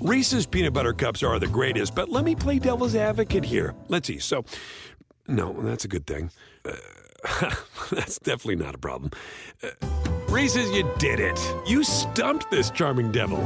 Reese's 0.00 0.46
peanut 0.46 0.74
butter 0.74 0.92
cups 0.92 1.24
are 1.24 1.40
the 1.40 1.48
greatest, 1.48 1.92
but 1.96 2.08
let 2.08 2.24
me 2.24 2.36
play 2.36 2.60
devil's 2.60 2.94
advocate 2.94 3.44
here. 3.44 3.74
Let's 3.88 4.06
see. 4.06 4.20
So, 4.20 4.44
no, 5.26 5.52
that's 5.54 5.84
a 5.84 5.88
good 5.88 6.06
thing. 6.06 6.30
Uh, 6.64 7.50
that's 7.90 8.20
definitely 8.20 8.64
not 8.64 8.76
a 8.76 8.78
problem. 8.78 9.10
Uh, 9.60 9.70
Reese's, 10.28 10.70
you 10.70 10.88
did 10.98 11.18
it. 11.18 11.36
You 11.66 11.82
stumped 11.82 12.48
this 12.48 12.70
charming 12.70 13.10
devil. 13.10 13.40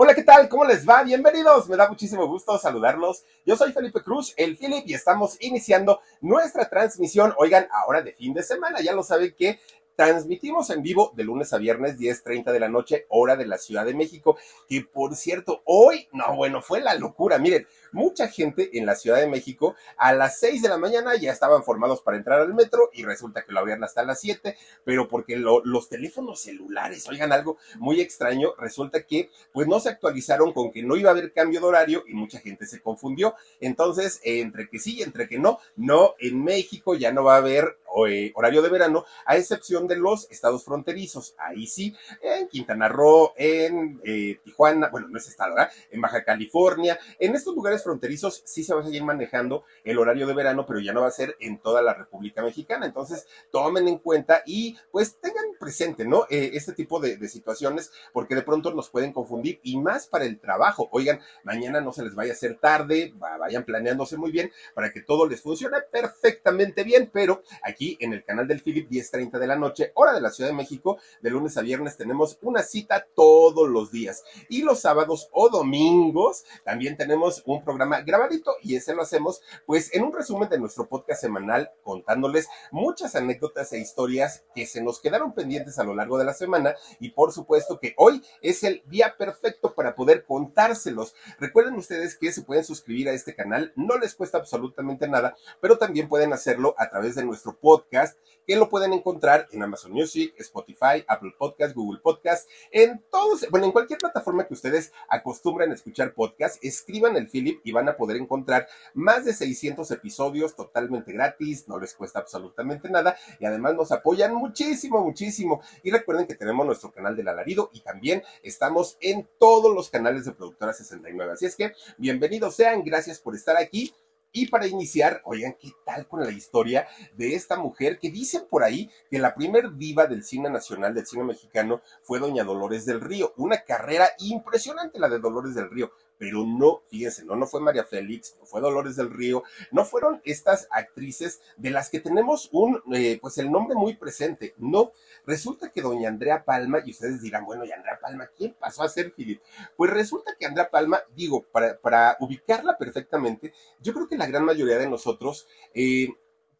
Hola, 0.00 0.14
¿qué 0.14 0.22
tal? 0.22 0.48
¿Cómo 0.48 0.64
les 0.64 0.88
va? 0.88 1.02
Bienvenidos. 1.02 1.68
Me 1.68 1.76
da 1.76 1.88
muchísimo 1.88 2.26
gusto 2.28 2.56
saludarlos. 2.56 3.24
Yo 3.44 3.56
soy 3.56 3.72
Felipe 3.72 4.00
Cruz, 4.00 4.32
el 4.36 4.56
Philip, 4.56 4.84
y 4.86 4.94
estamos 4.94 5.36
iniciando 5.40 6.00
nuestra 6.20 6.68
transmisión. 6.70 7.34
Oigan, 7.36 7.66
ahora 7.72 8.00
de 8.00 8.12
fin 8.12 8.32
de 8.32 8.44
semana. 8.44 8.80
Ya 8.80 8.94
lo 8.94 9.02
saben 9.02 9.34
que 9.36 9.58
Transmitimos 9.98 10.70
en 10.70 10.80
vivo 10.80 11.12
de 11.16 11.24
lunes 11.24 11.52
a 11.52 11.58
viernes, 11.58 11.98
10.30 11.98 12.52
de 12.52 12.60
la 12.60 12.68
noche, 12.68 13.06
hora 13.08 13.34
de 13.34 13.46
la 13.46 13.58
Ciudad 13.58 13.84
de 13.84 13.94
México. 13.94 14.38
Que 14.68 14.82
por 14.82 15.16
cierto, 15.16 15.62
hoy, 15.64 16.06
no, 16.12 16.36
bueno, 16.36 16.62
fue 16.62 16.80
la 16.80 16.94
locura. 16.94 17.36
Miren, 17.40 17.66
mucha 17.92 18.28
gente 18.28 18.78
en 18.78 18.86
la 18.86 18.94
Ciudad 18.94 19.18
de 19.18 19.26
México 19.26 19.74
a 19.96 20.12
las 20.12 20.38
6 20.40 20.62
de 20.62 20.68
la 20.68 20.78
mañana 20.78 21.16
ya 21.16 21.32
estaban 21.32 21.62
formados 21.62 22.02
para 22.02 22.16
entrar 22.16 22.40
al 22.40 22.54
metro 22.54 22.90
y 22.92 23.04
resulta 23.04 23.44
que 23.44 23.52
lo 23.52 23.60
abrían 23.60 23.82
hasta 23.84 24.02
las 24.02 24.20
7, 24.20 24.56
pero 24.84 25.08
porque 25.08 25.36
los 25.36 25.88
teléfonos 25.88 26.40
celulares, 26.40 27.08
oigan 27.08 27.32
algo 27.32 27.58
muy 27.76 28.00
extraño, 28.00 28.54
resulta 28.58 29.02
que 29.02 29.30
pues 29.52 29.66
no 29.66 29.80
se 29.80 29.88
actualizaron 29.88 30.52
con 30.52 30.70
que 30.70 30.82
no 30.82 30.96
iba 30.96 31.10
a 31.10 31.12
haber 31.12 31.32
cambio 31.32 31.60
de 31.60 31.66
horario 31.66 32.04
y 32.06 32.14
mucha 32.14 32.38
gente 32.40 32.66
se 32.66 32.80
confundió. 32.80 33.34
Entonces, 33.60 34.20
entre 34.24 34.68
que 34.68 34.78
sí 34.78 34.96
y 34.98 35.02
entre 35.02 35.28
que 35.28 35.38
no, 35.38 35.58
no, 35.76 36.14
en 36.18 36.42
México 36.42 36.94
ya 36.94 37.12
no 37.12 37.24
va 37.24 37.34
a 37.34 37.38
haber 37.38 37.78
eh, 38.06 38.32
horario 38.34 38.62
de 38.62 38.68
verano, 38.68 39.04
a 39.24 39.36
excepción 39.36 39.88
de 39.88 39.96
los 39.96 40.30
estados 40.30 40.64
fronterizos. 40.64 41.34
Ahí 41.38 41.66
sí, 41.66 41.96
en 42.20 42.48
Quintana 42.48 42.88
Roo, 42.88 43.32
en 43.36 44.00
eh, 44.04 44.38
Tijuana, 44.44 44.88
bueno, 44.90 45.08
no 45.08 45.18
es 45.18 45.26
estado, 45.28 45.54
¿verdad? 45.54 45.72
En 45.90 46.00
Baja 46.00 46.22
California, 46.22 46.98
en 47.18 47.34
estos 47.34 47.54
lugares 47.54 47.77
fronterizos 47.82 48.42
sí 48.44 48.64
se 48.64 48.74
va 48.74 48.80
a 48.80 48.84
seguir 48.84 49.04
manejando 49.04 49.64
el 49.84 49.98
horario 49.98 50.26
de 50.26 50.34
verano, 50.34 50.66
pero 50.66 50.80
ya 50.80 50.92
no 50.92 51.02
va 51.02 51.08
a 51.08 51.12
ser 51.12 51.36
en 51.40 51.58
toda 51.58 51.82
la 51.82 51.94
República 51.94 52.42
Mexicana. 52.42 52.86
Entonces, 52.86 53.26
tomen 53.50 53.88
en 53.88 53.98
cuenta 53.98 54.42
y 54.46 54.76
pues 54.90 55.18
tengan 55.20 55.44
presente, 55.58 56.04
¿no? 56.04 56.26
Eh, 56.30 56.50
este 56.54 56.72
tipo 56.72 57.00
de, 57.00 57.16
de 57.16 57.28
situaciones, 57.28 57.92
porque 58.12 58.34
de 58.34 58.42
pronto 58.42 58.72
nos 58.72 58.90
pueden 58.90 59.12
confundir 59.12 59.60
y 59.62 59.76
más 59.78 60.06
para 60.06 60.24
el 60.24 60.38
trabajo. 60.38 60.88
Oigan, 60.92 61.20
mañana 61.44 61.80
no 61.80 61.92
se 61.92 62.04
les 62.04 62.14
vaya 62.14 62.32
a 62.32 62.34
hacer 62.34 62.58
tarde, 62.58 63.12
vayan 63.18 63.64
planeándose 63.64 64.16
muy 64.16 64.30
bien 64.30 64.50
para 64.74 64.92
que 64.92 65.02
todo 65.02 65.26
les 65.26 65.40
funcione 65.40 65.78
perfectamente 65.90 66.84
bien, 66.84 67.10
pero 67.12 67.42
aquí 67.62 67.96
en 68.00 68.12
el 68.12 68.24
canal 68.24 68.46
del 68.46 68.60
Philip 68.60 68.88
10:30 68.88 69.38
de 69.38 69.46
la 69.46 69.56
noche, 69.56 69.92
hora 69.94 70.12
de 70.12 70.20
la 70.20 70.30
Ciudad 70.30 70.50
de 70.50 70.56
México, 70.56 70.98
de 71.20 71.30
lunes 71.30 71.56
a 71.56 71.62
viernes 71.62 71.96
tenemos 71.96 72.38
una 72.42 72.62
cita 72.62 73.06
todos 73.14 73.68
los 73.68 73.90
días 73.90 74.24
y 74.48 74.62
los 74.62 74.80
sábados 74.80 75.28
o 75.32 75.48
domingos 75.48 76.44
también 76.64 76.96
tenemos 76.96 77.42
un 77.46 77.62
programa 77.68 78.00
grabadito 78.00 78.54
y 78.62 78.76
ese 78.76 78.94
lo 78.94 79.02
hacemos 79.02 79.42
pues 79.66 79.94
en 79.94 80.02
un 80.02 80.14
resumen 80.14 80.48
de 80.48 80.58
nuestro 80.58 80.88
podcast 80.88 81.20
semanal 81.20 81.70
contándoles 81.82 82.48
muchas 82.70 83.14
anécdotas 83.14 83.74
e 83.74 83.78
historias 83.78 84.42
que 84.54 84.64
se 84.64 84.82
nos 84.82 85.00
quedaron 85.00 85.34
pendientes 85.34 85.78
a 85.78 85.84
lo 85.84 85.94
largo 85.94 86.16
de 86.16 86.24
la 86.24 86.32
semana 86.32 86.74
y 86.98 87.10
por 87.10 87.30
supuesto 87.30 87.78
que 87.78 87.92
hoy 87.98 88.24
es 88.40 88.64
el 88.64 88.82
día 88.86 89.16
perfecto 89.18 89.74
para 89.74 89.94
poder 89.94 90.24
contárselos. 90.24 91.14
Recuerden 91.38 91.74
ustedes 91.74 92.16
que 92.16 92.32
se 92.32 92.40
pueden 92.40 92.64
suscribir 92.64 93.10
a 93.10 93.12
este 93.12 93.34
canal, 93.34 93.70
no 93.76 93.98
les 93.98 94.14
cuesta 94.14 94.38
absolutamente 94.38 95.06
nada, 95.06 95.36
pero 95.60 95.76
también 95.76 96.08
pueden 96.08 96.32
hacerlo 96.32 96.74
a 96.78 96.88
través 96.88 97.16
de 97.16 97.24
nuestro 97.26 97.54
podcast 97.54 98.18
que 98.46 98.56
lo 98.56 98.70
pueden 98.70 98.94
encontrar 98.94 99.46
en 99.52 99.62
Amazon 99.62 99.92
Music, 99.92 100.32
Spotify, 100.38 101.04
Apple 101.06 101.34
Podcast, 101.38 101.74
Google 101.74 102.00
Podcast, 102.02 102.48
en 102.70 103.04
todos, 103.10 103.46
bueno, 103.50 103.66
en 103.66 103.72
cualquier 103.72 103.98
plataforma 103.98 104.46
que 104.46 104.54
ustedes 104.54 104.90
acostumbren 105.10 105.70
a 105.70 105.74
escuchar 105.74 106.14
podcast, 106.14 106.64
escriban 106.64 107.16
el 107.16 107.28
Philip 107.28 107.57
y 107.64 107.72
van 107.72 107.88
a 107.88 107.96
poder 107.96 108.16
encontrar 108.16 108.68
más 108.94 109.24
de 109.24 109.32
600 109.32 109.90
episodios 109.90 110.54
totalmente 110.54 111.12
gratis, 111.12 111.68
no 111.68 111.78
les 111.78 111.94
cuesta 111.94 112.18
absolutamente 112.20 112.90
nada 112.90 113.16
y 113.38 113.46
además 113.46 113.74
nos 113.74 113.92
apoyan 113.92 114.34
muchísimo, 114.34 115.04
muchísimo. 115.04 115.60
Y 115.82 115.90
recuerden 115.90 116.26
que 116.26 116.34
tenemos 116.34 116.66
nuestro 116.66 116.92
canal 116.92 117.16
del 117.16 117.28
alarido 117.28 117.70
y 117.72 117.80
también 117.80 118.22
estamos 118.42 118.96
en 119.00 119.28
todos 119.38 119.74
los 119.74 119.90
canales 119.90 120.24
de 120.24 120.32
Productora 120.32 120.72
69. 120.72 121.32
Así 121.32 121.46
es 121.46 121.56
que 121.56 121.72
bienvenidos 121.96 122.56
sean, 122.56 122.82
gracias 122.84 123.18
por 123.20 123.34
estar 123.34 123.56
aquí. 123.56 123.94
Y 124.30 124.48
para 124.48 124.66
iniciar, 124.66 125.22
oigan, 125.24 125.56
¿qué 125.58 125.70
tal 125.86 126.06
con 126.06 126.20
la 126.20 126.30
historia 126.30 126.86
de 127.16 127.34
esta 127.34 127.56
mujer 127.56 127.98
que 127.98 128.10
dicen 128.10 128.42
por 128.50 128.62
ahí 128.62 128.90
que 129.10 129.18
la 129.18 129.34
primer 129.34 129.74
diva 129.76 130.06
del 130.06 130.22
cine 130.22 130.50
nacional, 130.50 130.94
del 130.94 131.06
cine 131.06 131.24
mexicano, 131.24 131.80
fue 132.02 132.18
doña 132.18 132.44
Dolores 132.44 132.84
del 132.84 133.00
Río? 133.00 133.32
Una 133.38 133.64
carrera 133.64 134.10
impresionante 134.18 134.98
la 134.98 135.08
de 135.08 135.18
Dolores 135.18 135.54
del 135.54 135.70
Río 135.70 135.92
pero 136.18 136.44
no, 136.44 136.82
fíjense, 136.88 137.24
no, 137.24 137.36
no 137.36 137.46
fue 137.46 137.60
María 137.60 137.84
Félix, 137.84 138.36
no 138.38 138.46
fue 138.46 138.60
Dolores 138.60 138.96
del 138.96 139.10
Río, 139.10 139.42
no 139.70 139.84
fueron 139.84 140.20
estas 140.24 140.68
actrices 140.70 141.40
de 141.56 141.70
las 141.70 141.90
que 141.90 142.00
tenemos 142.00 142.48
un, 142.52 142.82
eh, 142.92 143.18
pues 143.20 143.38
el 143.38 143.50
nombre 143.50 143.74
muy 143.76 143.96
presente, 143.96 144.54
no, 144.58 144.92
resulta 145.26 145.70
que 145.70 145.82
doña 145.82 146.08
Andrea 146.08 146.44
Palma, 146.44 146.80
y 146.84 146.90
ustedes 146.90 147.22
dirán, 147.22 147.44
bueno, 147.44 147.64
y 147.64 147.72
Andrea 147.72 147.98
Palma, 148.00 148.28
¿quién 148.36 148.54
pasó 148.58 148.82
a 148.82 148.88
ser 148.88 149.12
Philip? 149.12 149.40
Pues 149.76 149.90
resulta 149.90 150.34
que 150.38 150.46
Andrea 150.46 150.70
Palma, 150.70 151.00
digo, 151.14 151.42
para, 151.52 151.78
para 151.78 152.16
ubicarla 152.20 152.76
perfectamente, 152.76 153.52
yo 153.80 153.94
creo 153.94 154.08
que 154.08 154.16
la 154.16 154.26
gran 154.26 154.44
mayoría 154.44 154.78
de 154.78 154.88
nosotros, 154.88 155.46
eh, 155.74 156.08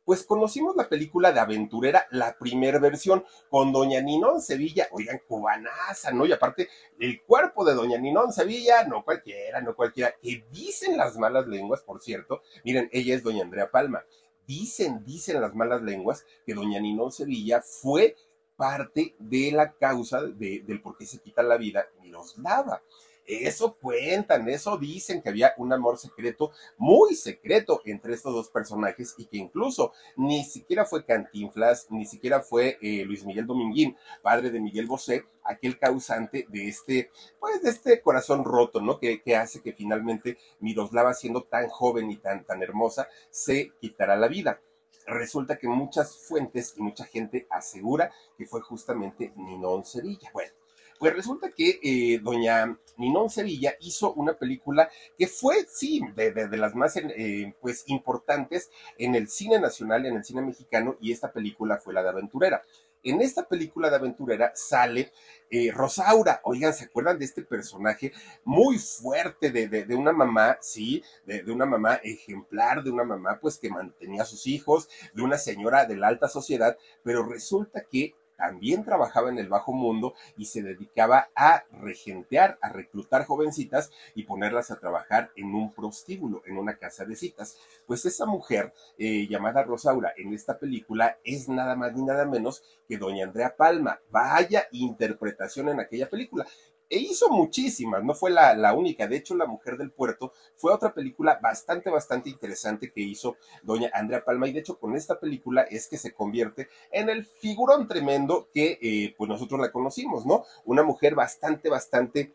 pues 0.08 0.24
conocimos 0.24 0.74
la 0.74 0.88
película 0.88 1.32
de 1.32 1.40
Aventurera, 1.40 2.06
la 2.12 2.38
primera 2.38 2.78
versión, 2.78 3.26
con 3.50 3.72
Doña 3.72 4.00
Ninón 4.00 4.40
Sevilla, 4.40 4.88
oigan, 4.92 5.20
cubanaza, 5.28 6.12
¿no? 6.12 6.24
Y 6.24 6.32
aparte, 6.32 6.70
el 6.98 7.22
cuerpo 7.24 7.62
de 7.62 7.74
Doña 7.74 7.98
Ninón 7.98 8.32
Sevilla, 8.32 8.84
no 8.84 9.04
cualquiera, 9.04 9.60
no 9.60 9.76
cualquiera, 9.76 10.14
que 10.22 10.46
dicen 10.50 10.96
las 10.96 11.18
malas 11.18 11.46
lenguas, 11.46 11.82
por 11.82 12.00
cierto, 12.00 12.40
miren, 12.64 12.88
ella 12.90 13.14
es 13.14 13.22
Doña 13.22 13.42
Andrea 13.42 13.70
Palma, 13.70 14.02
dicen, 14.46 15.04
dicen 15.04 15.42
las 15.42 15.54
malas 15.54 15.82
lenguas 15.82 16.24
que 16.46 16.54
Doña 16.54 16.80
Ninón 16.80 17.12
Sevilla 17.12 17.60
fue 17.60 18.16
parte 18.56 19.14
de 19.18 19.52
la 19.52 19.74
causa 19.74 20.22
de, 20.22 20.62
del 20.66 20.80
por 20.80 20.96
qué 20.96 21.04
se 21.04 21.18
quita 21.18 21.42
la 21.42 21.58
vida 21.58 21.86
Miroslava. 22.00 22.82
Eso 23.28 23.76
cuentan, 23.76 24.48
eso 24.48 24.78
dicen 24.78 25.20
que 25.20 25.28
había 25.28 25.52
un 25.58 25.70
amor 25.70 25.98
secreto, 25.98 26.50
muy 26.78 27.14
secreto 27.14 27.82
entre 27.84 28.14
estos 28.14 28.32
dos 28.32 28.48
personajes 28.48 29.14
y 29.18 29.26
que 29.26 29.36
incluso 29.36 29.92
ni 30.16 30.44
siquiera 30.44 30.86
fue 30.86 31.04
Cantinflas, 31.04 31.88
ni 31.90 32.06
siquiera 32.06 32.40
fue 32.40 32.78
eh, 32.80 33.04
Luis 33.04 33.26
Miguel 33.26 33.46
Dominguín, 33.46 33.98
padre 34.22 34.50
de 34.50 34.60
Miguel 34.60 34.86
Bosé, 34.86 35.26
aquel 35.44 35.78
causante 35.78 36.46
de 36.48 36.68
este, 36.68 37.10
pues 37.38 37.60
de 37.60 37.68
este 37.68 38.00
corazón 38.00 38.46
roto, 38.46 38.80
¿no? 38.80 38.98
Que, 38.98 39.20
que 39.20 39.36
hace 39.36 39.60
que 39.60 39.74
finalmente 39.74 40.38
Miroslava, 40.60 41.12
siendo 41.12 41.42
tan 41.42 41.68
joven 41.68 42.10
y 42.10 42.16
tan, 42.16 42.46
tan 42.46 42.62
hermosa, 42.62 43.08
se 43.28 43.72
quitará 43.78 44.16
la 44.16 44.28
vida 44.28 44.58
resulta 45.06 45.58
que 45.58 45.68
muchas 45.68 46.16
fuentes 46.16 46.74
y 46.76 46.82
mucha 46.82 47.04
gente 47.04 47.46
asegura 47.50 48.10
que 48.36 48.46
fue 48.46 48.60
justamente 48.60 49.32
Ninón 49.36 49.84
Sevilla. 49.84 50.30
Bueno, 50.32 50.52
pues 50.98 51.14
resulta 51.14 51.50
que 51.50 51.78
eh, 51.82 52.20
doña 52.22 52.78
Ninón 52.96 53.30
Sevilla 53.30 53.74
hizo 53.80 54.12
una 54.14 54.34
película 54.34 54.90
que 55.16 55.28
fue, 55.28 55.66
sí, 55.68 56.02
de, 56.14 56.32
de, 56.32 56.56
las 56.56 56.74
más 56.74 56.96
eh, 56.96 57.54
pues, 57.60 57.84
importantes 57.86 58.70
en 58.98 59.14
el 59.14 59.28
cine 59.28 59.60
nacional, 59.60 60.04
en 60.06 60.16
el 60.16 60.24
cine 60.24 60.42
mexicano, 60.42 60.96
y 61.00 61.12
esta 61.12 61.32
película 61.32 61.78
fue 61.78 61.94
la 61.94 62.02
de 62.02 62.08
Aventurera. 62.10 62.62
En 63.04 63.20
esta 63.20 63.46
película 63.46 63.90
de 63.90 63.96
aventurera 63.96 64.50
sale 64.56 65.12
eh, 65.50 65.70
Rosaura. 65.72 66.40
Oigan, 66.42 66.74
¿se 66.74 66.86
acuerdan 66.86 67.18
de 67.18 67.26
este 67.26 67.42
personaje 67.42 68.12
muy 68.44 68.78
fuerte 68.78 69.52
de, 69.52 69.68
de, 69.68 69.84
de 69.84 69.94
una 69.94 70.12
mamá, 70.12 70.58
sí, 70.60 71.02
de, 71.24 71.42
de, 71.44 71.52
una 71.52 71.64
mamá 71.64 72.00
ejemplar, 72.02 72.82
de 72.82 72.90
una 72.90 73.04
mamá 73.04 73.38
pues 73.40 73.58
que 73.58 73.70
mantenía 73.70 74.22
a 74.22 74.26
sus 74.26 74.48
hijos, 74.48 74.88
de 75.14 75.22
una 75.22 75.38
señora 75.38 75.86
de 75.86 75.96
la 75.96 76.08
alta 76.08 76.28
sociedad, 76.28 76.76
pero 77.04 77.24
resulta 77.24 77.84
que 77.84 78.14
también 78.38 78.84
trabajaba 78.84 79.28
en 79.28 79.38
el 79.38 79.48
bajo 79.48 79.72
mundo 79.72 80.14
y 80.36 80.46
se 80.46 80.62
dedicaba 80.62 81.28
a 81.34 81.64
regentear, 81.82 82.56
a 82.62 82.68
reclutar 82.70 83.26
jovencitas 83.26 83.90
y 84.14 84.22
ponerlas 84.22 84.70
a 84.70 84.78
trabajar 84.78 85.32
en 85.34 85.54
un 85.54 85.74
prostíbulo, 85.74 86.42
en 86.46 86.56
una 86.56 86.76
casa 86.76 87.04
de 87.04 87.16
citas. 87.16 87.58
Pues 87.86 88.04
esa 88.06 88.26
mujer 88.26 88.72
eh, 88.96 89.26
llamada 89.28 89.64
Rosaura 89.64 90.12
en 90.16 90.32
esta 90.32 90.56
película 90.56 91.18
es 91.24 91.48
nada 91.48 91.74
más 91.74 91.94
ni 91.94 92.04
nada 92.04 92.24
menos 92.24 92.62
que 92.86 92.96
doña 92.96 93.24
Andrea 93.24 93.56
Palma. 93.56 94.00
Vaya 94.10 94.68
interpretación 94.70 95.68
en 95.70 95.80
aquella 95.80 96.08
película 96.08 96.46
e 96.90 96.98
hizo 96.98 97.28
muchísimas, 97.28 98.02
no 98.02 98.14
fue 98.14 98.30
la, 98.30 98.54
la, 98.54 98.72
única. 98.74 99.06
De 99.06 99.16
hecho, 99.16 99.34
La 99.34 99.46
Mujer 99.46 99.76
del 99.76 99.90
Puerto 99.90 100.32
fue 100.56 100.72
otra 100.72 100.94
película 100.94 101.38
bastante, 101.42 101.90
bastante 101.90 102.30
interesante 102.30 102.90
que 102.92 103.00
hizo 103.00 103.36
doña 103.62 103.90
Andrea 103.92 104.24
Palma. 104.24 104.48
Y 104.48 104.52
de 104.52 104.60
hecho, 104.60 104.78
con 104.78 104.96
esta 104.96 105.20
película 105.20 105.62
es 105.62 105.88
que 105.88 105.98
se 105.98 106.14
convierte 106.14 106.68
en 106.90 107.08
el 107.08 107.24
figurón 107.24 107.88
tremendo 107.88 108.48
que 108.52 108.78
eh, 108.80 109.14
pues 109.16 109.28
nosotros 109.28 109.60
la 109.60 109.72
conocimos, 109.72 110.24
¿no? 110.24 110.44
Una 110.64 110.82
mujer 110.82 111.14
bastante, 111.14 111.68
bastante 111.68 112.34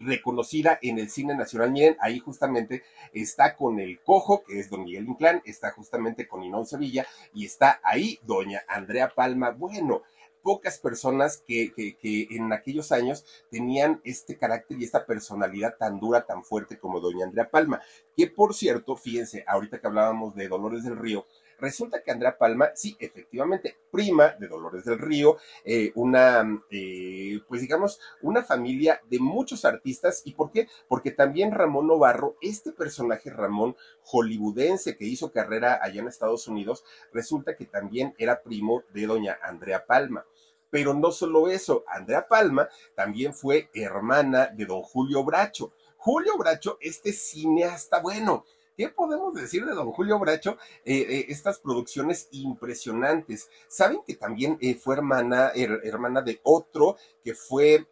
reconocida 0.00 0.78
en 0.82 0.98
el 0.98 1.10
cine 1.10 1.34
nacional. 1.34 1.70
Miren, 1.70 1.96
ahí 2.00 2.18
justamente 2.18 2.82
está 3.12 3.56
con 3.56 3.80
el 3.80 4.00
cojo, 4.02 4.42
que 4.44 4.58
es 4.58 4.70
don 4.70 4.84
Miguel 4.84 5.08
Inclán, 5.08 5.42
está 5.44 5.72
justamente 5.72 6.28
con 6.28 6.42
Inón 6.42 6.66
Sevilla 6.66 7.06
y 7.34 7.46
está 7.46 7.80
ahí 7.82 8.18
doña 8.22 8.62
Andrea 8.68 9.12
Palma. 9.14 9.50
Bueno, 9.50 10.02
pocas 10.48 10.78
personas 10.78 11.44
que, 11.46 11.74
que, 11.74 12.26
en 12.30 12.54
aquellos 12.54 12.90
años 12.90 13.22
tenían 13.50 14.00
este 14.02 14.38
carácter 14.38 14.80
y 14.80 14.84
esta 14.84 15.04
personalidad 15.04 15.76
tan 15.76 16.00
dura, 16.00 16.24
tan 16.24 16.42
fuerte 16.42 16.78
como 16.78 17.00
doña 17.00 17.26
Andrea 17.26 17.50
Palma, 17.50 17.82
que 18.16 18.28
por 18.28 18.54
cierto, 18.54 18.96
fíjense, 18.96 19.44
ahorita 19.46 19.78
que 19.78 19.86
hablábamos 19.86 20.34
de 20.34 20.48
Dolores 20.48 20.84
del 20.84 20.96
Río, 20.96 21.26
Resulta 21.60 22.02
que 22.02 22.12
Andrea 22.12 22.38
Palma, 22.38 22.70
sí, 22.74 22.96
efectivamente, 23.00 23.76
prima 23.90 24.28
de 24.38 24.46
Dolores 24.46 24.84
del 24.84 24.98
Río, 24.98 25.38
eh, 25.64 25.90
una, 25.96 26.46
eh, 26.70 27.40
pues 27.48 27.60
digamos, 27.60 28.00
una 28.22 28.44
familia 28.44 29.00
de 29.10 29.18
muchos 29.18 29.64
artistas. 29.64 30.22
¿Y 30.24 30.34
por 30.34 30.52
qué? 30.52 30.68
Porque 30.86 31.10
también 31.10 31.50
Ramón 31.50 31.88
Novarro, 31.88 32.36
este 32.40 32.70
personaje 32.70 33.30
Ramón 33.30 33.76
hollywoodense 34.04 34.96
que 34.96 35.06
hizo 35.06 35.32
carrera 35.32 35.80
allá 35.82 36.00
en 36.00 36.06
Estados 36.06 36.46
Unidos, 36.46 36.84
resulta 37.12 37.56
que 37.56 37.66
también 37.66 38.14
era 38.18 38.42
primo 38.42 38.84
de 38.94 39.06
doña 39.06 39.36
Andrea 39.42 39.84
Palma. 39.84 40.24
Pero 40.70 40.94
no 40.94 41.10
solo 41.10 41.48
eso, 41.48 41.84
Andrea 41.86 42.26
Palma 42.26 42.68
también 42.94 43.34
fue 43.34 43.70
hermana 43.74 44.46
de 44.46 44.66
don 44.66 44.82
Julio 44.82 45.24
Bracho. 45.24 45.72
Julio 45.96 46.36
Bracho, 46.38 46.78
este 46.80 47.12
cineasta, 47.12 48.00
bueno, 48.00 48.44
¿Qué 48.78 48.88
podemos 48.90 49.34
decir 49.34 49.66
de 49.66 49.74
don 49.74 49.90
Julio 49.90 50.20
Bracho? 50.20 50.56
Eh, 50.84 51.04
eh, 51.08 51.26
estas 51.30 51.58
producciones 51.58 52.28
impresionantes. 52.30 53.50
Saben 53.66 54.02
que 54.06 54.14
también 54.14 54.56
eh, 54.60 54.76
fue 54.76 54.94
hermana, 54.94 55.50
hermana 55.52 56.22
de 56.22 56.38
otro 56.44 56.96
que 57.24 57.34
fue 57.34 57.88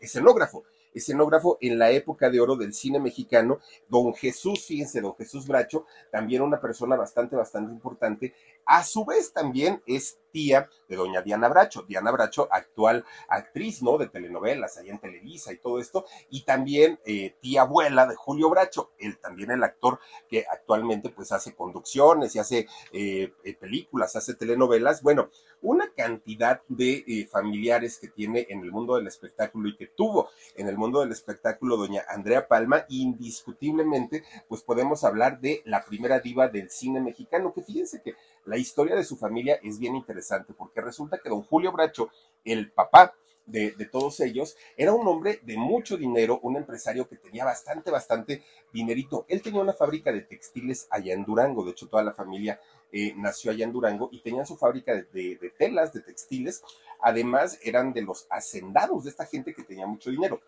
escenógrafo 0.00 0.64
escenógrafo 0.96 1.58
en 1.60 1.78
la 1.78 1.90
época 1.90 2.30
de 2.30 2.40
oro 2.40 2.56
del 2.56 2.72
cine 2.72 2.98
mexicano, 2.98 3.58
don 3.86 4.14
Jesús, 4.14 4.64
fíjense, 4.64 5.02
don 5.02 5.14
Jesús 5.14 5.46
Bracho, 5.46 5.84
también 6.10 6.40
una 6.40 6.58
persona 6.58 6.96
bastante, 6.96 7.36
bastante 7.36 7.70
importante, 7.70 8.34
a 8.66 8.84
su 8.84 9.04
vez 9.04 9.32
también 9.32 9.82
es 9.86 10.18
tía 10.36 10.68
de 10.86 10.96
doña 10.96 11.22
Diana 11.22 11.48
Bracho, 11.48 11.82
Diana 11.88 12.10
Bracho, 12.10 12.46
actual 12.50 13.06
actriz, 13.26 13.82
¿no? 13.82 13.96
De 13.96 14.08
telenovelas 14.08 14.76
allá 14.76 14.92
en 14.92 14.98
Televisa 14.98 15.50
y 15.50 15.56
todo 15.56 15.80
esto, 15.80 16.04
y 16.28 16.42
también 16.42 17.00
eh, 17.06 17.34
tía 17.40 17.62
abuela 17.62 18.06
de 18.06 18.14
Julio 18.16 18.50
Bracho, 18.50 18.90
él 18.98 19.18
también 19.18 19.50
el 19.50 19.64
actor 19.64 19.98
que 20.28 20.44
actualmente 20.50 21.08
pues 21.08 21.32
hace 21.32 21.54
conducciones 21.54 22.36
y 22.36 22.38
hace 22.38 22.66
eh, 22.92 23.32
eh, 23.44 23.54
películas, 23.54 24.14
hace 24.14 24.34
telenovelas, 24.34 25.02
bueno, 25.02 25.30
una 25.62 25.90
cantidad 25.94 26.60
de 26.68 27.26
familiares 27.32 27.98
que 27.98 28.08
tiene 28.08 28.46
en 28.50 28.60
el 28.60 28.70
mundo 28.70 28.96
del 28.96 29.06
espectáculo 29.06 29.70
y 29.70 29.76
que 29.76 29.86
tuvo 29.86 30.28
en 30.54 30.68
el 30.68 30.76
mundo 30.76 31.00
del 31.00 31.12
espectáculo 31.12 31.78
doña 31.78 32.02
Andrea 32.08 32.46
Palma, 32.46 32.84
indiscutiblemente 32.90 34.22
pues 34.48 34.62
podemos 34.62 35.02
hablar 35.02 35.40
de 35.40 35.62
la 35.64 35.82
primera 35.84 36.20
diva 36.20 36.48
del 36.48 36.70
cine 36.70 37.00
mexicano, 37.00 37.54
que 37.54 37.62
fíjense 37.62 38.02
que 38.02 38.14
la 38.46 38.56
historia 38.56 38.94
de 38.96 39.04
su 39.04 39.16
familia 39.16 39.58
es 39.62 39.78
bien 39.78 39.96
interesante 39.96 40.54
porque 40.54 40.80
resulta 40.80 41.18
que 41.18 41.28
don 41.28 41.42
Julio 41.42 41.72
Bracho, 41.72 42.10
el 42.44 42.70
papá 42.72 43.14
de, 43.44 43.72
todos 43.90 44.20
ellos, 44.20 44.56
era 44.76 44.92
un 44.92 45.06
hombre 45.06 45.40
de 45.42 45.56
mucho 45.56 45.96
dinero, 45.96 46.40
un 46.42 46.56
empresario 46.56 47.08
que 47.08 47.16
tenía 47.16 47.44
bastante, 47.44 47.90
bastante 47.90 48.42
dinerito. 48.72 49.24
Él 49.28 49.40
tenía 49.42 49.60
una 49.60 49.72
fábrica 49.72 50.12
de 50.12 50.22
textiles 50.22 50.88
allá 50.90 51.14
en 51.14 51.24
Durango, 51.24 51.64
de 51.64 51.70
hecho 51.70 51.88
toda 51.88 52.02
la 52.02 52.12
familia 52.12 52.60
eh, 52.92 53.14
nació 53.16 53.50
allá 53.50 53.64
en 53.64 53.72
Durango 53.72 54.08
y 54.10 54.20
tenían 54.20 54.46
su 54.46 54.56
fábrica 54.56 54.94
de, 54.94 55.36
de 55.36 55.50
telas, 55.56 55.92
de 55.92 56.00
textiles. 56.00 56.62
Además, 57.00 57.58
eran 57.62 57.92
de 57.92 58.02
los 58.02 58.26
hacendados 58.30 59.04
de 59.04 59.10
esta 59.10 59.26
gente 59.26 59.54
que 59.54 59.62
tenía 59.62 59.86
mucho 59.86 60.10
dinero. 60.10 60.40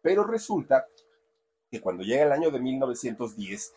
Pero 0.00 0.24
resulta 0.24 0.86
que 1.70 1.80
cuando 1.80 2.04
llega 2.04 2.24
el 2.24 2.32
año 2.32 2.50
de 2.50 2.60
1910, 2.60 3.74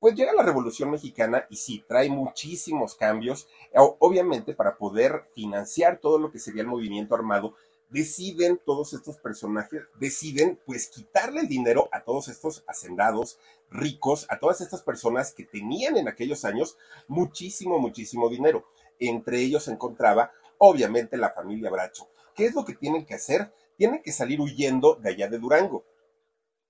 pues 0.00 0.14
llega 0.14 0.32
la 0.32 0.42
Revolución 0.42 0.90
Mexicana 0.90 1.46
y 1.50 1.56
sí, 1.56 1.84
trae 1.86 2.08
muchísimos 2.08 2.94
cambios. 2.94 3.46
Obviamente, 3.74 4.54
para 4.54 4.78
poder 4.78 5.24
financiar 5.34 5.98
todo 5.98 6.18
lo 6.18 6.32
que 6.32 6.38
sería 6.38 6.62
el 6.62 6.68
movimiento 6.68 7.14
armado, 7.14 7.54
deciden 7.90 8.58
todos 8.64 8.94
estos 8.94 9.18
personajes, 9.18 9.82
deciden 9.98 10.58
pues 10.64 10.88
quitarle 10.88 11.40
el 11.40 11.48
dinero 11.48 11.88
a 11.92 12.02
todos 12.02 12.28
estos 12.28 12.64
hacendados 12.66 13.38
ricos, 13.68 14.26
a 14.30 14.38
todas 14.38 14.60
estas 14.60 14.82
personas 14.82 15.34
que 15.34 15.44
tenían 15.44 15.96
en 15.96 16.08
aquellos 16.08 16.44
años 16.44 16.78
muchísimo, 17.06 17.78
muchísimo 17.78 18.30
dinero. 18.30 18.64
Entre 18.98 19.40
ellos 19.40 19.64
se 19.64 19.72
encontraba, 19.72 20.32
obviamente, 20.58 21.16
la 21.16 21.30
familia 21.30 21.70
Bracho. 21.70 22.08
¿Qué 22.34 22.46
es 22.46 22.54
lo 22.54 22.64
que 22.64 22.74
tienen 22.74 23.04
que 23.04 23.14
hacer? 23.14 23.52
Tienen 23.76 24.02
que 24.02 24.12
salir 24.12 24.40
huyendo 24.40 24.94
de 24.94 25.10
allá 25.10 25.28
de 25.28 25.38
Durango. 25.38 25.84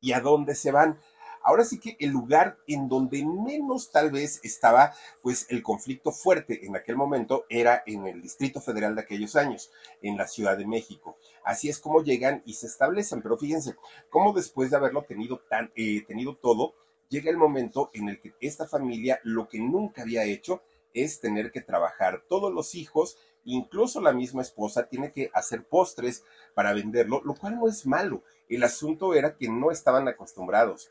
¿Y 0.00 0.12
a 0.12 0.20
dónde 0.20 0.54
se 0.54 0.72
van? 0.72 0.98
Ahora 1.42 1.64
sí 1.64 1.78
que 1.78 1.96
el 2.00 2.10
lugar 2.10 2.58
en 2.66 2.88
donde 2.88 3.25
menos 3.25 3.90
tal 3.90 4.10
vez 4.10 4.40
estaba 4.42 4.92
pues 5.22 5.46
el 5.50 5.62
conflicto 5.62 6.12
fuerte 6.12 6.66
en 6.66 6.76
aquel 6.76 6.96
momento 6.96 7.44
era 7.48 7.82
en 7.87 8.06
el 8.06 8.20
Distrito 8.20 8.60
Federal 8.60 8.94
de 8.94 9.02
aquellos 9.02 9.37
años, 9.37 9.70
en 10.02 10.16
la 10.16 10.26
Ciudad 10.26 10.56
de 10.56 10.66
México. 10.66 11.16
Así 11.44 11.69
es 11.69 11.78
como 11.78 12.02
llegan 12.02 12.42
y 12.44 12.54
se 12.54 12.66
establecen, 12.66 13.22
pero 13.22 13.38
fíjense, 13.38 13.76
cómo 14.08 14.32
después 14.32 14.70
de 14.70 14.76
haberlo 14.76 15.02
tenido, 15.02 15.40
tan, 15.48 15.72
eh, 15.75 16.04
tenido 16.06 16.37
todo, 16.37 16.75
llega 17.08 17.31
el 17.31 17.37
momento 17.37 17.90
en 17.92 18.08
el 18.08 18.20
que 18.20 18.34
esta 18.40 18.66
familia 18.66 19.20
lo 19.25 19.48
que 19.48 19.58
nunca 19.58 20.02
había 20.02 20.25
hecho 20.25 20.62
es 20.94 21.20
tener 21.20 21.50
que 21.50 21.60
trabajar. 21.60 22.22
Todos 22.28 22.52
los 22.52 22.75
hijos, 22.75 23.19
incluso 23.44 24.00
la 24.00 24.12
misma 24.12 24.42
esposa, 24.42 24.88
tiene 24.88 25.12
que 25.12 25.31
hacer 25.34 25.64
postres 25.64 26.25
para 26.54 26.72
venderlo, 26.72 27.20
lo 27.25 27.34
cual 27.34 27.56
no 27.56 27.69
es 27.69 27.87
malo. 27.87 28.22
El 28.48 28.64
asunto 28.64 29.14
era 29.14 29.37
que 29.37 29.48
no 29.48 29.70
estaban 29.70 30.08
acostumbrados 30.08 30.90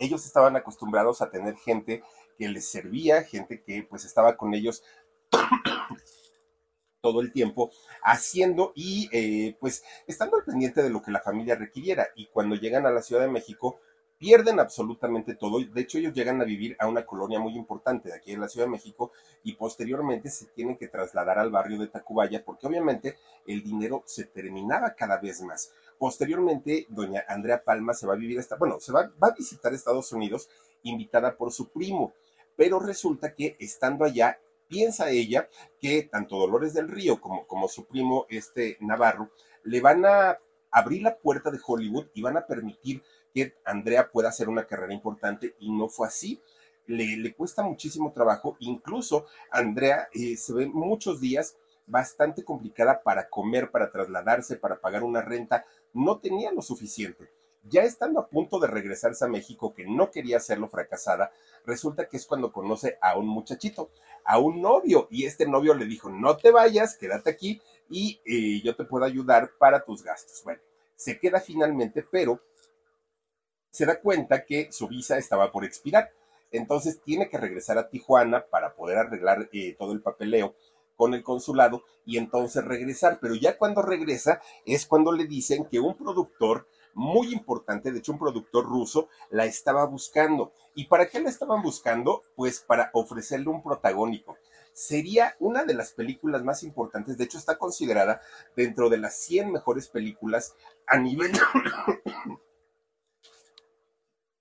ellos 0.00 0.26
estaban 0.26 0.56
acostumbrados 0.56 1.22
a 1.22 1.30
tener 1.30 1.56
gente 1.56 2.02
que 2.36 2.48
les 2.48 2.68
servía, 2.68 3.22
gente 3.22 3.62
que 3.62 3.84
pues 3.88 4.04
estaba 4.04 4.36
con 4.36 4.54
ellos 4.54 4.82
todo 7.00 7.20
el 7.20 7.32
tiempo 7.32 7.70
haciendo 8.02 8.72
y 8.74 9.08
eh, 9.12 9.56
pues 9.60 9.84
estando 10.06 10.36
al 10.36 10.44
pendiente 10.44 10.82
de 10.82 10.90
lo 10.90 11.02
que 11.02 11.12
la 11.12 11.20
familia 11.20 11.54
requiriera. 11.54 12.08
Y 12.16 12.26
cuando 12.26 12.56
llegan 12.56 12.86
a 12.86 12.90
la 12.90 13.02
Ciudad 13.02 13.22
de 13.22 13.28
México, 13.28 13.78
pierden 14.20 14.60
absolutamente 14.60 15.34
todo. 15.34 15.60
De 15.60 15.80
hecho, 15.80 15.96
ellos 15.96 16.12
llegan 16.12 16.42
a 16.42 16.44
vivir 16.44 16.76
a 16.78 16.86
una 16.86 17.06
colonia 17.06 17.40
muy 17.40 17.54
importante 17.54 18.10
de 18.10 18.16
aquí 18.16 18.32
en 18.32 18.40
la 18.40 18.48
Ciudad 18.48 18.66
de 18.66 18.72
México 18.72 19.12
y 19.42 19.54
posteriormente 19.54 20.28
se 20.28 20.46
tienen 20.46 20.76
que 20.76 20.88
trasladar 20.88 21.38
al 21.38 21.50
barrio 21.50 21.78
de 21.78 21.88
Tacubaya 21.88 22.44
porque 22.44 22.66
obviamente 22.66 23.16
el 23.46 23.62
dinero 23.62 24.02
se 24.06 24.24
terminaba 24.24 24.94
cada 24.94 25.18
vez 25.18 25.40
más. 25.40 25.72
Posteriormente, 26.00 26.86
doña 26.88 27.26
Andrea 27.28 27.62
Palma 27.62 27.92
se 27.92 28.06
va 28.06 28.14
a 28.14 28.16
vivir 28.16 28.38
esta, 28.38 28.56
bueno, 28.56 28.80
se 28.80 28.90
va, 28.90 29.12
va 29.22 29.28
a 29.28 29.34
visitar 29.34 29.74
Estados 29.74 30.10
Unidos 30.14 30.48
invitada 30.82 31.36
por 31.36 31.52
su 31.52 31.68
primo, 31.68 32.14
pero 32.56 32.80
resulta 32.80 33.34
que 33.34 33.54
estando 33.60 34.06
allá 34.06 34.40
piensa 34.66 35.10
ella 35.10 35.50
que 35.78 36.04
tanto 36.04 36.38
Dolores 36.38 36.72
del 36.72 36.88
Río 36.88 37.20
como, 37.20 37.46
como 37.46 37.68
su 37.68 37.84
primo 37.84 38.24
este 38.30 38.78
Navarro 38.80 39.28
le 39.62 39.82
van 39.82 40.06
a 40.06 40.38
abrir 40.70 41.02
la 41.02 41.18
puerta 41.18 41.50
de 41.50 41.60
Hollywood 41.62 42.06
y 42.14 42.22
van 42.22 42.38
a 42.38 42.46
permitir 42.46 43.02
que 43.34 43.52
Andrea 43.66 44.10
pueda 44.10 44.30
hacer 44.30 44.48
una 44.48 44.66
carrera 44.66 44.94
importante 44.94 45.54
y 45.58 45.70
no 45.70 45.90
fue 45.90 46.06
así. 46.06 46.40
Le, 46.86 47.18
le 47.18 47.34
cuesta 47.34 47.62
muchísimo 47.62 48.10
trabajo, 48.14 48.56
incluso 48.60 49.26
Andrea 49.50 50.08
eh, 50.14 50.38
se 50.38 50.54
ve 50.54 50.66
muchos 50.66 51.20
días 51.20 51.58
bastante 51.90 52.44
complicada 52.44 53.02
para 53.02 53.28
comer, 53.28 53.70
para 53.70 53.90
trasladarse, 53.90 54.56
para 54.56 54.80
pagar 54.80 55.02
una 55.02 55.22
renta, 55.22 55.66
no 55.92 56.18
tenía 56.18 56.52
lo 56.52 56.62
suficiente. 56.62 57.30
Ya 57.64 57.82
estando 57.82 58.20
a 58.20 58.28
punto 58.28 58.58
de 58.58 58.68
regresarse 58.68 59.24
a 59.24 59.28
México, 59.28 59.74
que 59.74 59.86
no 59.86 60.10
quería 60.10 60.38
hacerlo 60.38 60.68
fracasada, 60.68 61.30
resulta 61.66 62.08
que 62.08 62.16
es 62.16 62.26
cuando 62.26 62.52
conoce 62.52 62.98
a 63.02 63.18
un 63.18 63.26
muchachito, 63.26 63.90
a 64.24 64.38
un 64.38 64.62
novio, 64.62 65.08
y 65.10 65.26
este 65.26 65.46
novio 65.46 65.74
le 65.74 65.84
dijo, 65.84 66.08
no 66.08 66.36
te 66.36 66.50
vayas, 66.50 66.96
quédate 66.96 67.30
aquí 67.30 67.60
y 67.90 68.20
eh, 68.24 68.62
yo 68.64 68.76
te 68.76 68.84
puedo 68.84 69.04
ayudar 69.04 69.50
para 69.58 69.84
tus 69.84 70.02
gastos. 70.02 70.42
Bueno, 70.44 70.62
se 70.96 71.18
queda 71.18 71.40
finalmente, 71.40 72.02
pero 72.02 72.40
se 73.70 73.86
da 73.86 74.00
cuenta 74.00 74.44
que 74.44 74.72
su 74.72 74.88
visa 74.88 75.18
estaba 75.18 75.52
por 75.52 75.64
expirar. 75.64 76.10
Entonces 76.52 77.00
tiene 77.02 77.28
que 77.28 77.38
regresar 77.38 77.78
a 77.78 77.88
Tijuana 77.88 78.44
para 78.46 78.74
poder 78.74 78.98
arreglar 78.98 79.48
eh, 79.52 79.76
todo 79.78 79.92
el 79.92 80.02
papeleo 80.02 80.54
con 81.00 81.14
el 81.14 81.22
consulado 81.22 81.82
y 82.04 82.18
entonces 82.18 82.62
regresar. 82.62 83.20
Pero 83.22 83.34
ya 83.34 83.56
cuando 83.56 83.80
regresa 83.80 84.42
es 84.66 84.84
cuando 84.84 85.12
le 85.12 85.24
dicen 85.24 85.64
que 85.64 85.80
un 85.80 85.96
productor 85.96 86.68
muy 86.92 87.32
importante, 87.32 87.90
de 87.90 88.00
hecho 88.00 88.12
un 88.12 88.18
productor 88.18 88.66
ruso, 88.66 89.08
la 89.30 89.46
estaba 89.46 89.86
buscando. 89.86 90.52
¿Y 90.74 90.88
para 90.88 91.08
qué 91.08 91.18
la 91.18 91.30
estaban 91.30 91.62
buscando? 91.62 92.22
Pues 92.36 92.60
para 92.60 92.90
ofrecerle 92.92 93.48
un 93.48 93.62
protagónico. 93.62 94.36
Sería 94.74 95.36
una 95.38 95.64
de 95.64 95.72
las 95.72 95.92
películas 95.92 96.44
más 96.44 96.62
importantes, 96.64 97.16
de 97.16 97.24
hecho 97.24 97.38
está 97.38 97.56
considerada 97.56 98.20
dentro 98.54 98.90
de 98.90 98.98
las 98.98 99.16
100 99.20 99.52
mejores 99.52 99.88
películas 99.88 100.54
a 100.86 100.98
nivel 100.98 101.32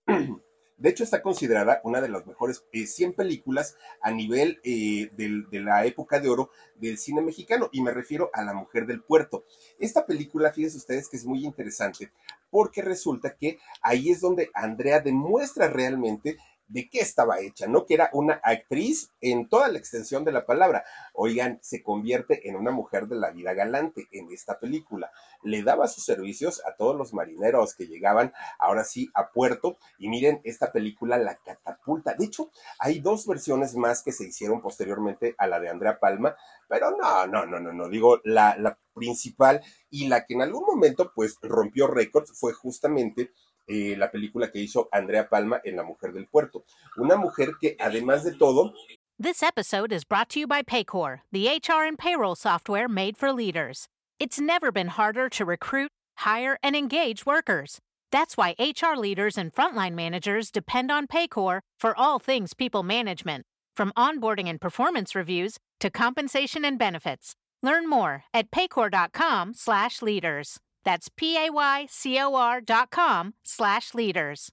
De 0.79 0.89
hecho, 0.89 1.03
está 1.03 1.21
considerada 1.21 1.81
una 1.83 1.99
de 1.99 2.07
las 2.07 2.25
mejores 2.25 2.63
100 2.71 3.09
eh, 3.09 3.13
películas 3.13 3.77
a 4.01 4.11
nivel 4.11 4.61
eh, 4.63 5.11
de 5.15 5.59
la 5.59 5.85
época 5.85 6.21
de 6.21 6.29
oro 6.29 6.51
del 6.75 6.97
cine 6.97 7.21
mexicano, 7.21 7.69
y 7.73 7.81
me 7.81 7.91
refiero 7.91 8.29
a 8.33 8.43
La 8.43 8.53
Mujer 8.53 8.85
del 8.85 9.03
Puerto. 9.03 9.43
Esta 9.77 10.05
película, 10.05 10.53
fíjense 10.53 10.77
ustedes 10.77 11.09
que 11.09 11.17
es 11.17 11.25
muy 11.25 11.45
interesante, 11.45 12.11
porque 12.49 12.81
resulta 12.81 13.35
que 13.35 13.59
ahí 13.81 14.09
es 14.09 14.21
donde 14.21 14.49
Andrea 14.53 15.01
demuestra 15.01 15.67
realmente 15.67 16.37
de 16.69 16.89
qué 16.89 16.99
estaba 16.99 17.39
hecha, 17.39 17.67
¿no? 17.67 17.85
Que 17.85 17.95
era 17.95 18.09
una 18.13 18.39
actriz 18.43 19.11
en 19.21 19.49
toda 19.49 19.67
la 19.67 19.79
extensión 19.79 20.23
de 20.23 20.31
la 20.31 20.45
palabra. 20.45 20.85
Oigan, 21.13 21.59
se 21.61 21.83
convierte 21.83 22.47
en 22.47 22.55
una 22.55 22.71
mujer 22.71 23.07
de 23.07 23.15
la 23.15 23.31
vida 23.31 23.53
galante 23.53 24.07
en 24.11 24.31
esta 24.31 24.59
película. 24.59 25.11
Le 25.43 25.63
daba 25.63 25.87
sus 25.87 26.05
servicios 26.05 26.61
a 26.65 26.75
todos 26.75 26.95
los 26.95 27.13
marineros 27.13 27.75
que 27.75 27.87
llegaban 27.87 28.33
ahora 28.59 28.83
sí 28.83 29.09
a 29.15 29.31
puerto 29.31 29.77
y 29.97 30.09
miren, 30.09 30.41
esta 30.43 30.71
película 30.71 31.17
la 31.17 31.35
catapulta. 31.35 32.13
De 32.13 32.25
hecho, 32.25 32.51
hay 32.77 32.99
dos 32.99 33.25
versiones 33.25 33.75
más 33.75 34.03
que 34.03 34.11
se 34.11 34.25
hicieron 34.25 34.61
posteriormente 34.61 35.35
a 35.37 35.47
la 35.47 35.59
de 35.59 35.69
Andrea 35.69 35.99
Palma, 35.99 36.35
pero 36.67 36.91
no, 36.91 37.25
no, 37.25 37.45
no, 37.45 37.59
no, 37.59 37.73
no, 37.73 37.89
digo, 37.89 38.21
la, 38.23 38.55
la 38.57 38.77
principal 38.93 39.61
y 39.89 40.07
la 40.07 40.25
que 40.25 40.35
en 40.35 40.43
algún 40.43 40.65
momento 40.65 41.11
pues 41.15 41.37
rompió 41.41 41.87
récords 41.87 42.31
fue 42.37 42.53
justamente 42.53 43.31
eh, 43.69 43.95
la 43.95 44.11
película 44.11 44.51
que 44.51 44.59
hizo 44.59 44.89
Andrea 44.91 45.29
Palma 45.29 45.61
en 45.63 45.75
La 45.75 45.83
Mujer 45.83 46.11
del 46.11 46.27
Puerto. 46.27 46.65
Una 46.97 47.15
mujer 47.15 47.53
que 47.61 47.77
además 47.79 48.23
de 48.23 48.33
todo... 48.33 48.73
This 49.21 49.43
episode 49.43 49.91
is 49.91 50.05
brought 50.05 50.29
to 50.29 50.39
you 50.39 50.47
by 50.47 50.63
Paycor, 50.63 51.21
the 51.31 51.47
HR 51.47 51.83
and 51.83 51.97
payroll 51.97 52.35
software 52.35 52.87
made 52.87 53.17
for 53.17 53.33
leaders. 53.33 53.87
It's 54.17 54.39
never 54.39 54.71
been 54.71 54.87
harder 54.87 55.27
to 55.29 55.45
recruit, 55.45 55.91
hire, 56.19 56.57
and 56.63 56.75
engage 56.75 57.25
workers. 57.25 57.79
That's 58.11 58.37
why 58.37 58.55
HR 58.57 58.95
leaders 58.97 59.37
and 59.37 59.53
frontline 59.53 59.93
managers 59.93 60.51
depend 60.51 60.89
on 60.89 61.05
Paycor 61.05 61.59
for 61.77 61.93
all 61.97 62.17
things 62.17 62.53
people 62.53 62.81
management, 62.81 63.45
from 63.75 63.91
onboarding 63.97 64.49
and 64.49 64.59
performance 64.59 65.13
reviews 65.15 65.57
to 65.79 65.89
compensation 65.89 66.65
and 66.65 66.77
benefits. 66.79 67.35
Learn 67.61 67.89
more 67.89 68.23
at 68.33 68.51
paycor.com/leaders. 68.51 70.57
That's 70.83 71.09
P-A-Y-C-O-R 71.09 72.61
dot 72.61 72.89
com 72.89 73.33
slash 73.43 73.93
leaders. 73.93 74.51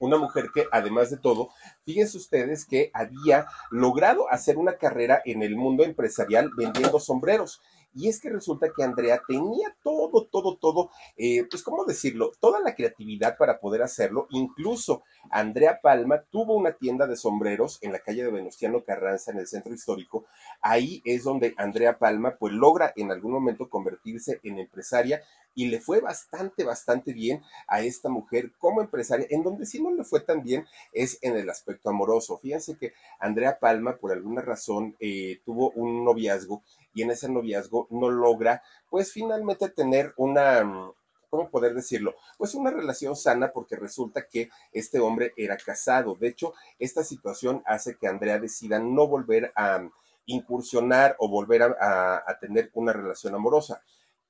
Una 0.00 0.18
mujer 0.18 0.50
que, 0.52 0.66
además 0.70 1.10
de 1.10 1.16
todo, 1.16 1.50
fíjense 1.84 2.18
ustedes 2.18 2.66
que 2.66 2.90
había 2.92 3.46
logrado 3.70 4.28
hacer 4.30 4.58
una 4.58 4.76
carrera 4.76 5.22
en 5.24 5.42
el 5.42 5.56
mundo 5.56 5.84
empresarial 5.84 6.50
vendiendo 6.56 6.98
sombreros. 7.00 7.62
Y 7.94 8.08
es 8.08 8.20
que 8.20 8.30
resulta 8.30 8.72
que 8.74 8.82
Andrea 8.82 9.22
tenía 9.26 9.74
todo, 9.82 10.26
todo, 10.26 10.56
todo, 10.56 10.90
eh, 11.16 11.44
pues, 11.48 11.62
¿cómo 11.62 11.84
decirlo? 11.84 12.32
Toda 12.40 12.60
la 12.60 12.74
creatividad 12.74 13.36
para 13.38 13.60
poder 13.60 13.82
hacerlo. 13.82 14.26
Incluso 14.30 15.04
Andrea 15.30 15.80
Palma 15.80 16.22
tuvo 16.30 16.56
una 16.56 16.72
tienda 16.72 17.06
de 17.06 17.16
sombreros 17.16 17.78
en 17.82 17.92
la 17.92 18.00
calle 18.00 18.24
de 18.24 18.30
Venustiano 18.30 18.82
Carranza, 18.84 19.30
en 19.30 19.38
el 19.38 19.46
centro 19.46 19.72
histórico. 19.72 20.24
Ahí 20.60 21.02
es 21.04 21.24
donde 21.24 21.54
Andrea 21.56 21.98
Palma, 21.98 22.36
pues, 22.38 22.52
logra 22.52 22.92
en 22.96 23.12
algún 23.12 23.32
momento 23.32 23.68
convertirse 23.68 24.40
en 24.42 24.58
empresaria 24.58 25.22
y 25.54 25.66
le 25.66 25.80
fue 25.80 26.00
bastante, 26.00 26.64
bastante 26.64 27.12
bien 27.12 27.42
a 27.68 27.80
esta 27.80 28.08
mujer 28.08 28.52
como 28.58 28.80
empresaria. 28.80 29.26
En 29.30 29.42
donde 29.42 29.66
sí 29.66 29.82
no 29.82 29.92
le 29.92 30.04
fue 30.04 30.20
tan 30.20 30.42
bien 30.42 30.66
es 30.92 31.18
en 31.22 31.36
el 31.36 31.48
aspecto 31.48 31.90
amoroso. 31.90 32.38
Fíjense 32.38 32.76
que 32.76 32.92
Andrea 33.18 33.58
Palma, 33.58 33.96
por 33.96 34.12
alguna 34.12 34.42
razón, 34.42 34.96
eh, 35.00 35.40
tuvo 35.44 35.70
un 35.70 36.04
noviazgo 36.04 36.62
y 36.92 37.02
en 37.02 37.10
ese 37.10 37.28
noviazgo 37.28 37.86
no 37.90 38.10
logra, 38.10 38.62
pues 38.90 39.12
finalmente 39.12 39.68
tener 39.68 40.12
una, 40.16 40.92
¿cómo 41.30 41.50
poder 41.50 41.74
decirlo? 41.74 42.14
Pues 42.38 42.54
una 42.54 42.70
relación 42.70 43.16
sana 43.16 43.52
porque 43.52 43.76
resulta 43.76 44.26
que 44.28 44.50
este 44.72 45.00
hombre 45.00 45.32
era 45.36 45.56
casado. 45.56 46.14
De 46.14 46.28
hecho, 46.28 46.54
esta 46.78 47.02
situación 47.04 47.62
hace 47.66 47.96
que 47.96 48.06
Andrea 48.06 48.38
decida 48.38 48.78
no 48.78 49.06
volver 49.06 49.52
a 49.56 49.88
incursionar 50.26 51.16
o 51.18 51.28
volver 51.28 51.62
a 51.62 52.38
tener 52.40 52.70
una 52.72 52.94
relación 52.94 53.34
amorosa 53.34 53.82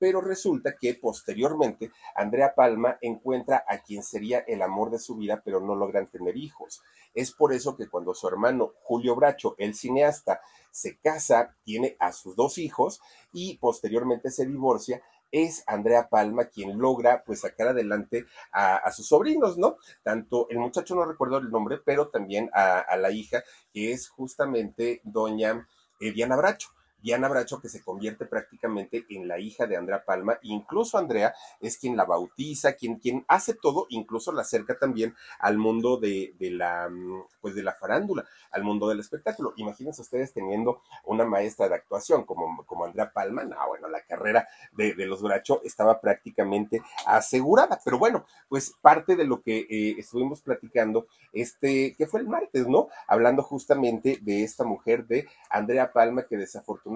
pero 0.04 0.20
resulta 0.20 0.76
que 0.76 0.92
posteriormente 0.92 1.90
Andrea 2.14 2.54
Palma 2.54 2.98
encuentra 3.00 3.64
a 3.66 3.78
quien 3.78 4.02
sería 4.02 4.40
el 4.40 4.60
amor 4.60 4.90
de 4.90 4.98
su 4.98 5.16
vida, 5.16 5.40
pero 5.42 5.60
no 5.60 5.74
logran 5.74 6.10
tener 6.10 6.36
hijos. 6.36 6.82
Es 7.14 7.32
por 7.32 7.54
eso 7.54 7.74
que 7.74 7.88
cuando 7.88 8.12
su 8.12 8.28
hermano 8.28 8.74
Julio 8.82 9.16
Bracho, 9.16 9.54
el 9.56 9.74
cineasta, 9.74 10.42
se 10.70 10.98
casa, 10.98 11.56
tiene 11.64 11.96
a 12.00 12.12
sus 12.12 12.36
dos 12.36 12.58
hijos 12.58 13.00
y 13.32 13.56
posteriormente 13.56 14.30
se 14.30 14.44
divorcia, 14.44 15.00
es 15.32 15.64
Andrea 15.66 16.10
Palma 16.10 16.44
quien 16.44 16.76
logra 16.76 17.24
pues 17.24 17.40
sacar 17.40 17.68
adelante 17.68 18.26
a, 18.52 18.92
sus 18.92 19.08
sobrinos, 19.08 19.56
¿no? 19.56 19.78
Tanto 20.02 20.50
el 20.50 20.58
muchacho 20.58 20.94
no 20.94 21.06
recuerdo 21.06 21.38
el 21.38 21.50
nombre, 21.50 21.78
pero 21.82 22.08
también 22.08 22.50
a, 22.52 22.94
la 22.98 23.10
hija, 23.10 23.42
que 23.72 23.92
es 23.92 24.10
justamente 24.10 25.00
doña 25.02 25.66
eh, 25.98 26.12
Diana 26.12 26.36
Bracho. 26.36 26.68
Diana 27.04 27.28
Bracho, 27.28 27.60
que 27.60 27.68
se 27.68 27.82
convierte 27.82 28.24
prácticamente 28.24 29.04
en 29.10 29.28
la 29.28 29.38
hija 29.38 29.66
de 29.66 29.76
Andrea 29.76 30.06
Palma, 30.06 30.38
incluso 30.40 30.96
Andrea 30.96 31.34
es 31.60 31.76
quien 31.76 31.98
la 31.98 32.06
bautiza, 32.06 32.72
quien, 32.72 32.96
quien 32.96 33.26
hace 33.28 33.52
todo, 33.52 33.84
incluso 33.90 34.32
la 34.32 34.40
acerca 34.40 34.78
también 34.78 35.14
al 35.38 35.58
mundo 35.58 35.98
de, 35.98 36.34
de 36.38 36.50
la, 36.50 36.88
mm, 36.88 37.24
pues 37.42 37.54
de 37.54 37.62
la 37.62 37.74
farándula, 37.74 38.24
al 38.50 38.64
mundo 38.64 38.88
del 38.88 39.00
espectáculo. 39.00 39.52
Imagínense 39.56 40.00
ustedes 40.00 40.32
teniendo 40.32 40.80
una 41.04 41.26
maestra 41.26 41.68
de 41.68 41.74
actuación 41.74 42.24
como, 42.24 42.64
como 42.64 42.86
Andrea 42.86 43.12
Palma, 43.12 43.44
no, 43.44 43.56
bueno, 43.68 43.86
la 43.88 44.00
carrera 44.00 44.48
de, 44.72 44.94
los 45.04 45.20
Bracho 45.20 45.60
estaba 45.62 46.00
prácticamente 46.00 46.80
asegurada, 47.06 47.78
pero 47.84 47.98
bueno, 47.98 48.24
pues 48.48 48.72
parte 48.80 49.14
de 49.14 49.24
lo 49.24 49.42
que 49.42 49.66
eh, 49.68 49.96
estuvimos 49.98 50.40
platicando, 50.40 51.06
este, 51.34 51.94
que 51.98 52.06
fue 52.06 52.20
el 52.20 52.28
martes, 52.28 52.66
¿no? 52.66 52.88
Hablando 53.06 53.42
justamente 53.42 54.18
de 54.22 54.42
esta 54.42 54.64
mujer 54.64 55.06
de 55.06 55.28
Andrea 55.50 55.92
Palma 55.92 56.22
que 56.22 56.38
desafortunadamente 56.38 56.93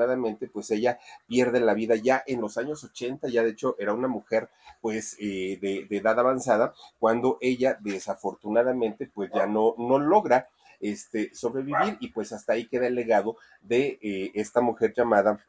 pues 0.52 0.70
ella 0.70 0.98
pierde 1.26 1.60
la 1.60 1.74
vida 1.74 1.96
ya 1.96 2.22
en 2.26 2.40
los 2.40 2.58
años 2.58 2.84
80, 2.84 3.28
ya 3.28 3.42
de 3.42 3.50
hecho 3.50 3.76
era 3.78 3.92
una 3.92 4.08
mujer, 4.08 4.48
pues, 4.80 5.16
eh, 5.20 5.58
de, 5.60 5.86
edad 5.96 6.18
avanzada, 6.18 6.74
cuando 6.98 7.38
ella 7.40 7.76
desafortunadamente, 7.80 9.10
pues 9.12 9.30
ya 9.34 9.46
no, 9.46 9.74
no 9.78 9.98
logra 9.98 10.48
este, 10.80 11.34
sobrevivir 11.34 11.96
y 12.00 12.08
pues 12.08 12.32
hasta 12.32 12.52
ahí 12.52 12.68
queda 12.68 12.86
el 12.86 12.94
legado 12.94 13.36
de 13.60 13.98
eh, 14.00 14.30
esta 14.34 14.60
mujer 14.60 14.94
llamada 14.96 15.44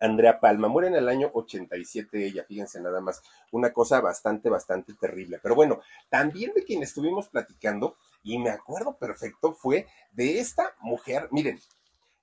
Andrea 0.00 0.40
Palma. 0.40 0.68
Muere 0.68 0.88
en 0.88 0.94
el 0.94 1.08
año 1.08 1.30
87 1.34 2.24
ella, 2.24 2.44
fíjense 2.44 2.80
nada 2.80 3.00
más, 3.00 3.22
una 3.50 3.72
cosa 3.72 4.00
bastante, 4.00 4.48
bastante 4.48 4.94
terrible. 4.94 5.38
Pero 5.42 5.54
bueno, 5.54 5.80
también 6.08 6.52
de 6.54 6.64
quien 6.64 6.82
estuvimos 6.82 7.28
platicando, 7.28 7.96
y 8.22 8.38
me 8.38 8.50
acuerdo 8.50 8.96
perfecto, 8.96 9.52
fue 9.52 9.86
de 10.12 10.40
esta 10.40 10.74
mujer, 10.80 11.28
miren, 11.30 11.60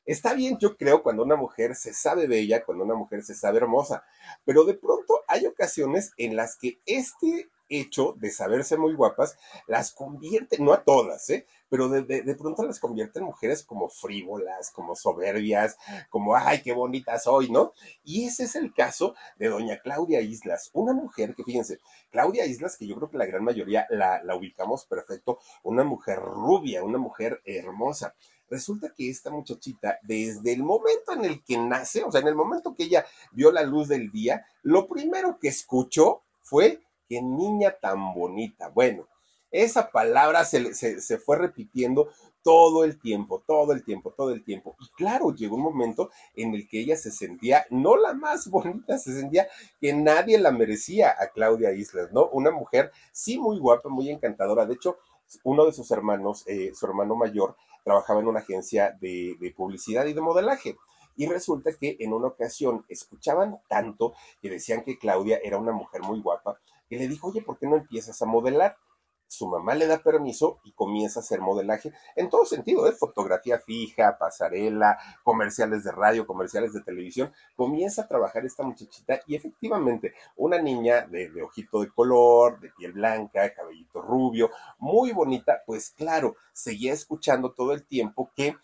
Está 0.05 0.33
bien, 0.33 0.57
yo 0.59 0.77
creo, 0.77 1.01
cuando 1.01 1.24
una 1.24 1.35
mujer 1.35 1.75
se 1.75 1.93
sabe 1.93 2.27
bella, 2.27 2.63
cuando 2.63 2.83
una 2.83 2.95
mujer 2.95 3.24
se 3.24 3.33
sabe 3.33 3.57
hermosa, 3.57 4.03
pero 4.43 4.63
de 4.63 4.75
pronto 4.75 5.21
hay 5.27 5.45
ocasiones 5.47 6.13
en 6.17 6.35
las 6.35 6.57
que 6.57 6.79
este 6.85 7.50
hecho 7.69 8.13
de 8.17 8.29
saberse 8.29 8.77
muy 8.77 8.93
guapas 8.93 9.38
las 9.67 9.91
convierte, 9.91 10.57
no 10.59 10.74
a 10.74 10.83
todas, 10.83 11.29
¿eh? 11.29 11.47
pero 11.69 11.89
de, 11.89 12.03
de, 12.03 12.35
pronto 12.35 12.63
las 12.63 12.79
convierte 12.79 13.19
en 13.19 13.25
mujeres 13.25 13.63
como 13.63 13.89
frívolas, 13.89 14.71
como 14.71 14.95
soberbias, 14.95 15.77
como, 16.09 16.35
ay, 16.35 16.62
qué 16.62 16.74
bonita 16.74 17.17
soy, 17.19 17.50
¿no? 17.50 17.74
Y 18.03 18.25
ese 18.27 18.43
es 18.43 18.55
el 18.55 18.74
caso 18.74 19.15
de 19.38 19.50
doña 19.50 19.79
Claudia 19.79 20.21
Islas, 20.21 20.69
una 20.74 20.93
mujer 20.93 21.33
que, 21.35 21.43
fíjense, 21.43 21.79
Claudia 22.12 22.45
Islas, 22.45 22.77
que 22.77 22.88
yo 22.88 22.95
creo 22.95 23.09
que 23.09 23.17
la 23.17 23.25
gran 23.25 23.43
mayoría 23.43 23.88
la, 23.89 24.24
la 24.24 24.35
ubicamos 24.35 24.85
perfecto, 24.85 25.39
una 25.63 25.83
mujer 25.83 26.19
rubia, 26.19 26.83
una 26.83 27.00
mujer 27.00 27.41
hermosa. 27.45 28.15
Resulta 28.49 28.93
que 28.95 29.09
esta 29.09 29.31
muchachita, 29.31 29.99
desde 30.03 30.53
el 30.53 30.63
momento 30.63 31.13
en 31.13 31.25
el 31.25 31.43
que 31.43 31.57
nace, 31.57 32.03
o 32.03 32.11
sea, 32.11 32.21
en 32.21 32.27
el 32.27 32.35
momento 32.35 32.75
que 32.75 32.83
ella 32.83 33.05
vio 33.31 33.51
la 33.51 33.63
luz 33.63 33.87
del 33.87 34.11
día, 34.11 34.45
lo 34.61 34.87
primero 34.87 35.39
que 35.39 35.47
escuchó 35.47 36.21
fue 36.41 36.81
qué 37.07 37.21
niña 37.21 37.75
tan 37.79 38.13
bonita. 38.13 38.69
Bueno, 38.69 39.07
esa 39.51 39.89
palabra 39.89 40.43
se, 40.43 40.73
se, 40.73 41.17
fue 41.17 41.37
repitiendo 41.37 42.09
todo 42.43 42.83
el 42.83 42.99
tiempo, 42.99 43.43
todo 43.47 43.71
el 43.71 43.83
tiempo, 43.83 44.11
todo 44.11 44.31
el 44.31 44.43
tiempo. 44.43 44.75
Y 44.79 44.89
claro, 44.89 45.33
llegó 45.33 45.55
un 45.55 45.63
momento 45.63 46.11
en 46.35 46.53
el 46.53 46.67
que 46.67 46.81
ella 46.81 46.97
se 46.97 47.09
sentía, 47.09 47.65
no 47.69 47.95
la 47.95 48.13
más 48.13 48.47
bonita, 48.49 48.97
se 48.97 49.17
sentía 49.17 49.47
que 49.79 49.93
nadie 49.93 50.37
la 50.39 50.51
merecía 50.51 51.15
a 51.17 51.29
Claudia 51.29 51.71
Islas, 51.71 52.11
¿no? 52.11 52.27
Una 52.29 52.51
mujer, 52.51 52.91
sí, 53.11 53.39
muy 53.39 53.57
guapa, 53.57 53.89
muy 53.89 54.09
encantadora. 54.09 54.65
De 54.65 54.75
hecho, 54.75 54.97
uno 55.43 55.65
de 55.65 55.73
sus 55.73 55.89
hermanos, 55.89 56.43
eh, 56.47 56.71
su 56.75 56.85
hermano 56.85 57.15
mayor, 57.15 57.55
trabajaba 57.85 58.19
en 58.19 58.27
una 58.27 58.39
agencia 58.39 58.97
de, 58.99 59.53
publicidad 59.55 60.05
y 60.05 60.13
de 60.13 60.19
modelaje. 60.19 60.75
Y 61.15 61.27
resulta 61.27 61.71
que 61.79 61.95
en 61.99 62.11
una 62.11 62.27
ocasión 62.27 62.83
escuchaban 62.89 63.59
tanto 63.69 64.13
que 64.41 64.49
decían 64.49 64.83
que 64.83 64.97
Claudia 64.97 65.39
era 65.41 65.57
una 65.57 65.71
mujer 65.71 66.01
muy 66.01 66.19
guapa, 66.19 66.59
que 66.89 66.97
le 66.97 67.07
dijo, 67.07 67.27
oye, 67.29 67.41
¿por 67.41 67.57
qué 67.57 67.67
no 67.67 67.77
empiezas 67.77 68.21
a 68.21 68.25
modelar? 68.25 68.75
Su 69.27 69.48
mamá 69.48 69.75
le 69.75 69.88
da 69.88 70.00
permiso 70.00 70.60
y 70.63 70.72
comienza 70.74 71.20
a 71.20 71.24
hacer 71.24 71.41
modelaje 71.41 71.91
en 72.15 72.29
todo 72.29 72.46
sentido, 72.46 72.88
¿eh? 72.88 72.91
fotografía 72.94 73.60
fija, 73.60 74.17
pasarela, 74.17 74.98
comerciales 75.24 75.84
de 75.84 75.91
radio, 75.91 76.27
comerciales 76.27 76.74
de 76.74 76.82
televisión. 76.82 77.34
Comienza 77.55 78.03
a 78.03 78.08
trabajar 78.08 78.46
esta 78.46 78.63
muchachita 78.63 79.20
y 79.27 79.36
efectivamente 79.36 80.13
una 80.36 80.62
niña 80.62 81.08
de, 81.08 81.41
ojito 81.41 81.82
de 81.82 81.89
color, 81.89 82.60
de 82.60 82.72
piel 82.72 82.94
blanca, 82.94 83.53
cabellito 83.53 84.01
rubio, 84.01 84.50
muy 84.77 85.12
bonita, 85.12 85.63
pues 85.65 85.91
claro, 85.91 86.36
seguía 86.53 86.94
escuchando 86.94 87.53
todo 87.53 87.74
el 87.74 87.86
tiempo 87.86 88.32
que 88.36 88.55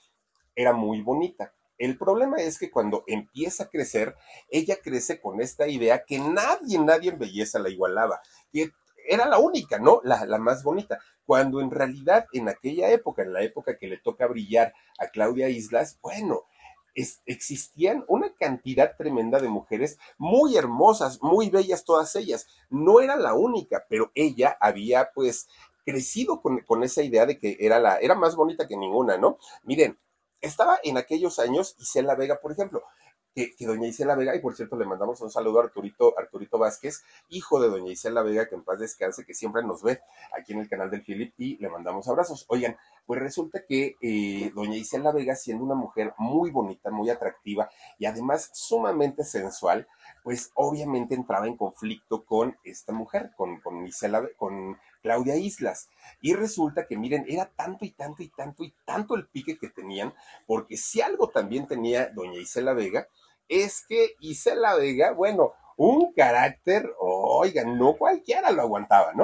era 0.56 0.74
muy 0.74 1.02
bonita. 1.02 1.54
El 1.78 1.98
problema 1.98 2.38
es 2.38 2.60
que 2.60 2.70
cuando 2.70 3.04
empieza 3.08 3.64
a 3.64 3.70
crecer, 3.70 4.16
ella 4.50 4.78
crece 4.84 5.20
con 5.20 5.42
esta 5.42 5.68
idea 5.68 6.04
que 6.06 6.20
nadie, 6.20 6.78
nadie 6.78 7.10
en 7.10 7.18
belleza 7.18 7.58
la 7.58 7.70
igualaba, 7.70 8.22
era 9.08 9.28
la 9.28 9.40
única, 9.40 9.80
¿no? 9.80 10.02
La, 10.04 10.26
la 10.26 10.38
más 10.38 10.64
bonita. 10.64 11.00
Cuando 11.26 11.62
en 11.62 11.72
realidad 11.72 12.26
en 12.34 12.50
aquella 12.50 12.90
época, 12.90 13.24
en 13.24 13.34
la 13.34 13.42
época 13.42 13.78
que 13.78 13.88
le 13.88 13.98
toca 13.98 14.28
brillar 14.28 14.74
a 15.00 15.08
Claudia 15.08 15.50
Islas, 15.50 16.00
bueno, 16.02 16.44
existían 16.94 18.04
una 18.08 18.34
cantidad 18.36 18.96
tremenda 18.98 19.40
de 19.40 19.48
mujeres 19.48 19.98
muy 20.18 20.58
hermosas, 20.58 21.20
muy 21.22 21.50
bellas 21.50 21.86
todas 21.86 22.16
ellas. 22.16 22.48
No 22.70 23.00
era 23.00 23.16
la 23.16 23.34
única, 23.34 23.86
pero 23.90 24.12
ella 24.14 24.58
había 24.60 25.12
pues 25.14 25.48
crecido 25.86 26.42
con, 26.42 26.60
con, 26.60 26.84
esa 26.84 27.02
idea 27.02 27.26
de 27.26 27.40
que 27.40 27.58
era 27.60 27.80
la, 27.80 27.98
era 27.98 28.16
más 28.16 28.36
bonita 28.36 28.68
que 28.68 28.78
ninguna, 28.78 29.18
¿no? 29.18 29.38
Miren, 29.64 29.98
estaba 30.42 30.80
en 30.84 30.98
aquellos 30.98 31.40
años 31.40 31.76
Isela 31.80 32.16
Vega, 32.16 32.40
por 32.42 32.52
ejemplo 32.52 32.84
que, 33.34 33.54
doña 33.66 33.88
Isela 33.88 34.16
Vega, 34.16 34.36
y 34.36 34.40
por 34.40 34.56
cierto 34.56 34.76
le 34.76 34.86
mandamos 34.86 35.22
un 35.22 35.32
saludo 35.32 35.60
a 35.60 35.64
Arturito, 35.64 36.18
Arturito 36.18 36.58
Vázquez, 36.58 37.04
hijo 37.30 37.62
de 37.62 37.70
doña 37.70 37.92
Isela 37.92 38.22
Vega, 38.24 38.48
que 38.48 38.56
en 38.56 38.64
paz 38.64 38.80
descanse, 38.80 39.26
que 39.26 39.34
siempre 39.34 39.64
nos 39.64 39.82
ve 39.84 40.02
aquí 40.38 40.54
en 40.54 40.60
el 40.60 40.70
canal 40.70 40.92
del 40.92 41.04
Philip, 41.04 41.34
y 41.38 41.58
le 41.58 41.70
mandamos 41.70 42.08
abrazos. 42.08 42.46
Oigan, 42.50 42.78
pues 43.06 43.22
resulta 43.22 43.64
que 43.68 43.96
eh, 44.02 44.52
doña 44.54 44.76
Isela 44.76 45.12
Vega, 45.12 45.36
siendo 45.36 45.64
una 45.64 45.76
mujer 45.76 46.14
muy 46.18 46.52
bonita, 46.52 46.92
muy 46.92 47.10
atractiva 47.10 47.70
y 47.98 48.06
además 48.06 48.50
sumamente 48.54 49.24
sensual, 49.24 49.88
pues 50.24 50.52
obviamente 50.56 51.16
entraba 51.16 51.48
en 51.48 51.58
conflicto 51.58 52.24
con 52.26 52.58
esta 52.64 52.94
mujer, 52.94 53.32
con, 53.36 53.60
con 53.62 53.86
Isela, 53.86 54.28
con 54.38 54.78
Claudia 55.02 55.36
Islas. 55.36 55.90
Y 56.22 56.34
resulta 56.34 56.86
que, 56.88 56.98
miren, 56.98 57.26
era 57.28 57.46
tanto 57.46 57.86
y 57.86 57.92
tanto 57.92 58.24
y 58.24 58.30
tanto 58.30 58.64
y 58.64 58.74
tanto 58.86 59.16
el 59.16 59.28
pique 59.28 59.58
que 59.58 59.70
tenían, 59.70 60.14
porque 60.46 60.78
si 60.78 61.02
algo 61.02 61.30
también 61.30 61.68
tenía 61.68 62.10
doña 62.10 62.40
Isela 62.40 62.74
Vega, 62.74 63.08
es 63.48 63.86
que 63.88 64.16
Isela 64.20 64.76
Vega, 64.76 65.12
bueno, 65.12 65.54
un 65.78 66.14
carácter, 66.14 66.90
oigan, 67.00 67.78
no 67.78 67.98
cualquiera 67.98 68.52
lo 68.52 68.62
aguantaba, 68.62 69.14
¿no? 69.14 69.24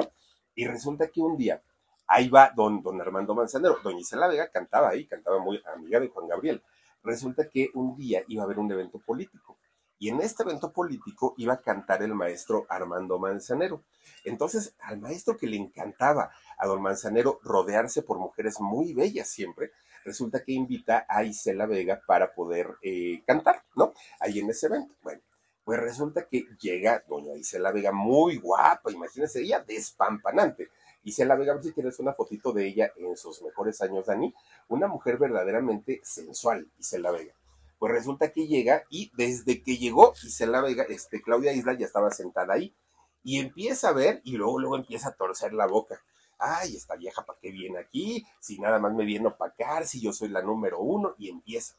Y 0.54 0.66
resulta 0.66 1.08
que 1.08 1.20
un 1.20 1.36
día, 1.36 1.62
ahí 2.06 2.28
va 2.28 2.52
don, 2.54 2.82
don 2.82 3.00
Armando 3.00 3.34
Manzanero, 3.34 3.78
doña 3.82 4.00
Isela 4.00 4.28
Vega 4.28 4.50
cantaba 4.50 4.90
ahí, 4.90 5.06
cantaba 5.06 5.38
muy 5.38 5.62
amiga 5.74 6.00
de 6.00 6.08
Juan 6.08 6.28
Gabriel. 6.28 6.62
Resulta 7.02 7.48
que 7.48 7.70
un 7.74 7.96
día 7.96 8.22
iba 8.28 8.42
a 8.42 8.44
haber 8.44 8.58
un 8.58 8.70
evento 8.72 8.98
político 8.98 9.56
y 9.98 10.08
en 10.08 10.20
este 10.20 10.42
evento 10.42 10.72
político 10.72 11.34
iba 11.36 11.54
a 11.54 11.60
cantar 11.60 12.02
el 12.02 12.14
maestro 12.14 12.66
Armando 12.68 13.18
Manzanero. 13.18 13.82
Entonces, 14.24 14.74
al 14.80 14.98
maestro 14.98 15.36
que 15.36 15.46
le 15.46 15.56
encantaba 15.56 16.30
a 16.56 16.66
don 16.66 16.82
Manzanero 16.82 17.40
rodearse 17.42 18.02
por 18.02 18.18
mujeres 18.18 18.60
muy 18.60 18.94
bellas 18.94 19.28
siempre, 19.28 19.72
resulta 20.04 20.42
que 20.42 20.52
invita 20.52 21.04
a 21.08 21.24
Isela 21.24 21.66
Vega 21.66 22.00
para 22.06 22.32
poder 22.32 22.76
eh, 22.82 23.22
cantar, 23.26 23.62
¿no? 23.74 23.92
Ahí 24.20 24.38
en 24.38 24.50
ese 24.50 24.66
evento. 24.66 24.94
Bueno, 25.02 25.20
pues 25.64 25.80
resulta 25.80 26.26
que 26.26 26.46
llega 26.60 27.04
doña 27.08 27.34
Isela 27.34 27.72
Vega 27.72 27.92
muy 27.92 28.38
guapa, 28.38 28.90
imagínense, 28.90 29.40
ella 29.40 29.60
despampanante. 29.60 30.68
Isela 31.02 31.36
Vega, 31.36 31.52
a 31.52 31.54
ver 31.56 31.64
si 31.64 31.72
tienes 31.72 31.98
una 31.98 32.14
fotito 32.14 32.52
de 32.52 32.66
ella 32.66 32.92
en 32.96 33.16
sus 33.16 33.42
mejores 33.42 33.80
años, 33.80 34.06
Dani, 34.06 34.34
una 34.68 34.88
mujer 34.88 35.18
verdaderamente 35.18 36.00
sensual, 36.02 36.66
Isela 36.78 37.10
Vega. 37.10 37.37
Pues 37.78 37.92
resulta 37.92 38.32
que 38.32 38.46
llega 38.46 38.84
y 38.90 39.12
desde 39.16 39.62
que 39.62 39.76
llegó 39.76 40.14
Isela 40.22 40.60
Vega, 40.60 40.84
este, 40.88 41.22
Claudia 41.22 41.52
Isla 41.52 41.74
ya 41.78 41.86
estaba 41.86 42.10
sentada 42.10 42.54
ahí 42.54 42.74
y 43.22 43.38
empieza 43.38 43.90
a 43.90 43.92
ver 43.92 44.20
y 44.24 44.32
luego, 44.32 44.58
luego 44.58 44.76
empieza 44.76 45.10
a 45.10 45.14
torcer 45.14 45.52
la 45.52 45.66
boca 45.66 46.00
ay, 46.38 46.76
esta 46.76 46.96
vieja, 46.96 47.24
¿para 47.24 47.38
qué 47.40 47.50
viene 47.50 47.78
aquí? 47.78 48.24
Si 48.40 48.58
nada 48.58 48.78
más 48.78 48.94
me 48.94 49.04
viene 49.04 49.26
a 49.26 49.30
opacar, 49.30 49.86
si 49.86 50.00
yo 50.00 50.12
soy 50.12 50.28
la 50.28 50.42
número 50.42 50.80
uno, 50.80 51.14
y 51.18 51.28
empieza. 51.28 51.74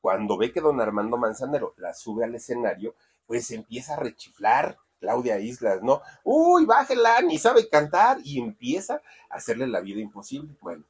Cuando 0.00 0.36
ve 0.36 0.52
que 0.52 0.60
don 0.60 0.80
Armando 0.80 1.16
Manzanero 1.16 1.74
la 1.78 1.94
sube 1.94 2.24
al 2.24 2.34
escenario, 2.34 2.94
pues 3.26 3.50
empieza 3.50 3.94
a 3.94 4.00
rechiflar 4.00 4.76
Claudia 5.00 5.38
Islas, 5.38 5.82
¿no? 5.82 6.02
Uy, 6.24 6.64
bájela, 6.64 7.22
ni 7.22 7.38
sabe 7.38 7.68
cantar, 7.68 8.18
y 8.22 8.38
empieza 8.38 9.00
a 9.30 9.36
hacerle 9.36 9.66
la 9.66 9.80
vida 9.80 10.00
imposible. 10.00 10.54
Bueno, 10.60 10.84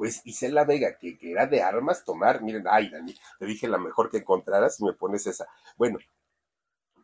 pues 0.00 0.22
Isela 0.24 0.64
Vega, 0.64 0.96
que, 0.96 1.18
que 1.18 1.30
era 1.30 1.46
de 1.46 1.60
armas 1.60 2.06
tomar, 2.06 2.40
miren, 2.40 2.64
ay, 2.70 2.88
Dani, 2.88 3.14
te 3.38 3.44
dije 3.44 3.68
la 3.68 3.76
mejor 3.76 4.10
que 4.10 4.16
encontraras 4.16 4.80
y 4.80 4.84
me 4.84 4.94
pones 4.94 5.26
esa. 5.26 5.46
Bueno, 5.76 5.98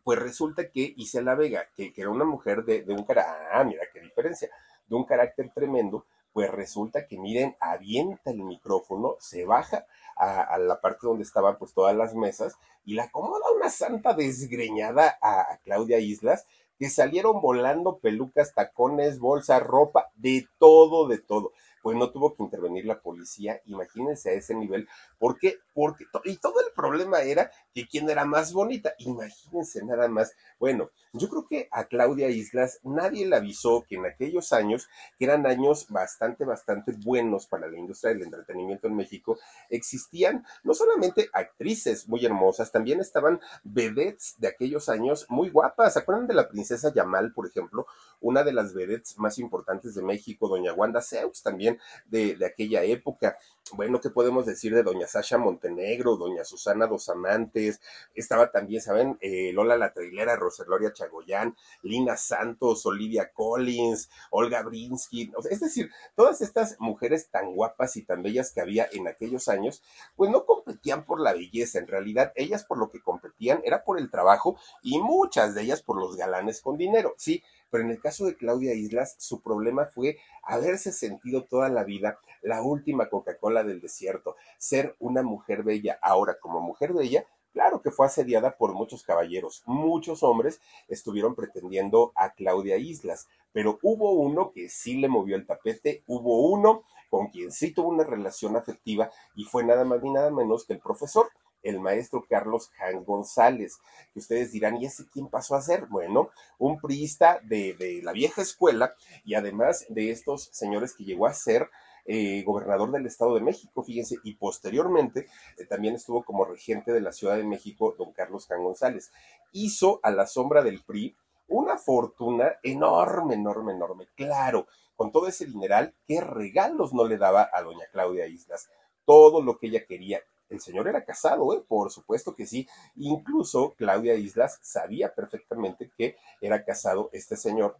pues 0.03 0.17
resulta 0.17 0.71
que 0.71 0.95
Isela 0.97 1.35
Vega, 1.35 1.69
que, 1.75 1.93
que 1.93 2.01
era 2.01 2.09
una 2.09 2.25
mujer 2.25 2.65
de, 2.65 2.81
de 2.81 2.93
un 2.95 3.03
cara, 3.03 3.49
ah, 3.53 3.63
mira 3.63 3.83
qué 3.93 3.99
diferencia, 3.99 4.49
de 4.87 4.95
un 4.95 5.05
carácter 5.05 5.51
tremendo, 5.53 6.07
pues 6.33 6.49
resulta 6.49 7.05
que 7.05 7.19
miren, 7.19 7.55
avienta 7.59 8.31
el 8.31 8.41
micrófono, 8.41 9.15
se 9.19 9.45
baja 9.45 9.85
a, 10.15 10.41
a, 10.41 10.57
la 10.57 10.81
parte 10.81 11.05
donde 11.05 11.21
estaban 11.21 11.55
pues 11.59 11.75
todas 11.75 11.95
las 11.95 12.15
mesas 12.15 12.57
y 12.83 12.95
la 12.95 13.03
acomoda 13.03 13.45
una 13.55 13.69
santa 13.69 14.15
desgreñada 14.15 15.19
a, 15.21 15.41
a 15.41 15.57
Claudia 15.59 15.99
Islas, 15.99 16.47
que 16.79 16.89
salieron 16.89 17.41
volando 17.41 17.99
pelucas, 17.99 18.55
tacones, 18.55 19.19
bolsa, 19.19 19.59
ropa, 19.59 20.09
de 20.15 20.47
todo, 20.57 21.07
de 21.07 21.19
todo 21.19 21.51
pues 21.87 21.95
no 21.95 22.11
tuvo 22.11 22.35
que 22.35 22.43
intervenir 22.43 22.85
la 22.85 22.99
policía, 22.99 23.61
imagínense 23.63 24.29
a 24.29 24.33
ese 24.33 24.53
nivel, 24.53 24.89
¿por 25.17 25.39
qué? 25.39 25.59
Porque, 25.73 26.03
y 26.25 26.35
todo 26.35 26.59
el 26.59 26.73
problema 26.75 27.21
era 27.21 27.49
que 27.77 27.87
quién 27.87 28.09
era 28.09 28.25
más 28.25 28.53
bonita, 28.53 28.95
imagínense 28.97 29.85
nada 29.85 30.07
más, 30.07 30.33
bueno, 30.59 30.89
yo 31.13 31.29
creo 31.29 31.45
que 31.47 31.69
a 31.71 31.83
Claudia 31.83 32.27
Islas 32.27 32.79
nadie 32.81 33.27
le 33.27 33.35
avisó 33.35 33.85
que 33.87 33.97
en 33.97 34.05
aquellos 34.07 34.51
años, 34.51 34.89
que 35.19 35.25
eran 35.25 35.45
años 35.45 35.85
bastante, 35.89 36.43
bastante 36.43 36.93
buenos 36.93 37.45
para 37.45 37.67
la 37.67 37.77
industria 37.77 38.13
del 38.13 38.23
entretenimiento 38.23 38.87
en 38.87 38.95
México, 38.95 39.37
existían 39.69 40.43
no 40.63 40.73
solamente 40.73 41.29
actrices 41.33 42.07
muy 42.07 42.25
hermosas, 42.25 42.71
también 42.71 42.99
estaban 42.99 43.39
vedettes 43.63 44.33
de 44.39 44.47
aquellos 44.47 44.89
años 44.89 45.27
muy 45.29 45.51
guapas. 45.51 45.93
¿Se 45.93 45.99
acuerdan 45.99 46.25
de 46.25 46.33
la 46.33 46.49
princesa 46.49 46.91
Yamal, 46.91 47.31
por 47.31 47.45
ejemplo? 47.45 47.85
Una 48.21 48.43
de 48.43 48.53
las 48.53 48.73
vedettes 48.73 49.19
más 49.19 49.37
importantes 49.37 49.93
de 49.93 50.01
México, 50.01 50.47
doña 50.47 50.73
Wanda 50.73 51.03
Zeus, 51.03 51.43
también 51.43 51.77
de, 52.07 52.35
de 52.35 52.45
aquella 52.47 52.81
época. 52.81 53.37
Bueno, 53.73 53.99
¿qué 54.01 54.09
podemos 54.09 54.45
decir 54.45 54.73
de 54.73 54.81
doña 54.81 55.05
Sasha 55.07 55.37
Montenegro, 55.37 56.15
doña 56.15 56.43
Susana 56.43 56.87
Dos 56.87 57.09
Amantes? 57.09 57.66
Estaba 58.15 58.51
también, 58.51 58.81
¿saben? 58.81 59.17
Eh, 59.21 59.51
Lola 59.53 59.77
la 59.77 59.93
Trailera, 59.93 60.35
Roseloria 60.35 60.93
Chagoyán, 60.93 61.55
Lina 61.83 62.17
Santos, 62.17 62.85
Olivia 62.85 63.31
Collins, 63.33 64.09
Olga 64.31 64.63
Brinsky. 64.63 65.31
Es 65.49 65.59
decir, 65.59 65.91
todas 66.15 66.41
estas 66.41 66.75
mujeres 66.79 67.29
tan 67.29 67.53
guapas 67.53 67.97
y 67.97 68.03
tan 68.03 68.23
bellas 68.23 68.51
que 68.51 68.61
había 68.61 68.87
en 68.91 69.07
aquellos 69.07 69.47
años, 69.47 69.83
pues 70.15 70.31
no 70.31 70.45
competían 70.45 71.05
por 71.05 71.19
la 71.19 71.33
belleza. 71.33 71.79
En 71.79 71.87
realidad, 71.87 72.33
ellas 72.35 72.63
por 72.63 72.77
lo 72.77 72.89
que 72.89 73.01
competían 73.01 73.61
era 73.63 73.83
por 73.83 73.99
el 73.99 74.09
trabajo 74.09 74.57
y 74.81 74.99
muchas 74.99 75.55
de 75.55 75.63
ellas 75.63 75.81
por 75.81 75.99
los 75.99 76.15
galanes 76.15 76.61
con 76.61 76.77
dinero. 76.77 77.13
Sí, 77.17 77.43
pero 77.69 77.83
en 77.83 77.91
el 77.91 77.99
caso 77.99 78.25
de 78.25 78.37
Claudia 78.37 78.73
Islas, 78.73 79.15
su 79.19 79.41
problema 79.41 79.85
fue 79.85 80.17
haberse 80.43 80.91
sentido 80.91 81.43
toda 81.43 81.69
la 81.69 81.83
vida 81.83 82.19
la 82.41 82.61
última 82.61 83.09
Coca-Cola 83.09 83.63
del 83.63 83.81
desierto, 83.81 84.35
ser 84.57 84.95
una 84.99 85.21
mujer 85.21 85.63
bella. 85.63 85.99
Ahora, 86.01 86.37
como 86.39 86.61
mujer 86.61 86.93
bella, 86.93 87.25
Claro 87.53 87.81
que 87.81 87.91
fue 87.91 88.05
asediada 88.05 88.57
por 88.57 88.73
muchos 88.73 89.03
caballeros, 89.03 89.63
muchos 89.65 90.21
hombres 90.23 90.61
estuvieron 90.87 91.35
pretendiendo 91.35 92.11
a 92.15 92.33
Claudia 92.33 92.77
Islas, 92.77 93.27
pero 93.51 93.79
hubo 93.81 94.11
uno 94.11 94.51
que 94.51 94.69
sí 94.69 94.97
le 94.97 95.07
movió 95.07 95.35
el 95.35 95.45
tapete, 95.45 96.03
hubo 96.07 96.47
uno 96.49 96.83
con 97.09 97.27
quien 97.27 97.51
sí 97.51 97.71
tuvo 97.71 97.89
una 97.89 98.03
relación 98.03 98.55
afectiva 98.55 99.09
y 99.35 99.45
fue 99.45 99.63
nada 99.63 99.85
más 99.85 100.03
ni 100.03 100.11
nada 100.11 100.29
menos 100.29 100.65
que 100.65 100.73
el 100.73 100.79
profesor 100.79 101.29
el 101.63 101.79
maestro 101.79 102.25
Carlos 102.27 102.71
Jan 102.77 103.03
González, 103.03 103.79
que 104.13 104.19
ustedes 104.19 104.51
dirán, 104.51 104.77
¿y 104.77 104.85
ese 104.85 105.05
quién 105.11 105.27
pasó 105.27 105.55
a 105.55 105.61
ser? 105.61 105.85
Bueno, 105.87 106.29
un 106.57 106.79
priista 106.79 107.39
de, 107.43 107.73
de 107.73 108.01
la 108.03 108.11
vieja 108.11 108.41
escuela 108.41 108.93
y 109.25 109.35
además 109.35 109.85
de 109.89 110.11
estos 110.11 110.49
señores 110.51 110.93
que 110.93 111.03
llegó 111.03 111.27
a 111.27 111.33
ser 111.33 111.69
eh, 112.07 112.41
gobernador 112.43 112.91
del 112.91 113.05
Estado 113.05 113.35
de 113.35 113.41
México, 113.41 113.83
fíjense, 113.83 114.15
y 114.23 114.35
posteriormente 114.35 115.27
eh, 115.57 115.65
también 115.65 115.95
estuvo 115.95 116.23
como 116.23 116.45
regente 116.45 116.93
de 116.93 117.01
la 117.01 117.11
Ciudad 117.11 117.35
de 117.35 117.43
México, 117.43 117.95
don 117.97 118.13
Carlos 118.13 118.47
Jan 118.47 118.63
González. 118.63 119.11
Hizo 119.51 119.99
a 120.03 120.11
la 120.11 120.25
sombra 120.25 120.63
del 120.63 120.81
PRI 120.83 121.15
una 121.49 121.77
fortuna 121.77 122.53
enorme, 122.63 123.35
enorme, 123.35 123.73
enorme. 123.73 124.07
Claro, 124.15 124.67
con 124.95 125.11
todo 125.11 125.27
ese 125.27 125.45
dineral, 125.45 125.93
¿qué 126.07 126.21
regalos 126.21 126.93
no 126.93 127.05
le 127.05 127.17
daba 127.17 127.49
a 127.51 127.61
doña 127.61 127.85
Claudia 127.91 128.25
Islas? 128.25 128.69
Todo 129.05 129.41
lo 129.41 129.57
que 129.57 129.67
ella 129.67 129.85
quería. 129.85 130.21
El 130.49 130.61
señor 130.61 130.87
era 130.87 131.03
casado, 131.03 131.53
¿eh? 131.53 131.63
por 131.67 131.91
supuesto 131.91 132.35
que 132.35 132.45
sí. 132.45 132.67
Incluso 132.95 133.75
Claudia 133.77 134.15
Islas 134.15 134.59
sabía 134.61 135.13
perfectamente 135.13 135.91
que 135.97 136.15
era 136.39 136.63
casado 136.63 137.09
este 137.11 137.35
señor. 137.35 137.77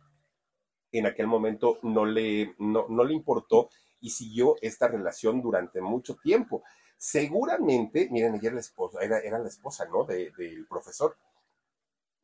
En 0.92 1.06
aquel 1.06 1.28
momento 1.28 1.80
no 1.82 2.06
le, 2.06 2.56
no, 2.60 2.88
no 2.90 3.04
le 3.04 3.14
importó 3.14 3.70
y 4.00 4.10
siguió 4.10 4.56
esta 4.62 4.88
relación 4.88 5.42
durante 5.42 5.82
mucho 5.82 6.16
tiempo. 6.16 6.64
Seguramente, 6.98 8.08
miren, 8.12 8.36
ella 8.36 8.48
era 8.48 8.56
la 8.56 8.62
esposa, 8.62 9.00
era, 9.02 9.20
era 9.20 9.40
la 9.40 9.48
esposa, 9.48 9.86
¿no? 9.86 10.04
Del 10.04 10.34
de, 10.36 10.66
profesor. 10.68 11.18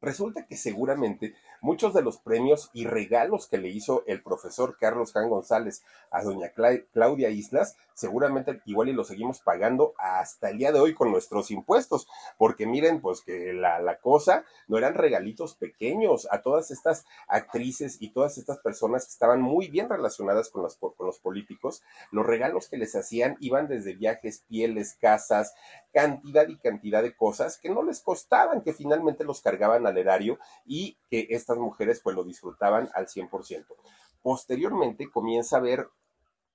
Resulta 0.04 0.46
que 0.46 0.58
seguramente 0.58 1.34
muchos 1.62 1.94
de 1.94 2.02
los 2.02 2.18
premios 2.18 2.70
y 2.74 2.86
regalos 2.86 3.48
que 3.48 3.58
le 3.58 3.70
hizo 3.70 4.04
el 4.06 4.22
profesor 4.22 4.76
Carlos 4.78 5.14
Jan 5.14 5.30
González 5.30 5.82
a 6.12 6.22
doña 6.24 6.52
Claudia 6.92 7.30
Islas, 7.30 7.78
seguramente 7.94 8.62
igual 8.66 8.90
y 8.90 8.94
lo 8.94 9.06
seguimos 9.06 9.40
pagando 9.40 9.94
hasta 9.98 10.50
el 10.50 10.58
día 10.58 10.74
de 10.74 10.82
hoy 10.82 10.94
con 10.94 11.10
nuestros 11.10 11.52
impuestos, 11.52 12.10
porque 12.38 12.66
miren, 12.66 13.00
pues 13.00 13.22
que 13.22 13.54
la, 13.54 13.98
cosa 14.02 14.44
no 14.68 14.78
eran 14.78 14.96
regalitos 14.96 15.56
pequeños. 15.56 16.28
A 16.32 16.42
todas 16.42 16.70
estas 16.70 17.06
actrices 17.30 18.02
y 18.02 18.10
todas 18.10 18.38
estas 18.38 18.58
personas 18.60 19.06
que 19.06 19.12
estaban 19.12 19.42
muy 19.42 19.70
bien 19.70 19.88
relacionadas 19.88 20.50
con, 20.50 20.68
con 20.80 21.08
los 21.08 21.20
políticos, 21.20 21.82
los 22.12 22.26
regalos 22.26 22.68
que 22.68 22.76
les 22.76 22.94
hacían 22.94 23.38
iban 23.40 23.70
desde 23.70 23.96
viajes, 23.96 24.44
pieles, 24.50 24.98
casas, 25.00 25.54
cantidad 25.94 26.48
y 26.50 26.58
cantidad 26.58 27.02
de 27.02 27.16
cosas 27.16 27.58
que 27.58 27.70
no 27.70 27.84
les 27.84 28.02
costaban, 28.02 28.64
que 28.64 28.74
finalmente 28.74 29.24
los 29.24 29.42
cargaban 29.42 29.86
y 30.66 30.98
que 31.10 31.28
estas 31.30 31.58
mujeres 31.58 32.02
pues 32.04 32.16
lo 32.16 32.24
disfrutaban 32.24 32.90
al 32.94 33.08
100%. 33.08 33.66
Posteriormente 34.22 35.10
comienza 35.12 35.58
a 35.58 35.62
ver 35.62 35.88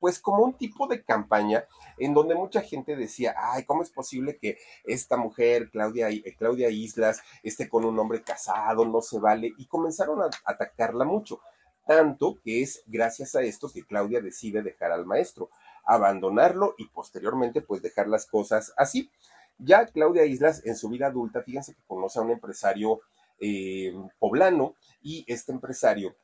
pues 0.00 0.18
como 0.20 0.44
un 0.44 0.54
tipo 0.54 0.86
de 0.86 1.02
campaña 1.02 1.64
en 1.98 2.14
donde 2.14 2.34
mucha 2.34 2.62
gente 2.62 2.96
decía, 2.96 3.34
ay, 3.36 3.64
¿cómo 3.64 3.82
es 3.82 3.90
posible 3.90 4.38
que 4.38 4.58
esta 4.84 5.16
mujer, 5.16 5.70
Claudia, 5.70 6.08
eh, 6.10 6.34
Claudia 6.38 6.70
Islas, 6.70 7.22
esté 7.42 7.68
con 7.68 7.84
un 7.84 7.98
hombre 7.98 8.22
casado, 8.22 8.84
no 8.84 9.02
se 9.02 9.18
vale? 9.18 9.52
Y 9.58 9.66
comenzaron 9.66 10.22
a 10.22 10.30
atacarla 10.44 11.04
mucho, 11.04 11.40
tanto 11.86 12.38
que 12.44 12.62
es 12.62 12.82
gracias 12.86 13.34
a 13.34 13.42
esto 13.42 13.70
que 13.72 13.84
Claudia 13.84 14.20
decide 14.20 14.62
dejar 14.62 14.92
al 14.92 15.06
maestro, 15.06 15.50
abandonarlo 15.84 16.74
y 16.78 16.86
posteriormente 16.88 17.62
pues 17.62 17.82
dejar 17.82 18.08
las 18.08 18.26
cosas 18.26 18.72
así. 18.76 19.10
Ya 19.58 19.86
Claudia 19.86 20.24
Islas 20.24 20.64
en 20.64 20.76
su 20.76 20.88
vida 20.88 21.06
adulta, 21.06 21.42
fíjense 21.42 21.74
que 21.74 21.82
conoce 21.86 22.18
a 22.18 22.22
un 22.22 22.30
empresario 22.30 23.00
eh, 23.40 23.92
poblano 24.18 24.74
y 25.00 25.24
este 25.26 25.52
empresario 25.52 26.16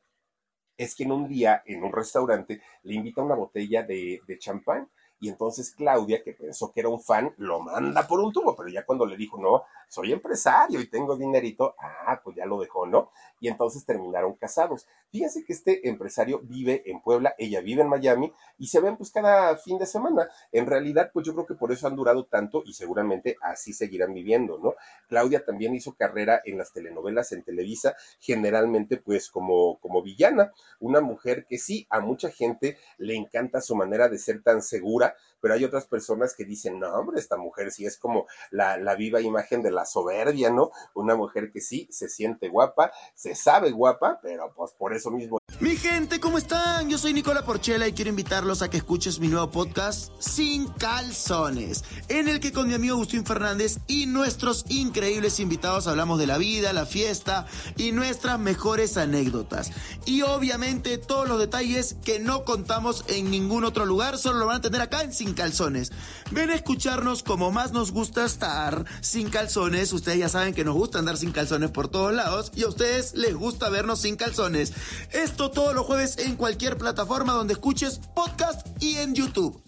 es 0.76 0.94
quien 0.94 1.12
un 1.12 1.28
día 1.28 1.62
en 1.66 1.84
un 1.84 1.92
restaurante 1.92 2.60
le 2.82 2.94
invita 2.94 3.22
una 3.22 3.36
botella 3.36 3.82
de, 3.82 4.20
de 4.26 4.38
champán 4.38 4.88
y 5.20 5.28
entonces 5.28 5.74
Claudia, 5.74 6.22
que 6.22 6.34
pensó 6.34 6.70
que 6.72 6.80
era 6.80 6.88
un 6.88 7.00
fan, 7.00 7.32
lo 7.38 7.60
manda 7.60 8.06
por 8.06 8.20
un 8.20 8.32
tubo, 8.32 8.54
pero 8.54 8.68
ya 8.68 8.84
cuando 8.84 9.06
le 9.06 9.16
dijo, 9.16 9.40
no, 9.40 9.62
soy 9.88 10.12
empresario 10.12 10.80
y 10.80 10.88
tengo 10.88 11.16
dinerito, 11.16 11.74
ah, 11.78 12.20
pues 12.22 12.36
ya 12.36 12.46
lo 12.46 12.60
dejó, 12.60 12.86
¿no? 12.86 13.10
Y 13.40 13.48
entonces 13.48 13.84
terminaron 13.84 14.34
casados. 14.34 14.86
Fíjense 15.10 15.44
que 15.44 15.52
este 15.52 15.88
empresario 15.88 16.40
vive 16.42 16.82
en 16.86 17.00
Puebla, 17.00 17.34
ella 17.38 17.60
vive 17.60 17.82
en 17.82 17.88
Miami 17.88 18.32
y 18.58 18.66
se 18.66 18.80
ven 18.80 18.96
pues 18.96 19.12
cada 19.12 19.56
fin 19.56 19.78
de 19.78 19.86
semana. 19.86 20.28
En 20.50 20.66
realidad, 20.66 21.10
pues 21.12 21.26
yo 21.26 21.34
creo 21.34 21.46
que 21.46 21.54
por 21.54 21.70
eso 21.70 21.86
han 21.86 21.94
durado 21.94 22.24
tanto 22.24 22.62
y 22.66 22.72
seguramente 22.72 23.36
así 23.40 23.72
seguirán 23.72 24.12
viviendo, 24.12 24.58
¿no? 24.58 24.74
Claudia 25.08 25.44
también 25.44 25.74
hizo 25.74 25.94
carrera 25.94 26.42
en 26.44 26.58
las 26.58 26.72
telenovelas 26.72 27.30
en 27.32 27.42
Televisa, 27.42 27.94
generalmente 28.18 28.96
pues 28.96 29.30
como, 29.30 29.78
como 29.78 30.02
villana, 30.02 30.52
una 30.80 31.00
mujer 31.00 31.46
que 31.46 31.58
sí, 31.58 31.86
a 31.90 32.00
mucha 32.00 32.30
gente 32.30 32.78
le 32.98 33.14
encanta 33.14 33.60
su 33.60 33.76
manera 33.76 34.08
de 34.08 34.18
ser 34.18 34.42
tan 34.42 34.62
segura, 34.62 35.14
pero 35.40 35.54
hay 35.54 35.64
otras 35.64 35.86
personas 35.86 36.34
que 36.34 36.44
dicen, 36.44 36.80
no, 36.80 36.92
hombre, 36.92 37.20
esta 37.20 37.36
mujer 37.36 37.70
sí 37.70 37.86
es 37.86 37.98
como 37.98 38.26
la, 38.50 38.78
la 38.78 38.94
viva 38.94 39.20
imagen 39.20 39.62
de 39.62 39.70
la 39.70 39.83
soberbia, 39.84 40.50
¿no? 40.50 40.70
Una 40.94 41.14
mujer 41.14 41.50
que 41.52 41.60
sí 41.60 41.88
se 41.90 42.08
siente 42.08 42.48
guapa, 42.48 42.92
se 43.14 43.34
sabe 43.34 43.70
guapa, 43.70 44.18
pero 44.22 44.52
pues 44.54 44.72
por 44.72 44.94
eso 44.94 45.10
mismo. 45.10 45.38
Mi 45.60 45.76
gente, 45.76 46.20
¿cómo 46.20 46.38
están? 46.38 46.90
Yo 46.90 46.98
soy 46.98 47.12
Nicola 47.12 47.44
Porchela 47.44 47.86
y 47.86 47.92
quiero 47.92 48.10
invitarlos 48.10 48.62
a 48.62 48.68
que 48.68 48.76
escuches 48.76 49.20
mi 49.20 49.28
nuevo 49.28 49.50
podcast 49.50 50.12
Sin 50.18 50.66
Calzones, 50.68 51.84
en 52.08 52.28
el 52.28 52.40
que 52.40 52.52
con 52.52 52.68
mi 52.68 52.74
amigo 52.74 52.94
Agustín 52.94 53.24
Fernández 53.24 53.78
y 53.86 54.06
nuestros 54.06 54.64
increíbles 54.68 55.40
invitados 55.40 55.86
hablamos 55.86 56.18
de 56.18 56.26
la 56.26 56.38
vida, 56.38 56.72
la 56.72 56.86
fiesta 56.86 57.46
y 57.76 57.92
nuestras 57.92 58.38
mejores 58.38 58.96
anécdotas. 58.96 59.70
Y 60.04 60.22
obviamente 60.22 60.98
todos 60.98 61.28
los 61.28 61.38
detalles 61.38 61.96
que 62.04 62.18
no 62.18 62.44
contamos 62.44 63.04
en 63.08 63.30
ningún 63.30 63.64
otro 63.64 63.86
lugar, 63.86 64.18
solo 64.18 64.40
lo 64.40 64.46
van 64.46 64.56
a 64.56 64.60
tener 64.60 64.80
acá 64.80 65.02
en 65.02 65.12
Sin 65.12 65.34
Calzones. 65.34 65.92
Ven 66.30 66.50
a 66.50 66.54
escucharnos 66.54 67.22
como 67.22 67.52
más 67.52 67.72
nos 67.72 67.92
gusta 67.92 68.24
estar 68.24 68.84
sin 69.00 69.30
calzones. 69.30 69.63
Ustedes 69.64 70.18
ya 70.18 70.28
saben 70.28 70.52
que 70.52 70.62
nos 70.62 70.74
gusta 70.74 70.98
andar 70.98 71.16
sin 71.16 71.32
calzones 71.32 71.70
por 71.70 71.88
todos 71.88 72.12
lados 72.12 72.52
y 72.54 72.64
a 72.64 72.68
ustedes 72.68 73.14
les 73.14 73.34
gusta 73.34 73.70
vernos 73.70 74.02
sin 74.02 74.16
calzones. 74.16 74.74
Esto 75.10 75.50
todos 75.50 75.74
los 75.74 75.86
jueves 75.86 76.18
en 76.18 76.36
cualquier 76.36 76.76
plataforma 76.76 77.32
donde 77.32 77.54
escuches 77.54 77.98
podcast 78.14 78.66
y 78.82 78.98
en 78.98 79.14
YouTube. 79.14 79.62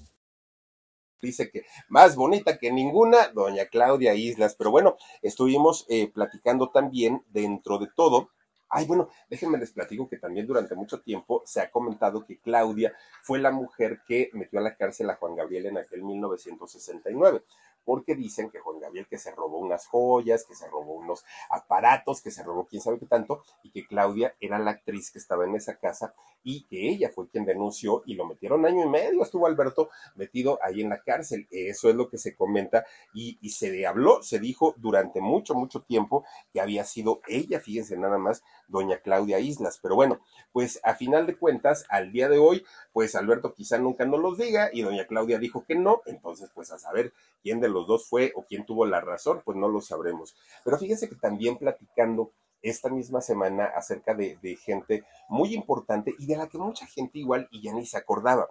Dice 1.22 1.50
que 1.50 1.64
más 1.88 2.14
bonita 2.14 2.58
que 2.58 2.70
ninguna, 2.70 3.28
doña 3.28 3.64
Claudia 3.66 4.12
Islas. 4.12 4.54
Pero 4.58 4.70
bueno, 4.70 4.98
estuvimos 5.22 5.86
eh, 5.88 6.12
platicando 6.12 6.68
también 6.68 7.24
dentro 7.30 7.78
de 7.78 7.88
todo 7.96 8.28
Ay, 8.68 8.84
bueno, 8.84 9.08
déjenme 9.30 9.58
les 9.58 9.70
platico 9.70 10.08
que 10.08 10.18
también 10.18 10.44
durante 10.44 10.74
mucho 10.74 11.00
tiempo 11.00 11.40
se 11.46 11.60
ha 11.60 11.70
comentado 11.70 12.26
que 12.26 12.40
Claudia 12.40 12.92
fue 13.22 13.38
la 13.38 13.52
mujer 13.52 14.00
que 14.06 14.28
metió 14.32 14.58
a 14.58 14.62
la 14.62 14.76
cárcel 14.76 15.08
a 15.08 15.14
Juan 15.14 15.36
Gabriel 15.36 15.66
en 15.66 15.78
aquel 15.78 16.02
1969 16.02 17.44
porque 17.86 18.14
dicen 18.14 18.50
que 18.50 18.58
Juan 18.58 18.80
Gabriel 18.80 19.06
que 19.08 19.16
se 19.16 19.30
robó 19.30 19.58
unas 19.58 19.86
joyas, 19.86 20.44
que 20.44 20.54
se 20.54 20.68
robó 20.68 20.92
unos 20.94 21.24
aparatos, 21.48 22.20
que 22.20 22.30
se 22.30 22.42
robó 22.42 22.66
quién 22.66 22.82
sabe 22.82 22.98
qué 22.98 23.06
tanto, 23.06 23.42
y 23.62 23.70
que 23.70 23.86
Claudia 23.86 24.34
era 24.40 24.58
la 24.58 24.72
actriz 24.72 25.10
que 25.10 25.18
estaba 25.18 25.46
en 25.46 25.54
esa 25.54 25.78
casa 25.78 26.14
y 26.42 26.64
que 26.64 26.88
ella 26.88 27.10
fue 27.14 27.28
quien 27.28 27.44
denunció 27.44 28.02
y 28.06 28.14
lo 28.14 28.26
metieron 28.26 28.66
año 28.66 28.84
y 28.84 28.88
medio, 28.88 29.22
estuvo 29.22 29.46
Alberto 29.46 29.88
metido 30.14 30.58
ahí 30.62 30.80
en 30.80 30.90
la 30.90 31.02
cárcel. 31.02 31.46
Eso 31.50 31.88
es 31.88 31.94
lo 31.94 32.08
que 32.08 32.18
se 32.18 32.34
comenta 32.34 32.84
y, 33.14 33.38
y 33.40 33.50
se 33.50 33.86
habló, 33.86 34.22
se 34.22 34.38
dijo 34.38 34.74
durante 34.76 35.20
mucho, 35.20 35.54
mucho 35.54 35.82
tiempo 35.82 36.24
que 36.52 36.60
había 36.60 36.84
sido 36.84 37.20
ella, 37.28 37.60
fíjense 37.60 37.96
nada 37.96 38.18
más, 38.18 38.42
doña 38.68 38.98
Claudia 38.98 39.38
Islas. 39.38 39.78
Pero 39.82 39.94
bueno, 39.94 40.20
pues 40.52 40.80
a 40.82 40.94
final 40.94 41.26
de 41.26 41.36
cuentas, 41.36 41.84
al 41.88 42.12
día 42.12 42.28
de 42.28 42.38
hoy, 42.38 42.64
pues 42.92 43.14
Alberto 43.14 43.54
quizá 43.54 43.78
nunca 43.78 44.04
nos 44.04 44.20
los 44.20 44.38
diga 44.38 44.70
y 44.72 44.82
doña 44.82 45.06
Claudia 45.06 45.38
dijo 45.38 45.64
que 45.66 45.74
no, 45.74 46.02
entonces 46.06 46.50
pues 46.54 46.70
a 46.72 46.78
saber 46.78 47.12
quién 47.42 47.60
de 47.60 47.68
los 47.68 47.75
dos 47.84 48.08
fue 48.08 48.32
o 48.34 48.44
quién 48.44 48.64
tuvo 48.64 48.86
la 48.86 49.00
razón, 49.00 49.42
pues 49.44 49.56
no 49.56 49.68
lo 49.68 49.80
sabremos. 49.80 50.34
Pero 50.64 50.78
fíjense 50.78 51.08
que 51.08 51.16
también 51.16 51.56
platicando 51.58 52.32
esta 52.62 52.88
misma 52.88 53.20
semana 53.20 53.66
acerca 53.66 54.14
de, 54.14 54.38
gente 54.64 55.04
muy 55.28 55.54
importante 55.54 56.14
y 56.18 56.26
de 56.26 56.36
la 56.36 56.48
que 56.48 56.58
mucha 56.58 56.86
gente 56.86 57.18
igual 57.18 57.48
y 57.50 57.62
ya 57.62 57.72
ni 57.72 57.86
se 57.86 57.98
acordaba 57.98 58.48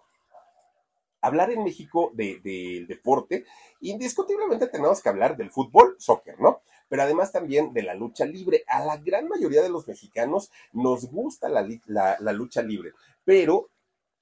hablar 1.22 1.50
en 1.50 1.64
México 1.64 2.12
del 2.14 2.44
de, 2.44 2.86
deporte, 2.88 3.46
indiscutiblemente 3.82 4.68
tenemos 4.68 5.02
que 5.02 5.10
hablar 5.10 5.36
del 5.36 5.50
fútbol, 5.50 5.96
soccer, 5.98 6.40
¿no? 6.40 6.62
Pero 6.88 7.02
además 7.02 7.32
también 7.32 7.74
de 7.74 7.82
la 7.82 7.96
lucha 7.96 8.26
libre. 8.26 8.64
A 8.68 8.86
la 8.86 8.98
gran 8.98 9.28
mayoría 9.28 9.64
de 9.64 9.70
los 9.70 9.88
mexicanos 9.88 10.52
nos 10.72 11.10
gusta 11.10 11.50
la, 11.50 11.66
la 11.88 12.32
lucha 12.32 12.62
libre, 12.62 12.92
pero 13.24 13.72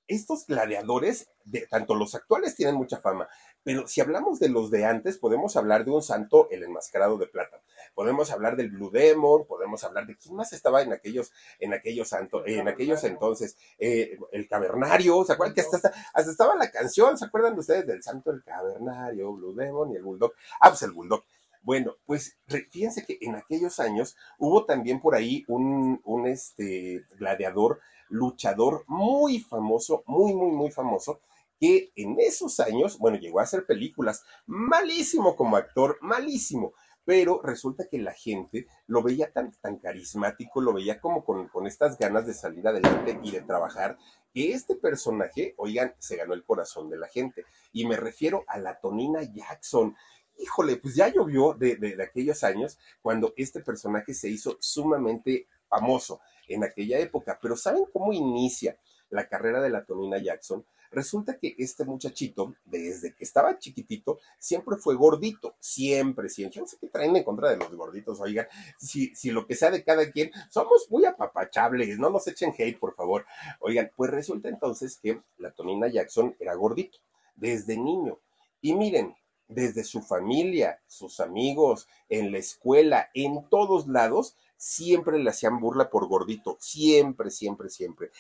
estos 0.08 0.46
gladiadores, 0.46 1.30
de, 1.46 1.68
tanto 1.68 1.96
los 1.96 2.16
actuales 2.16 2.56
tienen 2.56 2.76
mucha 2.76 3.00
fama, 3.00 3.28
pero 3.64 3.88
si 3.88 4.02
hablamos 4.02 4.40
de 4.40 4.50
los 4.50 4.70
de 4.72 4.86
antes, 4.86 5.18
podemos 5.18 5.56
hablar 5.56 5.86
de 5.86 5.92
un 5.92 6.04
santo, 6.04 6.50
el 6.52 6.64
enmascarado 6.64 7.18
de 7.18 7.28
plata. 7.28 7.62
Podemos 7.96 8.32
hablar 8.32 8.56
del 8.56 8.72
Blue 8.72 8.90
Demon, 8.92 9.46
podemos 9.46 9.84
hablar 9.84 10.06
de 10.06 10.18
quién 10.18 10.36
más 10.36 10.52
estaba 10.54 10.82
en 10.82 10.94
aquellos, 10.94 11.32
en 11.60 11.74
aquellos 11.74 12.10
santos, 12.10 12.44
en 12.46 12.68
aquellos 12.68 13.04
entonces, 13.04 13.58
eh, 13.78 14.18
el 14.32 14.48
cavernario, 14.48 15.24
¿se 15.24 15.34
acuerdan 15.34 15.54
que 15.54 15.62
hasta, 15.62 15.78
hasta, 16.14 16.32
estaba 16.32 16.56
la 16.56 16.72
canción? 16.72 17.18
¿Se 17.18 17.26
acuerdan 17.26 17.54
de 17.54 17.62
ustedes 17.62 17.88
del 17.88 18.04
santo, 18.04 18.32
el 18.32 18.44
cavernario, 18.44 19.34
Blue 19.34 19.54
Demon 19.54 19.92
y 19.92 19.96
el 19.96 20.04
Bulldog? 20.04 20.34
Ah, 20.60 20.70
pues 20.70 20.82
el 20.84 20.92
Bulldog. 20.92 21.24
Bueno, 21.62 21.96
pues 22.06 22.38
fíjense 22.72 23.06
que 23.06 23.18
en 23.22 23.36
aquellos 23.36 23.80
años 23.80 24.18
hubo 24.38 24.66
también 24.66 25.00
por 25.00 25.16
ahí 25.16 25.46
un, 25.48 26.02
un 26.04 26.28
este, 26.28 27.06
gladiador, 27.18 27.80
luchador 28.10 28.84
muy 28.88 29.40
famoso, 29.40 30.04
muy, 30.06 30.34
muy, 30.34 30.52
muy 30.52 30.72
famoso, 30.72 31.22
que 31.64 31.94
en 31.96 32.20
esos 32.20 32.60
años, 32.60 32.98
bueno, 32.98 33.18
llegó 33.18 33.40
a 33.40 33.44
hacer 33.44 33.66
películas, 33.66 34.26
malísimo 34.46 35.38
como 35.38 35.56
actor, 35.56 35.98
malísimo, 36.02 36.74
pero 37.06 37.42
resulta 37.42 37.88
que 37.90 38.00
la 38.00 38.12
gente 38.12 38.68
lo 38.86 39.02
veía 39.02 39.32
tan, 39.32 39.54
tan 39.62 39.78
carismático, 39.78 40.60
lo 40.60 40.74
veía 40.74 41.00
como 41.00 41.24
con, 41.24 41.48
con 41.48 41.66
estas 41.66 41.98
ganas 41.98 42.28
de 42.28 42.34
salir 42.34 42.68
adelante 42.68 43.18
y 43.24 43.32
de 43.32 43.44
trabajar, 43.44 43.98
que 44.34 44.52
este 44.52 44.76
personaje, 44.76 45.54
oigan, 45.56 45.96
se 46.00 46.18
ganó 46.18 46.34
el 46.34 46.44
corazón 46.44 46.90
de 46.90 46.98
la 46.98 47.08
gente. 47.08 47.46
Y 47.72 47.88
me 47.88 47.96
refiero 47.96 48.44
a 48.48 48.58
la 48.58 48.82
Tonina 48.82 49.22
Jackson. 49.24 49.96
Híjole, 50.38 50.76
pues 50.76 50.96
ya 50.96 51.08
llovió 51.08 51.54
de, 51.54 51.78
de, 51.78 51.96
de 51.96 52.04
aquellos 52.04 52.44
años 52.44 52.78
cuando 53.02 53.34
este 53.38 53.62
personaje 53.62 54.14
se 54.14 54.28
hizo 54.28 54.58
sumamente 54.60 55.48
famoso 55.70 56.20
en 56.50 56.66
aquella 56.66 57.00
época. 57.00 57.40
Pero 57.42 57.56
¿saben 57.56 57.86
cómo 57.94 58.12
inicia 58.12 58.78
la 59.10 59.30
carrera 59.30 59.62
de 59.62 59.70
la 59.70 59.86
Tonina 59.86 60.18
Jackson? 60.18 60.66
Resulta 60.94 61.40
que 61.40 61.56
este 61.58 61.86
muchachito, 61.86 62.56
desde 62.66 63.16
que 63.16 63.24
estaba 63.24 63.58
chiquitito, 63.58 64.20
siempre 64.38 64.78
fue 64.78 64.96
gordito, 64.96 65.56
siempre, 65.60 66.30
siempre. 66.30 66.62
no 66.62 66.68
sé 66.68 66.78
qué 66.80 66.88
traen 66.88 67.16
en 67.16 67.24
contra 67.24 67.50
de 67.50 67.58
los 67.58 67.74
gorditos, 67.74 68.20
oigan, 68.22 68.48
si, 68.78 69.14
si 69.16 69.32
lo 69.32 69.48
que 69.48 69.56
sea 69.56 69.72
de 69.72 69.84
cada 69.84 70.12
quien, 70.12 70.32
somos 70.50 70.88
muy 70.90 71.06
apapachables, 71.06 71.98
no 71.98 72.12
nos 72.12 72.28
echen 72.28 72.54
hate, 72.58 72.78
por 72.78 72.96
favor. 72.96 73.26
Oigan, 73.60 73.92
pues 73.96 74.12
resulta 74.12 74.50
entonces 74.50 75.00
que 75.02 75.20
la 75.38 75.52
Tonina 75.52 75.88
Jackson 75.88 76.36
era 76.40 76.54
gordito, 76.54 77.00
desde 77.36 77.76
niño. 77.76 78.20
Y 78.62 78.76
miren, 78.76 79.16
desde 79.48 79.84
su 79.84 80.02
familia, 80.02 80.82
sus 80.88 81.20
amigos, 81.20 81.88
en 82.10 82.32
la 82.32 82.38
escuela, 82.38 83.10
en 83.14 83.48
todos 83.50 83.88
lados, 83.88 84.38
siempre 84.58 85.20
le 85.20 85.30
hacían 85.30 85.60
burla 85.60 85.90
por 85.90 86.08
gordito, 86.08 86.58
siempre, 86.60 87.30
siempre, 87.30 87.70
siempre. 87.70 88.12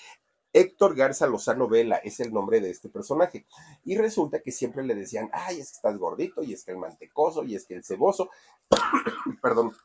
Héctor 0.53 0.95
Garza 0.95 1.25
Lozano 1.25 1.67
Vela 1.67 1.97
es 1.97 2.19
el 2.19 2.31
nombre 2.31 2.61
de 2.61 2.69
este 2.69 2.87
personaje. 2.87 3.47
Y 3.83 3.97
resulta 3.97 4.39
que 4.39 4.51
siempre 4.51 4.83
le 4.83 4.93
decían, 4.93 5.29
ay, 5.33 5.59
es 5.59 5.71
que 5.71 5.75
estás 5.77 5.97
gordito, 5.97 6.43
y 6.43 6.53
es 6.53 6.63
que 6.63 6.71
el 6.71 6.77
mantecoso, 6.77 7.43
y 7.43 7.55
es 7.55 7.65
que 7.65 7.73
el 7.73 7.83
ceboso, 7.83 8.29
perdón, 9.41 9.75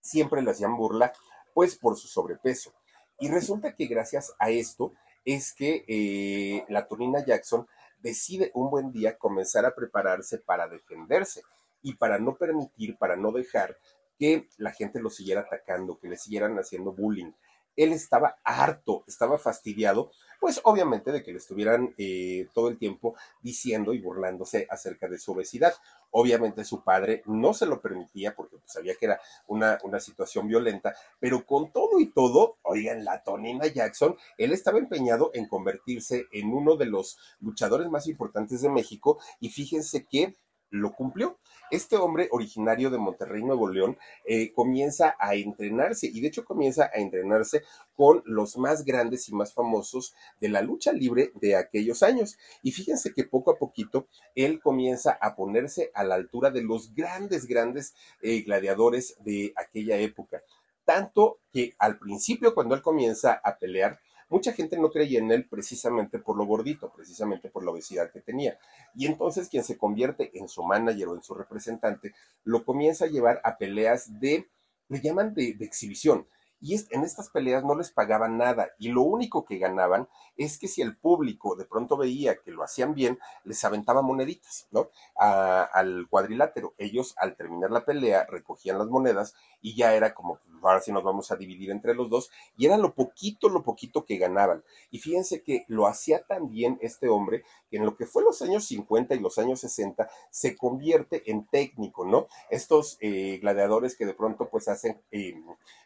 siempre 0.00 0.42
le 0.42 0.52
hacían 0.52 0.76
burla, 0.76 1.12
pues 1.52 1.76
por 1.76 1.96
su 1.96 2.06
sobrepeso. 2.06 2.72
Y 3.18 3.28
resulta 3.28 3.74
que 3.74 3.86
gracias 3.86 4.32
a 4.38 4.50
esto 4.50 4.92
es 5.24 5.52
que 5.52 5.84
eh, 5.88 6.64
la 6.68 6.86
Tonina 6.86 7.24
Jackson 7.24 7.66
decide 7.98 8.52
un 8.54 8.70
buen 8.70 8.92
día 8.92 9.18
comenzar 9.18 9.64
a 9.64 9.74
prepararse 9.74 10.38
para 10.38 10.68
defenderse 10.68 11.42
y 11.82 11.94
para 11.94 12.18
no 12.18 12.36
permitir, 12.36 12.96
para 12.96 13.16
no 13.16 13.32
dejar 13.32 13.76
que 14.18 14.48
la 14.58 14.72
gente 14.72 15.00
lo 15.00 15.10
siguiera 15.10 15.42
atacando, 15.42 15.98
que 15.98 16.08
le 16.08 16.16
siguieran 16.16 16.56
haciendo 16.58 16.92
bullying 16.92 17.32
él 17.76 17.92
estaba 17.92 18.36
harto, 18.44 19.04
estaba 19.06 19.38
fastidiado, 19.38 20.10
pues 20.40 20.60
obviamente 20.64 21.10
de 21.10 21.22
que 21.22 21.32
le 21.32 21.38
estuvieran 21.38 21.94
eh, 21.96 22.48
todo 22.52 22.68
el 22.68 22.78
tiempo 22.78 23.14
diciendo 23.40 23.94
y 23.94 24.00
burlándose 24.00 24.66
acerca 24.70 25.08
de 25.08 25.18
su 25.18 25.32
obesidad. 25.32 25.72
Obviamente 26.10 26.64
su 26.64 26.84
padre 26.84 27.22
no 27.26 27.54
se 27.54 27.66
lo 27.66 27.80
permitía 27.80 28.34
porque 28.36 28.58
pues, 28.58 28.70
sabía 28.70 28.94
que 28.94 29.06
era 29.06 29.20
una, 29.46 29.78
una 29.84 30.00
situación 30.00 30.46
violenta, 30.46 30.94
pero 31.18 31.46
con 31.46 31.72
todo 31.72 31.98
y 31.98 32.12
todo, 32.12 32.58
oigan, 32.62 33.04
la 33.04 33.22
Tonina 33.22 33.66
Jackson, 33.66 34.16
él 34.36 34.52
estaba 34.52 34.78
empeñado 34.78 35.30
en 35.34 35.48
convertirse 35.48 36.26
en 36.30 36.52
uno 36.52 36.76
de 36.76 36.86
los 36.86 37.18
luchadores 37.40 37.88
más 37.88 38.06
importantes 38.06 38.60
de 38.60 38.68
México 38.68 39.18
y 39.40 39.48
fíjense 39.48 40.04
que 40.04 40.36
lo 40.74 40.92
cumplió. 40.92 41.38
Este 41.70 41.96
hombre 41.96 42.28
originario 42.30 42.90
de 42.90 42.98
Monterrey, 42.98 43.42
Nuevo 43.42 43.68
León, 43.68 43.96
eh, 44.26 44.52
comienza 44.52 45.16
a 45.18 45.34
entrenarse 45.34 46.06
y 46.06 46.20
de 46.20 46.28
hecho 46.28 46.44
comienza 46.44 46.90
a 46.92 46.98
entrenarse 46.98 47.62
con 47.96 48.22
los 48.26 48.58
más 48.58 48.84
grandes 48.84 49.28
y 49.28 49.34
más 49.34 49.54
famosos 49.54 50.14
de 50.40 50.48
la 50.48 50.62
lucha 50.62 50.92
libre 50.92 51.32
de 51.40 51.56
aquellos 51.56 52.02
años. 52.02 52.36
Y 52.62 52.72
fíjense 52.72 53.12
que 53.14 53.24
poco 53.24 53.52
a 53.52 53.58
poquito 53.58 54.08
él 54.34 54.60
comienza 54.60 55.16
a 55.20 55.36
ponerse 55.36 55.90
a 55.94 56.04
la 56.04 56.16
altura 56.16 56.50
de 56.50 56.62
los 56.62 56.94
grandes, 56.94 57.46
grandes 57.46 57.94
eh, 58.20 58.42
gladiadores 58.42 59.16
de 59.24 59.52
aquella 59.56 59.96
época. 59.96 60.42
Tanto 60.84 61.38
que 61.52 61.72
al 61.78 61.98
principio, 61.98 62.54
cuando 62.54 62.74
él 62.74 62.82
comienza 62.82 63.40
a 63.42 63.56
pelear, 63.56 63.98
Mucha 64.28 64.52
gente 64.52 64.78
no 64.78 64.90
creía 64.90 65.18
en 65.18 65.30
él 65.30 65.46
precisamente 65.48 66.18
por 66.18 66.36
lo 66.36 66.44
gordito, 66.44 66.92
precisamente 66.94 67.48
por 67.48 67.64
la 67.64 67.70
obesidad 67.70 68.10
que 68.10 68.20
tenía. 68.20 68.58
Y 68.94 69.06
entonces 69.06 69.48
quien 69.48 69.64
se 69.64 69.78
convierte 69.78 70.38
en 70.38 70.48
su 70.48 70.62
manager 70.62 71.08
o 71.08 71.14
en 71.14 71.22
su 71.22 71.34
representante, 71.34 72.14
lo 72.44 72.64
comienza 72.64 73.04
a 73.04 73.08
llevar 73.08 73.40
a 73.44 73.58
peleas 73.58 74.20
de, 74.20 74.48
le 74.88 75.00
llaman 75.00 75.34
de, 75.34 75.54
de 75.54 75.64
exhibición. 75.64 76.26
Y 76.64 76.74
en 76.92 77.04
estas 77.04 77.28
peleas 77.28 77.62
no 77.62 77.74
les 77.74 77.90
pagaban 77.90 78.38
nada 78.38 78.70
y 78.78 78.88
lo 78.88 79.02
único 79.02 79.44
que 79.44 79.58
ganaban 79.58 80.08
es 80.38 80.58
que 80.58 80.66
si 80.66 80.80
el 80.80 80.96
público 80.96 81.56
de 81.56 81.66
pronto 81.66 81.98
veía 81.98 82.40
que 82.40 82.52
lo 82.52 82.64
hacían 82.64 82.94
bien, 82.94 83.18
les 83.44 83.62
aventaba 83.66 84.00
moneditas, 84.00 84.66
¿no? 84.70 84.88
al 85.14 86.06
cuadrilátero. 86.08 86.72
Ellos 86.78 87.14
al 87.18 87.36
terminar 87.36 87.70
la 87.70 87.84
pelea 87.84 88.24
recogían 88.30 88.78
las 88.78 88.88
monedas 88.88 89.34
y 89.60 89.76
ya 89.76 89.94
era 89.94 90.14
como, 90.14 90.38
ahora 90.62 90.80
sí 90.80 90.90
nos 90.90 91.04
vamos 91.04 91.30
a 91.30 91.36
dividir 91.36 91.70
entre 91.70 91.94
los 91.94 92.08
dos 92.08 92.30
y 92.56 92.64
era 92.64 92.78
lo 92.78 92.94
poquito, 92.94 93.50
lo 93.50 93.62
poquito 93.62 94.06
que 94.06 94.16
ganaban. 94.16 94.64
Y 94.90 95.00
fíjense 95.00 95.42
que 95.42 95.66
lo 95.68 95.86
hacía 95.86 96.24
tan 96.24 96.48
bien 96.48 96.78
este 96.80 97.08
hombre 97.08 97.44
que 97.68 97.76
en 97.76 97.84
lo 97.84 97.94
que 97.94 98.06
fue 98.06 98.22
los 98.22 98.40
años 98.40 98.64
50 98.64 99.14
y 99.14 99.20
los 99.20 99.36
años 99.36 99.60
60 99.60 100.08
se 100.30 100.56
convierte 100.56 101.30
en 101.30 101.46
técnico, 101.46 102.06
¿no? 102.06 102.26
Estos 102.48 102.96
eh, 103.02 103.36
gladiadores 103.42 103.98
que 103.98 104.06
de 104.06 104.14
pronto 104.14 104.48
pues 104.48 104.66
hacen... 104.68 105.02
Eh, 105.10 105.34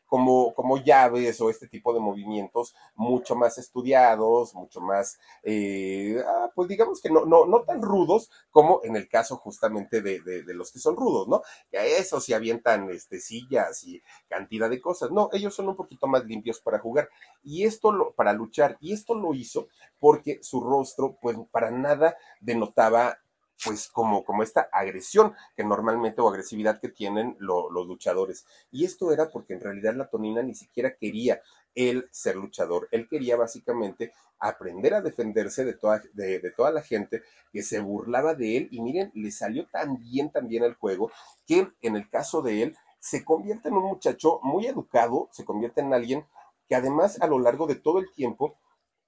como, 0.09 0.55
como 0.55 0.83
llaves 0.83 1.41
o 1.41 1.51
este 1.51 1.69
tipo 1.69 1.93
de 1.93 2.01
movimientos 2.01 2.75
mucho 2.97 3.37
más 3.37 3.59
estudiados, 3.59 4.55
mucho 4.55 4.81
más, 4.81 5.19
eh, 5.43 6.21
ah, 6.27 6.51
pues 6.55 6.69
digamos 6.69 7.01
que 7.01 7.11
no, 7.11 7.27
no, 7.27 7.47
no 7.47 7.63
tan 7.63 7.83
rudos 7.83 8.31
como 8.51 8.81
en 8.83 8.97
el 8.97 9.09
caso 9.09 9.37
justamente 9.37 10.01
de, 10.01 10.21
de, 10.21 10.55
los 10.55 10.73
que 10.73 10.79
son 10.79 10.97
rudos, 10.97 11.29
¿no? 11.29 11.43
Que 11.71 11.99
eso 11.99 12.21
sí 12.21 12.33
avientan 12.33 12.91
este, 12.91 13.21
sillas 13.21 13.85
y 13.85 14.03
cantidad 14.29 14.71
de 14.71 14.81
cosas. 14.81 15.11
No, 15.11 15.29
ellos 15.33 15.55
son 15.55 15.69
un 15.69 15.77
poquito 15.77 16.07
más 16.07 16.25
limpios 16.25 16.61
para 16.61 16.79
jugar 16.79 17.09
y 17.45 17.65
esto 17.65 17.93
lo, 17.93 18.13
para 18.13 18.33
luchar. 18.33 18.79
Y 18.81 18.93
esto 18.93 19.15
lo 19.15 19.35
hizo 19.35 19.69
porque 20.01 20.39
su 20.43 20.61
rostro, 20.61 21.19
pues 21.21 21.37
para 21.51 21.71
nada 21.71 22.17
denotaba 22.41 23.19
pues 23.65 23.89
como, 23.89 24.25
como 24.25 24.43
esta 24.43 24.69
agresión 24.73 25.35
que 25.57 25.65
normalmente 25.65 26.21
o 26.21 26.29
agresividad 26.29 26.81
que 26.81 26.89
tienen 26.89 27.37
los 27.41 27.87
luchadores. 27.87 28.47
Y 28.71 28.85
esto 28.85 29.13
era 29.13 29.29
porque 29.31 29.55
en 29.55 29.61
realidad 29.61 29.95
la 29.95 30.09
Tonina 30.09 30.43
ni 30.43 30.55
siquiera 30.55 30.95
quería 30.95 31.41
él 31.75 32.09
ser 32.11 32.37
luchador. 32.37 32.89
Él 32.91 33.09
quería 33.09 33.37
básicamente 33.37 34.13
aprender 34.39 34.95
a 34.95 35.03
defenderse 35.03 35.65
de 35.65 35.75
toda, 35.75 36.03
de, 36.13 36.39
de, 36.39 36.51
toda 36.53 36.71
la 36.71 36.83
gente 36.83 37.23
que 37.53 37.63
se 37.63 37.81
burlaba 37.81 38.35
de 38.35 38.57
él. 38.57 38.69
Y 38.71 38.81
miren, 38.81 39.11
le 39.15 39.31
salió 39.31 39.67
tan 39.67 39.99
bien, 39.99 40.31
tan 40.31 40.49
bien 40.49 40.65
el 40.65 40.75
juego, 40.75 41.11
que 41.47 41.69
en 41.83 41.97
el 41.97 42.09
caso 42.09 42.43
de 42.43 42.63
él, 42.63 42.77
se 43.01 43.25
convierte 43.25 43.69
en 43.69 43.75
un 43.75 43.85
muchacho 43.85 44.41
muy 44.43 44.67
educado, 44.67 45.29
se 45.33 45.45
convierte 45.45 45.81
en 45.81 45.95
alguien 45.95 46.27
que 46.69 46.75
además 46.75 47.21
a 47.21 47.27
lo 47.27 47.39
largo 47.39 47.67
de 47.67 47.77
todo 47.77 47.99
el 47.99 48.13
tiempo 48.13 48.57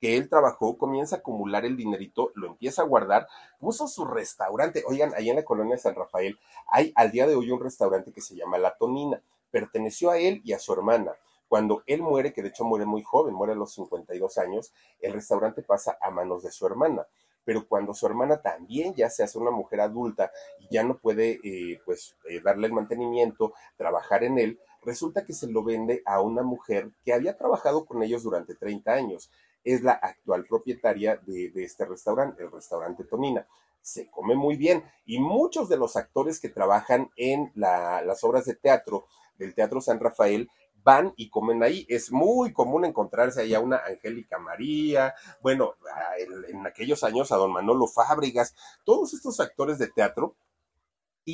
que 0.01 0.17
él 0.17 0.29
trabajó, 0.29 0.79
comienza 0.79 1.17
a 1.17 1.19
acumular 1.19 1.65
el 1.65 1.77
dinerito, 1.77 2.33
lo 2.35 2.47
empieza 2.47 2.83
a 2.83 2.87
guardar, 2.87 3.29
puso 3.59 3.87
su 3.87 4.07
restaurante. 4.07 4.83
Oigan, 4.87 5.13
ahí 5.15 5.29
en 5.29 5.37
la 5.37 5.45
colonia 5.45 5.77
de 5.77 5.83
San 5.83 5.95
Rafael 5.95 6.39
hay 6.69 6.93
al 6.97 7.11
día 7.11 7.27
de 7.27 7.37
hoy 7.37 7.51
un 7.51 7.61
restaurante 7.61 8.13
que 8.13 8.23
se 8.23 8.35
llama 8.35 8.59
La 8.59 8.77
Tonina. 8.77 9.23
Perteneció 9.51 10.11
a 10.11 10.19
él 10.19 10.41
y 10.43 10.55
a 10.55 10.59
su 10.59 10.73
hermana. 10.73 11.13
Cuando 11.49 11.83
él 11.87 12.01
muere, 12.01 12.33
que 12.33 12.43
de 12.43 12.49
hecho 12.49 12.65
muere 12.65 12.87
muy 12.87 13.03
joven, 13.03 13.35
muere 13.35 13.53
a 13.53 13.57
los 13.57 13.75
52 13.75 14.39
años, 14.39 14.73
el 15.01 15.13
restaurante 15.13 15.63
pasa 15.63 15.99
a 16.01 16.11
manos 16.11 16.43
de 16.45 16.53
su 16.53 16.67
hermana. 16.67 17.07
Pero 17.45 17.67
cuando 17.67 17.93
su 17.93 18.07
hermana 18.07 18.41
también 18.41 18.95
ya 18.95 19.11
se 19.11 19.23
hace 19.23 19.37
una 19.39 19.51
mujer 19.51 19.81
adulta 19.81 20.31
y 20.61 20.73
ya 20.73 20.85
no 20.85 20.99
puede, 20.99 21.41
eh, 21.43 21.81
pues, 21.85 22.17
eh, 22.29 22.41
darle 22.41 22.69
el 22.69 22.73
mantenimiento, 22.73 23.53
trabajar 23.77 24.25
en 24.25 24.39
él, 24.39 24.61
resulta 24.83 25.25
que 25.25 25.33
se 25.33 25.49
lo 25.49 25.65
vende 25.65 26.03
a 26.07 26.21
una 26.21 26.43
mujer 26.43 26.91
que 27.05 27.13
había 27.13 27.37
trabajado 27.37 27.85
con 27.85 28.03
ellos 28.03 28.23
durante 28.23 28.55
30 28.55 28.93
años 28.93 29.31
es 29.65 29.83
la 29.83 29.93
actual 29.93 30.47
propietaria 30.47 31.17
de, 31.17 31.53
este 31.57 31.85
restaurante, 31.85 32.43
el 32.43 32.51
restaurante 32.51 33.05
Tonina. 33.05 33.47
Se 33.81 34.11
come 34.11 34.35
muy 34.35 34.57
bien 34.57 34.85
y 35.07 35.19
muchos 35.19 35.69
de 35.69 35.79
los 35.79 35.97
actores 35.97 36.39
que 36.39 36.51
trabajan 36.51 37.11
en 37.17 37.51
las 37.55 38.23
obras 38.25 38.45
de 38.45 38.55
teatro 38.55 39.07
del 39.39 39.55
Teatro 39.55 39.81
San 39.81 40.01
Rafael 40.01 40.51
van 40.83 41.15
y 41.17 41.31
comen 41.31 41.63
ahí. 41.63 41.87
Es 41.89 42.13
muy 42.13 42.53
común 42.53 42.85
encontrarse 42.85 43.41
allá 43.41 43.61
una 43.61 43.79
Angélica 43.79 44.39
María, 44.39 45.15
bueno, 45.41 45.77
en, 46.19 46.57
en, 46.57 46.67
aquellos 46.67 47.05
años 47.05 47.33
a 47.33 47.37
don 47.37 47.53
Manolo 47.53 47.87
Fábregas, 47.87 48.55
todos 48.85 49.15
estos 49.15 49.41
actores 49.41 49.79
de 49.79 49.89
teatro 49.89 50.37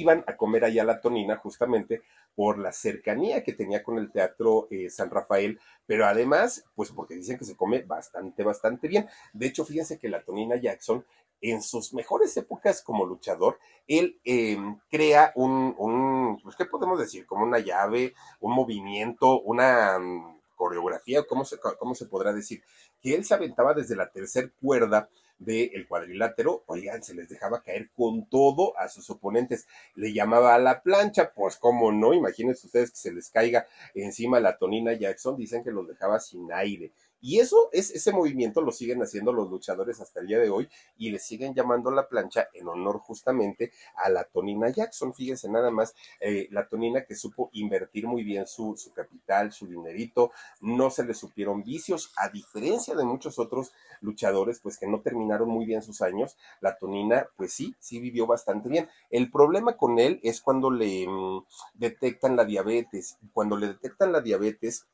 iban 0.01 0.25
a 0.27 0.37
comer 0.37 0.65
allá 0.65 0.85
la 0.85 1.01
Tonina 1.01 1.37
justamente 1.37 2.03
por 2.35 2.59
la 2.59 2.73
cercanía 2.73 3.43
que 3.43 3.53
tenía 3.53 3.83
con 3.83 3.99
el 3.99 4.11
Teatro 4.11 4.69
eh, 4.71 4.91
San 4.91 5.11
Rafael, 5.11 5.59
pero 5.87 6.07
además, 6.07 6.65
pues 6.75 6.91
porque 6.93 7.15
dicen 7.15 7.39
que 7.39 7.45
se 7.45 7.57
come 7.57 7.83
bastante, 7.83 8.43
bastante 8.43 8.89
bien. 8.89 9.09
De 9.33 9.47
hecho, 9.47 9.65
fíjense 9.65 9.99
que 9.99 10.09
la 10.09 10.23
Tonina 10.23 10.57
Jackson, 10.57 11.05
en 11.41 11.63
sus 11.63 11.93
mejores 11.95 12.37
épocas 12.37 12.83
como 12.83 13.07
luchador, 13.07 13.59
él 13.87 14.21
em, 14.25 14.79
crea 14.91 15.33
un, 15.35 15.75
un, 15.79 16.41
pues, 16.43 16.57
¿qué 16.57 16.65
podemos 16.67 16.99
decir? 16.99 17.27
Como 17.27 17.45
una 17.45 17.59
llave, 17.59 18.15
un 18.41 18.55
movimiento, 18.55 19.41
una 19.41 19.99
um, 19.99 20.41
coreografía, 20.55 21.25
¿cómo 21.27 21.45
se, 21.45 21.59
¿cómo 21.79 21.95
se 21.95 22.07
podrá 22.07 22.33
decir? 22.33 22.63
Que 23.01 23.15
él 23.15 23.25
se 23.25 23.35
aventaba 23.35 23.75
desde 23.75 23.97
la 23.97 24.11
tercera 24.11 24.51
cuerda 24.61 25.09
del 25.39 25.87
cuadrilátero, 25.87 26.65
oigan, 26.67 27.03
se 27.03 27.15
les 27.15 27.29
dejaba 27.29 27.63
caer 27.63 27.91
con 27.95 28.27
todo 28.27 28.79
a 28.79 28.89
sus 28.89 29.09
oponentes. 29.11 29.67
Le 29.95 30.13
llamaba 30.13 30.55
a 30.55 30.59
la 30.59 30.83
plancha, 30.83 31.33
pues 31.35 31.57
cómo 31.57 31.93
no, 31.93 32.15
imagínense 32.15 32.67
ustedes 32.67 32.91
que 32.91 32.97
se 32.97 33.13
les 33.13 33.31
caiga 33.31 33.67
encima 33.95 34.41
la 34.41 34.57
Tonina 34.59 34.95
Jackson, 34.95 35.37
dicen 35.37 35.63
que 35.63 35.71
los 35.71 35.87
dejaba 35.87 36.21
sin 36.21 36.53
aire. 36.53 36.93
Y 37.21 37.41
eso 37.41 37.69
es 37.73 37.91
ese 37.91 38.13
movimiento 38.13 38.61
lo 38.61 38.73
siguen 38.73 39.03
haciendo 39.03 39.33
los 39.33 39.51
luchadores 39.51 40.01
hasta 40.01 40.21
el 40.21 40.27
día 40.27 40.39
de 40.39 40.51
hoy 40.51 40.69
y 40.97 41.11
le 41.11 41.19
siguen 41.19 41.55
llamando 41.55 41.91
la 41.91 42.09
plancha 42.09 42.49
en 42.53 42.69
honor 42.69 42.99
justamente 42.99 43.73
a 43.97 44.09
la 44.11 44.25
Tonina 44.25 44.71
Jackson. 44.71 45.15
Fíjense 45.15 45.49
nada 45.49 45.71
más, 45.71 45.95
eh, 46.21 46.49
la 46.51 46.69
Tonina 46.69 47.05
que 47.05 47.15
supo 47.15 47.51
invertir 47.53 48.07
muy 48.07 48.23
bien 48.23 48.47
su, 48.47 48.77
su 48.77 48.93
capital, 48.93 49.53
su 49.53 49.67
dinerito, 49.67 50.33
no 50.61 50.91
se 50.91 51.05
le 51.05 51.15
supieron 51.15 51.63
vicios, 51.63 52.13
a 52.17 52.29
diferencia 52.29 52.95
de 52.95 53.05
muchos 53.05 53.39
otros 53.39 53.73
luchadores, 54.01 54.61
pues 54.61 54.79
que 54.79 54.87
no 54.87 55.01
terminaron 55.01 55.49
muy 55.49 55.67
bien 55.67 55.83
sus 55.83 56.03
años. 56.03 56.37
La 56.61 56.77
Tonina, 56.77 57.29
pues 57.37 57.53
sí, 57.53 57.75
sí 57.79 58.01
vivió 58.01 58.27
bastante 58.27 58.69
bien. 58.69 58.89
El 59.11 59.31
problema 59.31 59.77
con 59.77 59.99
él 59.99 60.21
es 60.23 60.41
cuando 60.41 60.71
le 60.71 61.07
mm, 61.09 61.45
detectan 61.75 62.37
la 62.37 62.45
diabetes. 62.45 63.19
Cuando 63.33 63.57
le 63.57 63.69
detectan 63.69 64.13
la 64.13 64.21
diabetes, 64.21 64.87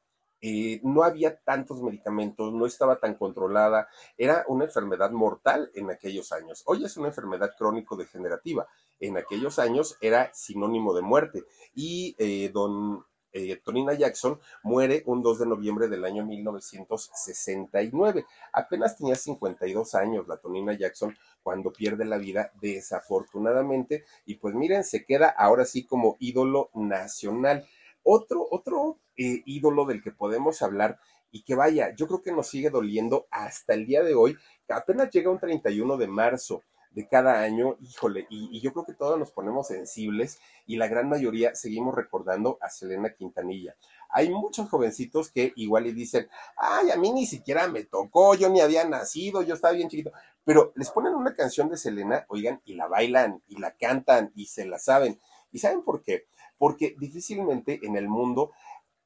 eh, 0.43 0.81
no 0.83 1.05
había 1.05 1.37
tantos 1.37 1.81
medicamentos, 1.83 2.53
no 2.53 2.67
estaba 2.67 2.99
tan 2.99 3.15
controlada, 3.15 3.89
era 4.19 4.45
una 4.49 4.65
enfermedad 4.65 5.13
mortal 5.13 5.71
en 5.75 5.91
aquellos 5.91 6.33
años. 6.33 6.63
Hoy 6.67 6.85
es 6.85 6.97
una 6.97 7.09
enfermedad 7.09 7.53
crónico-degenerativa. 7.57 8.67
En 8.99 9.17
aquellos 9.17 9.61
años 9.61 9.97
era 10.01 10.35
sinónimo 10.35 10.95
de 10.95 11.03
muerte. 11.03 11.45
Y 11.75 12.17
eh, 12.19 12.51
don 12.53 13.05
eh, 13.33 13.61
Tonina 13.65 13.95
Jackson 13.95 14.39
muere 14.63 15.03
un 15.07 15.23
2 15.23 15.39
de 15.39 15.47
noviembre 15.47 15.89
del 15.89 16.05
año 16.05 16.25
1969. 16.27 18.27
Apenas 18.53 18.97
tenía 18.97 19.15
52 19.15 19.95
años 19.95 20.29
la 20.29 20.37
Tonina 20.37 20.75
Jackson 20.75 21.17
cuando 21.43 21.73
pierde 21.73 22.05
la 22.05 22.19
vida 22.19 22.53
desafortunadamente 22.61 24.05
y 24.27 24.37
pues 24.37 24.55
miren, 24.55 24.85
se 24.85 25.05
queda 25.05 25.29
ahora 25.29 25.65
sí 25.65 25.87
como 25.87 26.17
ídolo 26.21 26.71
nacional. 26.75 27.67
Otro, 28.03 28.47
otro 28.51 28.99
eh, 29.17 29.43
ídolo 29.47 29.85
del 29.85 30.03
que 30.03 30.13
podemos 30.13 30.63
hablar 30.63 30.99
y 31.31 31.43
que 31.43 31.55
vaya, 31.55 31.95
yo 31.97 32.07
creo 32.07 32.23
que 32.23 32.33
nos 32.33 32.49
sigue 32.49 32.71
doliendo 32.71 33.27
hasta 33.31 33.75
el 33.75 33.87
día 33.87 34.03
de 34.03 34.15
hoy, 34.15 34.37
apenas 34.69 35.11
llega 35.11 35.31
un 35.31 35.39
31 35.39 35.97
de 35.97 36.07
marzo 36.07 36.63
de 36.95 37.09
cada 37.09 37.41
año, 37.41 37.77
híjole, 37.81 38.27
y, 38.29 38.61
yo 38.61 38.73
creo 38.73 38.85
que 38.85 38.93
todos 38.93 39.19
nos 39.19 39.31
ponemos 39.31 39.67
sensibles 39.67 40.39
y 40.67 40.77
la 40.77 40.89
gran 40.89 41.09
mayoría 41.09 41.55
seguimos 41.55 41.95
recordando 41.95 42.59
a 42.61 42.69
Selena 42.69 43.15
Quintanilla. 43.15 43.75
Hay 44.11 44.29
muchos 44.29 44.69
jovencitos 44.69 45.31
que 45.31 45.53
igual 45.57 45.87
y 45.87 45.93
dicen, 45.93 46.29
ay, 46.57 46.91
a 46.91 46.97
mí 46.97 47.11
ni 47.13 47.27
siquiera 47.27 47.67
me 47.69 47.85
tocó, 47.85 48.35
yo 48.35 48.51
ni 48.51 48.61
había 48.61 48.85
nacido, 48.85 49.43
yo 49.43 49.55
estaba 49.55 49.73
bien 49.73 49.89
chiquito, 49.89 50.13
pero 50.45 50.73
les 50.77 50.91
ponen 50.91 51.15
una 51.15 51.35
canción 51.35 51.71
de 51.71 51.79
Selena, 51.79 52.27
oigan, 52.29 52.61
y 52.65 52.75
la 52.75 52.89
bailan, 52.89 53.43
y 53.49 53.59
la 53.59 53.73
cantan, 53.73 54.33
y 54.35 54.47
se 54.47 54.67
la 54.67 54.79
saben. 54.79 55.19
¿Y 55.51 55.59
saben 55.59 55.83
por 55.83 56.03
qué? 56.03 56.27
Porque 56.63 56.95
difícilmente 56.97 57.81
en 57.83 57.97
el 57.97 58.09
mundo 58.09 58.53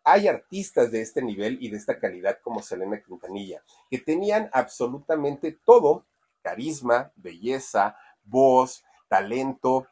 hay 0.05 0.29
artistas 0.29 0.91
de 0.91 1.01
este 1.01 1.23
nivel 1.23 1.57
y 1.59 1.71
de 1.71 1.79
esta 1.79 1.99
calidad 1.99 2.39
como 2.43 2.61
Selena 2.61 3.01
Quintanilla, 3.01 3.63
que 3.91 3.97
tenían 3.97 4.51
absolutamente 4.53 5.59
todo 5.65 6.05
carisma, 6.43 7.13
belleza, 7.17 7.97
voz, 8.25 8.85
talento. 9.09 9.87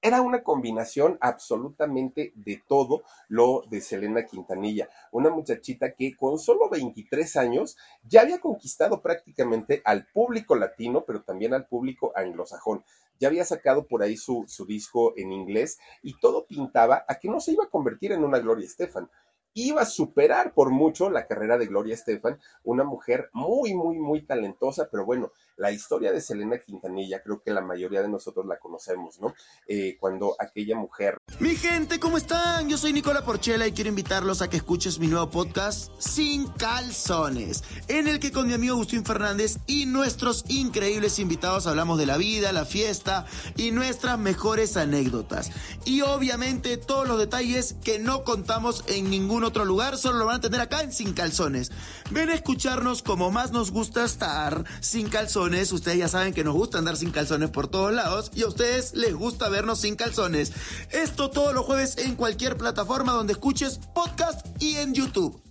Era 0.00 0.22
una 0.22 0.44
combinación 0.44 1.18
absolutamente 1.20 2.32
de 2.36 2.62
todo 2.68 3.02
lo 3.26 3.64
de 3.68 3.80
Selena 3.80 4.24
Quintanilla, 4.24 4.88
una 5.10 5.28
muchachita 5.28 5.92
que 5.94 6.14
con 6.14 6.38
solo 6.38 6.68
23 6.70 7.36
años 7.36 7.76
ya 8.04 8.20
había 8.20 8.38
conquistado 8.38 9.02
prácticamente 9.02 9.82
al 9.84 10.06
público 10.06 10.54
latino, 10.54 11.04
pero 11.04 11.22
también 11.22 11.52
al 11.52 11.66
público 11.66 12.12
anglosajón. 12.14 12.84
Ya 13.18 13.26
había 13.26 13.44
sacado 13.44 13.88
por 13.88 14.04
ahí 14.04 14.16
su, 14.16 14.44
su 14.46 14.66
disco 14.66 15.14
en 15.16 15.32
inglés 15.32 15.80
y 16.00 16.16
todo 16.20 16.46
pintaba 16.46 17.04
a 17.08 17.16
que 17.16 17.28
no 17.28 17.40
se 17.40 17.52
iba 17.52 17.64
a 17.64 17.70
convertir 17.70 18.12
en 18.12 18.22
una 18.22 18.38
Gloria 18.38 18.66
Estefan 18.66 19.10
iba 19.54 19.82
a 19.82 19.86
superar 19.86 20.54
por 20.54 20.70
mucho 20.70 21.10
la 21.10 21.26
carrera 21.26 21.58
de 21.58 21.66
Gloria 21.66 21.94
Estefan, 21.94 22.38
una 22.62 22.84
mujer 22.84 23.28
muy, 23.32 23.74
muy, 23.74 23.98
muy 23.98 24.22
talentosa, 24.22 24.88
pero 24.90 25.04
bueno, 25.04 25.32
la 25.58 25.72
historia 25.72 26.12
de 26.12 26.20
Selena 26.20 26.58
Quintanilla 26.58 27.20
creo 27.22 27.42
que 27.42 27.50
la 27.50 27.60
mayoría 27.60 28.00
de 28.00 28.08
nosotros 28.08 28.46
la 28.46 28.58
conocemos, 28.58 29.20
¿no? 29.20 29.34
Eh, 29.66 29.96
cuando 29.98 30.36
aquella 30.38 30.76
mujer... 30.76 31.18
Mi 31.40 31.56
gente, 31.56 31.98
¿cómo 31.98 32.16
están? 32.16 32.68
Yo 32.68 32.78
soy 32.78 32.92
Nicola 32.92 33.24
Porchela 33.24 33.66
y 33.66 33.72
quiero 33.72 33.90
invitarlos 33.90 34.40
a 34.40 34.48
que 34.48 34.56
escuches 34.56 34.98
mi 34.98 35.08
nuevo 35.08 35.30
podcast 35.30 35.90
Sin 35.98 36.46
Calzones, 36.52 37.64
en 37.88 38.06
el 38.06 38.20
que 38.20 38.30
con 38.30 38.46
mi 38.46 38.54
amigo 38.54 38.74
Agustín 38.74 39.04
Fernández 39.04 39.58
y 39.66 39.86
nuestros 39.86 40.44
increíbles 40.48 41.18
invitados 41.18 41.66
hablamos 41.66 41.98
de 41.98 42.06
la 42.06 42.16
vida, 42.16 42.52
la 42.52 42.64
fiesta 42.64 43.26
y 43.56 43.72
nuestras 43.72 44.18
mejores 44.18 44.76
anécdotas. 44.76 45.50
Y 45.84 46.02
obviamente 46.02 46.76
todos 46.76 47.08
los 47.08 47.18
detalles 47.18 47.74
que 47.82 47.98
no 47.98 48.22
contamos 48.22 48.84
en 48.86 49.10
ningún 49.10 49.42
otro 49.42 49.64
lugar, 49.64 49.98
solo 49.98 50.18
lo 50.18 50.26
van 50.26 50.36
a 50.36 50.40
tener 50.40 50.60
acá 50.60 50.82
en 50.82 50.92
Sin 50.92 51.14
Calzones. 51.14 51.72
Ven 52.10 52.30
a 52.30 52.34
escucharnos 52.34 53.02
como 53.02 53.32
más 53.32 53.50
nos 53.50 53.72
gusta 53.72 54.04
estar 54.04 54.64
sin 54.80 55.08
calzones. 55.08 55.47
Ustedes 55.48 55.96
ya 55.96 56.08
saben 56.08 56.34
que 56.34 56.44
nos 56.44 56.54
gusta 56.54 56.76
andar 56.76 56.96
sin 56.96 57.10
calzones 57.10 57.48
por 57.48 57.68
todos 57.68 57.90
lados 57.90 58.30
y 58.34 58.42
a 58.42 58.48
ustedes 58.48 58.92
les 58.94 59.14
gusta 59.14 59.48
vernos 59.48 59.80
sin 59.80 59.96
calzones. 59.96 60.52
Esto 60.90 61.30
todos 61.30 61.54
los 61.54 61.64
jueves 61.64 61.96
en 61.96 62.16
cualquier 62.16 62.58
plataforma 62.58 63.12
donde 63.12 63.32
escuches 63.32 63.78
podcast 63.94 64.46
y 64.60 64.76
en 64.76 64.92
YouTube 64.92 65.42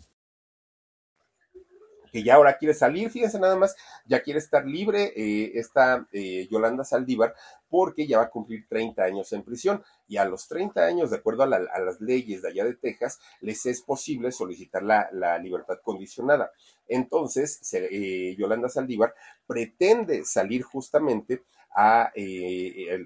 que 2.11 2.23
ya 2.23 2.35
ahora 2.35 2.57
quiere 2.57 2.73
salir, 2.73 3.09
fíjense 3.09 3.39
nada 3.39 3.55
más, 3.55 3.75
ya 4.05 4.21
quiere 4.21 4.39
estar 4.39 4.65
libre 4.65 5.13
eh, 5.15 5.51
esta 5.55 6.07
eh, 6.11 6.47
Yolanda 6.49 6.83
Saldívar 6.83 7.35
porque 7.69 8.07
ya 8.07 8.19
va 8.19 8.25
a 8.25 8.29
cumplir 8.29 8.67
30 8.67 9.03
años 9.03 9.31
en 9.33 9.43
prisión 9.43 9.83
y 10.07 10.17
a 10.17 10.25
los 10.25 10.47
30 10.47 10.85
años, 10.85 11.09
de 11.09 11.17
acuerdo 11.17 11.43
a, 11.43 11.47
las 11.47 12.01
leyes 12.01 12.41
de 12.41 12.49
allá 12.49 12.65
de 12.65 12.75
Texas, 12.75 13.19
les 13.41 13.65
es 13.65 13.81
posible 13.81 14.31
solicitar 14.31 14.83
la, 14.83 15.37
libertad 15.39 15.79
condicionada. 15.83 16.51
Entonces, 16.87 17.59
eh, 17.73 18.35
Yolanda 18.37 18.69
Saldívar 18.69 19.13
pretende 19.45 20.23
salir 20.25 20.63
justamente 20.63 21.43
a, 21.75 22.11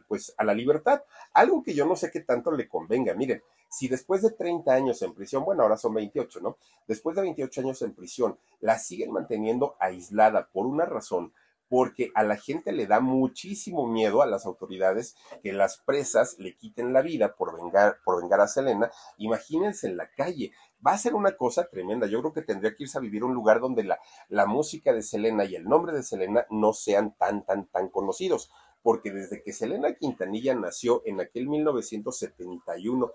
pues, 0.08 0.34
a 0.38 0.44
la 0.46 0.54
libertad, 0.54 1.04
algo 1.34 1.62
que 1.62 1.74
yo 1.74 1.86
no 1.86 1.96
sé 1.96 2.10
qué 2.10 2.22
tanto 2.22 2.52
le 2.52 2.70
convenga. 2.70 3.14
Miren, 3.14 3.42
si 3.72 3.88
después 3.88 4.22
de 4.22 4.32
30 4.32 4.74
años 4.74 5.02
en 5.02 5.14
prisión, 5.14 5.46
bueno, 5.46 5.64
ahora 5.64 5.78
son 5.78 5.94
28, 5.94 6.42
¿no? 6.42 6.58
Después 6.88 7.16
de 7.16 7.22
28 7.22 7.62
años 7.62 7.82
en 7.82 7.94
prisión, 7.94 8.38
la 8.60 8.78
siguen 8.78 9.12
manteniendo 9.12 9.76
aislada 9.80 10.48
por 10.52 10.66
una 10.66 10.86
razón, 10.86 11.34
porque 11.72 12.12
a 12.16 12.24
la 12.24 12.36
gente 12.36 12.74
le 12.74 12.86
da 12.86 13.00
muchísimo 13.00 13.88
miedo 13.88 14.22
a 14.22 14.26
las 14.26 14.46
autoridades 14.46 15.16
que 15.42 15.54
las 15.54 15.78
presas 15.78 16.38
le 16.38 16.58
quiten 16.58 16.92
la 16.92 17.02
vida 17.02 17.34
por 17.38 17.56
vengar, 17.56 18.00
por 18.04 18.22
vengar 18.22 18.42
a 18.42 18.50
Selena. 18.50 18.92
Imagínense 19.16 19.88
en 19.88 19.96
la 19.96 20.10
calle. 20.12 20.52
Va 20.86 20.92
a 20.92 20.98
ser 20.98 21.16
una 21.16 21.38
cosa 21.38 21.70
tremenda. 21.70 22.08
Yo 22.08 22.20
creo 22.20 22.34
que 22.34 22.42
tendría 22.42 22.76
que 22.76 22.84
irse 22.84 22.98
a 22.98 23.02
vivir 23.02 23.22
a 23.22 23.28
un 23.28 23.34
lugar 23.34 23.62
donde 23.62 23.86
la, 23.86 23.98
la 24.28 24.46
música 24.48 24.92
de 24.92 25.02
Selena 25.02 25.46
y 25.46 25.56
el 25.56 25.64
nombre 25.64 25.94
de 25.94 26.04
Selena 26.04 26.46
no 26.50 26.74
sean 26.74 27.16
tan, 27.18 27.46
tan, 27.46 27.68
tan 27.68 27.88
conocidos. 27.88 28.52
Porque 28.84 29.14
desde 29.14 29.42
que 29.42 29.54
Selena 29.54 29.94
Quintanilla 29.94 30.54
nació 30.56 31.02
en 31.06 31.22
aquel 31.22 31.48
1971, 31.48 33.12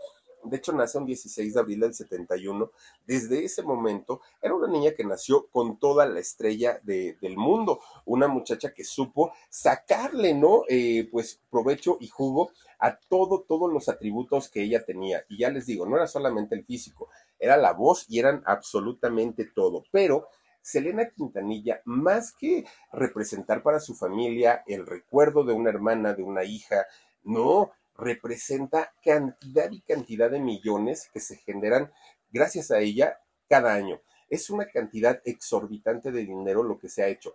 de 0.49 0.57
hecho 0.57 0.73
nace 0.73 0.99
un 0.99 1.07
16 1.07 1.55
de 1.55 1.61
abril 1.61 1.81
del 1.81 1.95
71, 1.95 2.71
desde 3.07 3.45
ese 3.45 3.63
momento 3.63 4.21
era 4.41 4.55
una 4.55 4.69
niña 4.69 4.93
que 4.93 5.05
nació 5.05 5.49
con 5.49 5.79
toda 5.79 6.07
la 6.07 6.21
estrella 6.21 6.81
del 6.83 7.37
mundo, 7.37 7.81
una 8.05 8.29
muchacha 8.29 8.73
que 8.73 8.85
supo 8.85 9.33
sacarle, 9.49 10.35
¿no? 10.35 10.63
Eh, 10.69 11.09
pues 11.11 11.41
provecho 11.51 11.99
y 12.01 12.09
jugo 12.09 12.51
a 12.79 12.99
todo, 12.99 13.43
todos 13.43 13.73
los 13.73 13.89
atributos 13.89 14.49
que 14.49 14.63
ella 14.63 14.85
tenía. 14.85 15.25
Y 15.29 15.39
ya 15.39 15.51
les 15.51 15.67
digo, 15.67 15.87
no 15.87 15.97
era 15.97 16.07
solamente 16.07 16.55
el 16.55 16.65
físico, 16.65 17.09
era 17.39 17.57
la 17.57 17.73
voz 17.73 18.07
y 18.09 18.19
eran 18.19 18.43
absolutamente 18.47 19.45
todo, 19.55 19.85
pero... 19.91 20.29
Selena 20.67 21.09
Quintanilla, 21.11 21.81
más 21.85 22.33
que 22.33 22.65
representar 22.93 23.63
para 23.63 23.79
su 23.79 23.95
familia 23.95 24.65
el 24.67 24.85
recuerdo 24.85 25.45
de 25.45 25.53
una 25.53 25.71
hermana, 25.71 26.13
de 26.13 26.25
una 26.25 26.43
hija, 26.43 26.87
no, 27.23 27.71
representa 27.99 28.93
cantidad 29.03 29.71
y 29.71 29.81
cantidad 29.81 30.31
de 30.31 30.41
millones 30.41 31.09
que 31.13 31.21
se 31.21 31.37
generan 31.37 31.93
gracias 32.31 32.71
a 32.71 32.81
ella 32.81 33.21
cada 33.49 33.75
año. 33.75 34.01
Es 34.29 34.51
una 34.51 34.67
cantidad 34.67 35.21
exorbitante 35.25 36.11
de 36.11 36.21
dinero 36.21 36.63
lo 36.63 36.79
que 36.79 36.89
se 36.89 37.03
ha 37.03 37.09
hecho. 37.09 37.35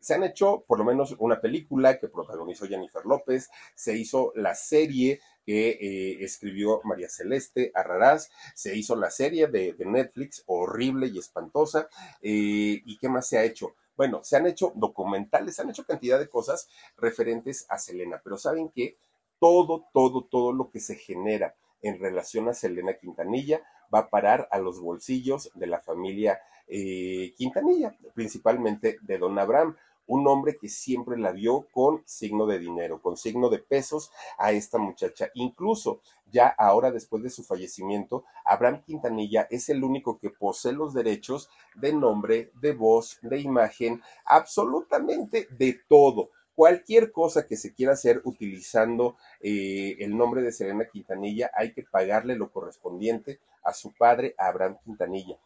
Se 0.00 0.14
han 0.14 0.22
hecho 0.22 0.64
por 0.66 0.78
lo 0.78 0.84
menos 0.84 1.16
una 1.18 1.40
película 1.40 1.98
que 1.98 2.08
protagonizó 2.08 2.66
Jennifer 2.66 3.06
López, 3.06 3.48
se 3.74 3.96
hizo 3.96 4.32
la 4.34 4.54
serie 4.54 5.20
que 5.46 5.70
eh, 5.70 6.24
escribió 6.24 6.80
María 6.84 7.08
Celeste 7.08 7.70
Arraraz, 7.74 8.30
se 8.54 8.76
hizo 8.76 8.96
la 8.96 9.10
serie 9.10 9.46
de, 9.46 9.74
Netflix, 9.78 10.42
horrible 10.46 11.06
y 11.06 11.18
espantosa, 11.18 11.88
eh, 12.20 12.82
y 12.84 12.98
qué 12.98 13.08
más 13.08 13.28
se 13.28 13.38
ha 13.38 13.44
hecho. 13.44 13.76
Bueno, 13.96 14.24
se 14.24 14.36
han 14.36 14.46
hecho 14.46 14.72
documentales, 14.74 15.56
se 15.56 15.62
han 15.62 15.70
hecho 15.70 15.84
cantidad 15.84 16.18
de 16.18 16.28
cosas 16.28 16.68
referentes 16.96 17.64
a 17.68 17.78
Selena, 17.78 18.20
pero 18.22 18.36
¿saben 18.36 18.70
qué? 18.74 18.96
Todo, 19.44 19.84
todo, 19.92 20.24
todo 20.24 20.54
lo 20.54 20.70
que 20.70 20.80
se 20.80 20.94
genera 20.94 21.54
en 21.82 22.00
relación 22.00 22.48
a 22.48 22.54
Selena 22.54 22.94
Quintanilla 22.94 23.60
va 23.94 23.98
a 23.98 24.08
parar 24.08 24.48
a 24.50 24.58
los 24.58 24.80
bolsillos 24.80 25.50
de 25.54 25.66
la 25.66 25.80
familia 25.80 26.40
eh, 26.66 27.34
Quintanilla, 27.36 27.94
principalmente 28.14 28.96
de 29.02 29.18
don 29.18 29.38
Abraham, 29.38 29.76
un 30.06 30.26
hombre 30.28 30.56
que 30.56 30.70
siempre 30.70 31.18
la 31.18 31.32
vio 31.32 31.66
con 31.72 32.02
signo 32.06 32.46
de 32.46 32.58
dinero, 32.58 33.02
con 33.02 33.18
signo 33.18 33.50
de 33.50 33.58
pesos 33.58 34.10
a 34.38 34.52
esta 34.52 34.78
muchacha. 34.78 35.28
Incluso 35.34 36.00
ya 36.32 36.46
ahora 36.46 36.90
después 36.90 37.22
de 37.22 37.28
su 37.28 37.44
fallecimiento, 37.44 38.24
Abraham 38.46 38.82
Quintanilla 38.82 39.46
es 39.50 39.68
el 39.68 39.84
único 39.84 40.18
que 40.18 40.30
posee 40.30 40.72
los 40.72 40.94
derechos 40.94 41.50
de 41.74 41.92
nombre, 41.92 42.50
de 42.62 42.72
voz, 42.72 43.18
de 43.20 43.40
imagen, 43.40 44.00
absolutamente 44.24 45.48
de 45.50 45.82
todo 45.86 46.30
cualquier 46.54 47.12
cosa 47.12 47.46
que 47.46 47.56
se 47.56 47.74
quiera 47.74 47.92
hacer 47.92 48.20
utilizando 48.24 49.16
eh, 49.40 49.96
el 50.00 50.16
nombre 50.16 50.42
de 50.42 50.52
Selena 50.52 50.86
Quintanilla, 50.86 51.50
hay 51.54 51.72
que 51.72 51.82
pagarle 51.82 52.36
lo 52.36 52.50
correspondiente 52.50 53.40
a 53.62 53.72
su 53.72 53.92
padre, 53.92 54.34
Abraham 54.38 54.78
Quintanilla. 54.84 55.38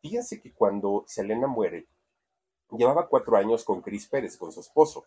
Fíjense 0.00 0.40
que 0.40 0.52
cuando 0.52 1.04
Selena 1.06 1.46
muere, 1.46 1.86
llevaba 2.70 3.08
cuatro 3.08 3.36
años 3.36 3.64
con 3.64 3.82
Cris 3.82 4.06
Pérez, 4.06 4.36
con 4.36 4.52
su 4.52 4.60
esposo. 4.60 5.04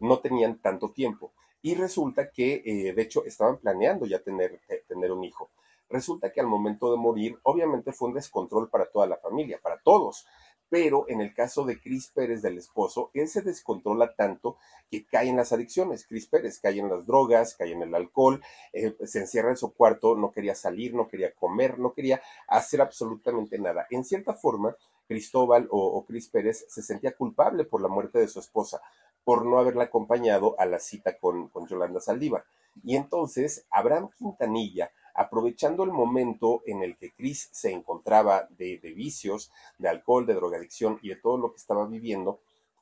No 0.00 0.18
tenían 0.18 0.58
tanto 0.58 0.90
tiempo. 0.90 1.32
Y 1.62 1.74
resulta 1.74 2.30
que, 2.30 2.62
eh, 2.64 2.92
de 2.92 3.02
hecho, 3.02 3.24
estaban 3.24 3.58
planeando 3.58 4.06
ya 4.06 4.18
tener, 4.20 4.60
tener 4.86 5.12
un 5.12 5.24
hijo. 5.24 5.50
Resulta 5.88 6.32
que 6.32 6.40
al 6.40 6.46
momento 6.46 6.90
de 6.90 6.98
morir, 6.98 7.38
obviamente 7.42 7.92
fue 7.92 8.08
un 8.08 8.14
descontrol 8.14 8.68
para 8.68 8.86
toda 8.86 9.06
la 9.06 9.16
familia, 9.16 9.60
para 9.62 9.78
todos 9.78 10.26
Pero 10.74 11.04
en 11.06 11.20
el 11.20 11.32
caso 11.32 11.64
de 11.64 11.80
Cris 11.80 12.08
Pérez, 12.08 12.42
del 12.42 12.58
esposo, 12.58 13.12
él 13.14 13.28
se 13.28 13.42
descontrola 13.42 14.12
tanto 14.16 14.56
que 14.90 15.06
cae 15.06 15.28
en 15.28 15.36
las 15.36 15.52
adicciones. 15.52 16.04
Cris 16.04 16.26
Pérez 16.26 16.58
cae 16.58 16.80
en 16.80 16.88
las 16.88 17.06
drogas, 17.06 17.54
cae 17.54 17.70
en 17.70 17.82
el 17.82 17.94
alcohol, 17.94 18.42
eh, 18.72 18.96
se 19.04 19.20
encierra 19.20 19.50
en 19.50 19.56
su 19.56 19.72
cuarto, 19.72 20.16
no 20.16 20.32
quería 20.32 20.56
salir, 20.56 20.92
no 20.92 21.06
quería 21.06 21.32
comer, 21.32 21.78
no 21.78 21.92
quería 21.92 22.20
hacer 22.48 22.80
absolutamente 22.80 23.56
nada. 23.56 23.86
En 23.88 24.04
cierta 24.04 24.34
forma, 24.34 24.74
Cristóbal 25.06 25.68
o, 25.70 26.04
Cris 26.06 26.28
Pérez 26.28 26.66
se 26.68 26.82
sentía 26.82 27.12
culpable 27.12 27.62
por 27.62 27.80
la 27.80 27.86
muerte 27.86 28.18
de 28.18 28.26
su 28.26 28.40
esposa, 28.40 28.82
por 29.22 29.46
no 29.46 29.60
haberla 29.60 29.84
acompañado 29.84 30.56
a 30.58 30.66
la 30.66 30.80
cita 30.80 31.16
con, 31.18 31.50
con 31.50 31.68
Yolanda 31.68 32.00
Saldívar. 32.00 32.42
Y 32.82 32.96
entonces 32.96 33.64
Abraham 33.70 34.10
Quintanilla 34.18 34.90
aprovechando 35.14 35.84
el 35.84 35.90
momento 35.90 36.62
en 36.66 36.82
el 36.82 36.96
que 36.96 37.12
Chris 37.12 37.48
se 37.52 37.70
encontraba 37.70 38.48
de, 38.50 38.78
vicios, 38.96 39.52
de 39.78 39.88
alcohol, 39.88 40.26
de 40.26 40.34
drogadicción 40.34 40.98
y 41.02 41.08
de 41.08 41.16
todo 41.16 41.38
lo 41.38 41.52
que 41.52 41.58
estaba 41.58 41.86
viviendo, 41.86 42.40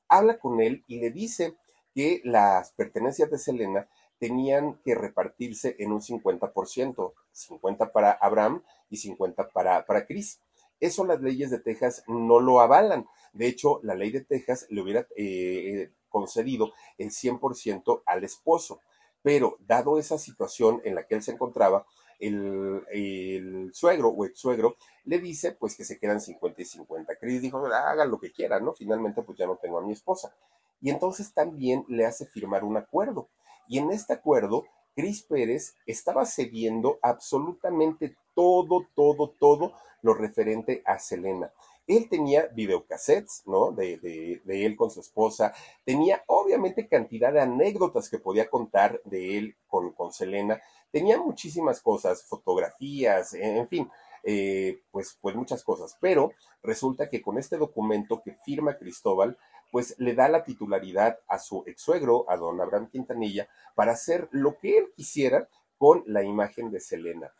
habla 0.08 0.38
con 0.38 0.60
él 0.60 0.84
y 0.86 1.00
le 1.00 1.10
dice 1.10 1.56
que 1.94 2.20
las 2.24 2.72
pertenencias 2.72 3.30
de 3.30 3.38
Selena 3.38 3.88
tenían 4.18 4.78
que 4.84 4.94
repartirse 4.94 5.76
en 5.78 5.92
un 5.92 6.00
50%, 6.00 7.12
50 7.32 7.92
para 7.92 8.12
Abraham 8.12 8.62
y 8.88 8.96
50 8.96 9.48
para, 9.48 9.84
para 9.84 10.06
Chris. 10.06 10.40
Eso 10.80 11.04
las 11.04 11.20
leyes 11.20 11.50
de 11.50 11.58
Texas 11.58 12.04
no 12.06 12.40
lo 12.40 12.60
avalan. 12.60 13.06
De 13.32 13.46
hecho, 13.46 13.80
la 13.82 13.94
ley 13.94 14.10
de 14.10 14.20
Texas 14.20 14.66
le 14.70 14.80
hubiera 14.80 15.06
eh, 15.16 15.90
concedido 16.08 16.72
el 16.98 17.10
100% 17.10 18.02
al 18.06 18.24
esposo. 18.24 18.80
Pero 19.22 19.56
dado 19.60 19.98
esa 19.98 20.18
situación 20.18 20.80
en 20.84 20.94
la 20.94 21.06
que 21.06 21.14
él 21.14 21.22
se 21.22 21.32
encontraba, 21.32 21.86
el, 22.18 23.70
suegro 23.72 24.08
o 24.08 24.24
ex 24.24 24.38
suegro 24.38 24.76
le 25.04 25.18
dice 25.18 25.52
pues 25.52 25.76
que 25.76 25.84
se 25.84 25.98
quedan 25.98 26.20
50 26.20 26.62
y 26.62 26.64
50. 26.64 27.16
Chris 27.16 27.42
dijo, 27.42 27.64
hagan 27.66 28.10
lo 28.10 28.18
que 28.18 28.32
quieran, 28.32 28.64
¿no? 28.64 28.72
Finalmente 28.72 29.22
pues 29.22 29.38
ya 29.38 29.46
no 29.46 29.56
tengo 29.56 29.78
a 29.78 29.82
mi 29.82 29.92
esposa. 29.92 30.34
Y 30.80 30.90
entonces 30.90 31.32
también 31.32 31.84
le 31.88 32.06
hace 32.06 32.26
firmar 32.26 32.64
un 32.64 32.76
acuerdo. 32.76 33.28
Y 33.68 33.78
en 33.78 33.90
este 33.90 34.12
acuerdo, 34.12 34.64
Chris 34.94 35.22
Pérez 35.22 35.76
estaba 35.86 36.26
cediendo 36.26 36.98
absolutamente 37.02 38.16
todo, 38.34 38.86
todo, 38.94 39.30
todo 39.30 39.74
lo 40.02 40.14
referente 40.14 40.82
a 40.84 40.98
Selena. 40.98 41.52
Él 41.86 42.08
tenía 42.08 42.46
videocassettes, 42.48 43.42
¿no? 43.46 43.72
De, 43.72 44.40
él 44.46 44.76
con 44.76 44.90
su 44.90 45.00
esposa. 45.00 45.52
Tenía 45.84 46.22
obviamente 46.26 46.88
cantidad 46.88 47.32
de 47.32 47.40
anécdotas 47.40 48.08
que 48.08 48.18
podía 48.18 48.48
contar 48.48 49.00
de 49.04 49.38
él 49.38 49.56
con, 49.66 49.92
con 49.92 50.12
Selena 50.12 50.60
tenía 50.92 51.18
muchísimas 51.18 51.80
cosas, 51.80 52.22
fotografías, 52.24 53.34
en 53.34 53.66
fin, 53.66 53.90
eh, 54.22 54.82
pues, 54.92 55.18
pues 55.20 55.34
muchas 55.34 55.64
cosas, 55.64 55.96
pero 56.00 56.32
resulta 56.62 57.08
que 57.08 57.22
con 57.22 57.38
este 57.38 57.56
documento 57.56 58.22
que 58.22 58.34
firma 58.44 58.78
Cristóbal, 58.78 59.36
pues 59.72 59.96
le 59.98 60.14
da 60.14 60.28
la 60.28 60.44
titularidad 60.44 61.18
a 61.26 61.38
su 61.38 61.64
ex 61.66 61.80
suegro, 61.80 62.26
a 62.28 62.36
don 62.36 62.60
Abraham 62.60 62.90
Quintanilla, 62.90 63.48
para 63.74 63.92
hacer 63.92 64.28
lo 64.30 64.58
que 64.58 64.78
él 64.78 64.92
quisiera 64.94 65.48
con 65.78 66.04
la 66.06 66.22
imagen 66.22 66.70
de 66.70 66.78
Selena. 66.78 67.32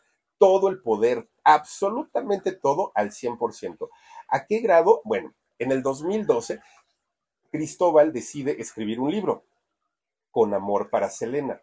Todo 0.43 0.67
el 0.67 0.81
poder, 0.81 1.29
absolutamente 1.45 2.51
todo 2.51 2.91
al 2.95 3.11
100%. 3.11 3.87
¿A 4.27 4.45
qué 4.45 4.59
grado? 4.59 5.01
Bueno, 5.05 5.33
en 5.57 5.71
el 5.71 5.81
2012, 5.81 6.59
Cristóbal 7.49 8.11
decide 8.11 8.59
escribir 8.59 8.99
un 8.99 9.09
libro, 9.09 9.45
Con 10.31 10.53
Amor 10.53 10.89
para 10.89 11.09
Selena. 11.09 11.61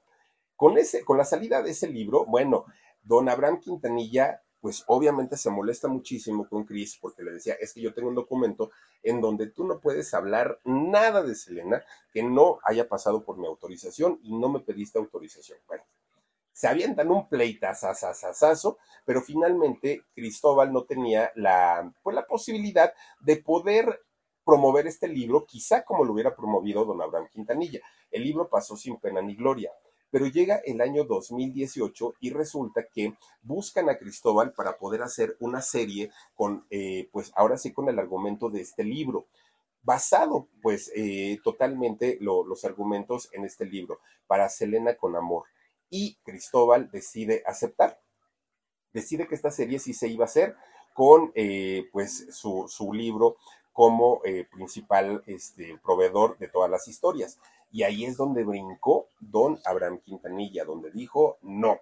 Con, 0.56 0.78
ese, 0.78 1.04
con 1.04 1.18
la 1.18 1.26
salida 1.26 1.60
de 1.60 1.72
ese 1.72 1.88
libro, 1.88 2.24
bueno, 2.24 2.64
don 3.02 3.28
Abraham 3.28 3.60
Quintanilla, 3.60 4.40
pues 4.62 4.82
obviamente 4.86 5.36
se 5.36 5.50
molesta 5.50 5.86
muchísimo 5.86 6.48
con 6.48 6.64
Chris 6.64 6.96
porque 6.98 7.22
le 7.22 7.32
decía, 7.32 7.56
es 7.60 7.74
que 7.74 7.82
yo 7.82 7.92
tengo 7.92 8.08
un 8.08 8.14
documento 8.14 8.70
en 9.02 9.20
donde 9.20 9.48
tú 9.48 9.66
no 9.66 9.78
puedes 9.80 10.14
hablar 10.14 10.58
nada 10.64 11.22
de 11.22 11.34
Selena 11.34 11.84
que 12.14 12.22
no 12.22 12.60
haya 12.64 12.88
pasado 12.88 13.26
por 13.26 13.36
mi 13.36 13.46
autorización 13.46 14.20
y 14.22 14.34
no 14.38 14.48
me 14.48 14.60
pediste 14.60 14.98
autorización. 14.98 15.58
Bueno, 15.66 15.84
se 16.52 16.68
avientan 16.68 17.10
un 17.10 17.28
pleitazazazazazo, 17.28 18.78
pero 19.04 19.22
finalmente 19.22 20.04
Cristóbal 20.14 20.72
no 20.72 20.84
tenía 20.84 21.32
la, 21.34 21.92
pues, 22.02 22.14
la 22.14 22.26
posibilidad 22.26 22.92
de 23.20 23.36
poder 23.36 24.00
promover 24.44 24.86
este 24.86 25.08
libro, 25.08 25.46
quizá 25.46 25.84
como 25.84 26.04
lo 26.04 26.12
hubiera 26.12 26.34
promovido 26.34 26.84
don 26.84 27.00
Abraham 27.00 27.28
Quintanilla. 27.32 27.80
El 28.10 28.24
libro 28.24 28.48
pasó 28.48 28.76
sin 28.76 28.98
pena 28.98 29.22
ni 29.22 29.36
gloria. 29.36 29.70
Pero 30.10 30.26
llega 30.26 30.56
el 30.64 30.80
año 30.80 31.04
2018 31.04 32.14
y 32.18 32.30
resulta 32.30 32.84
que 32.92 33.14
buscan 33.42 33.88
a 33.88 33.96
Cristóbal 33.96 34.52
para 34.52 34.76
poder 34.76 35.02
hacer 35.02 35.36
una 35.38 35.62
serie 35.62 36.10
con, 36.34 36.66
eh, 36.70 37.08
pues 37.12 37.30
ahora 37.36 37.56
sí 37.56 37.72
con 37.72 37.88
el 37.88 37.98
argumento 37.98 38.50
de 38.50 38.60
este 38.60 38.82
libro 38.82 39.26
basado 39.82 40.48
pues 40.62 40.90
eh, 40.94 41.38
totalmente 41.42 42.18
los 42.20 42.64
argumentos 42.64 43.28
en 43.32 43.44
este 43.44 43.64
libro 43.64 44.00
para 44.26 44.48
Selena 44.48 44.96
con 44.96 45.16
amor 45.16 45.44
y 45.90 46.16
Cristóbal 46.22 46.90
decide 46.90 47.42
aceptar 47.46 48.00
decide 48.92 49.28
que 49.28 49.34
esta 49.34 49.50
serie 49.50 49.78
sí 49.78 49.92
se 49.92 50.08
iba 50.08 50.24
a 50.24 50.26
hacer 50.26 50.56
con 50.94 51.30
eh, 51.34 51.88
pues 51.92 52.34
su, 52.34 52.66
su, 52.68 52.92
libro 52.92 53.36
como 53.72 54.20
principal 54.50 55.22
este, 55.26 55.78
proveedor 55.82 56.36
de 56.38 56.48
todas 56.48 56.70
las 56.70 56.88
historias 56.88 57.38
y 57.72 57.84
ahí 57.84 58.04
es 58.04 58.16
donde 58.16 58.44
brincó 58.44 59.08
don 59.20 59.58
Abraham 59.64 60.00
Quintanilla, 60.00 60.64
donde 60.64 60.90
dijo 60.90 61.38
no. 61.42 61.78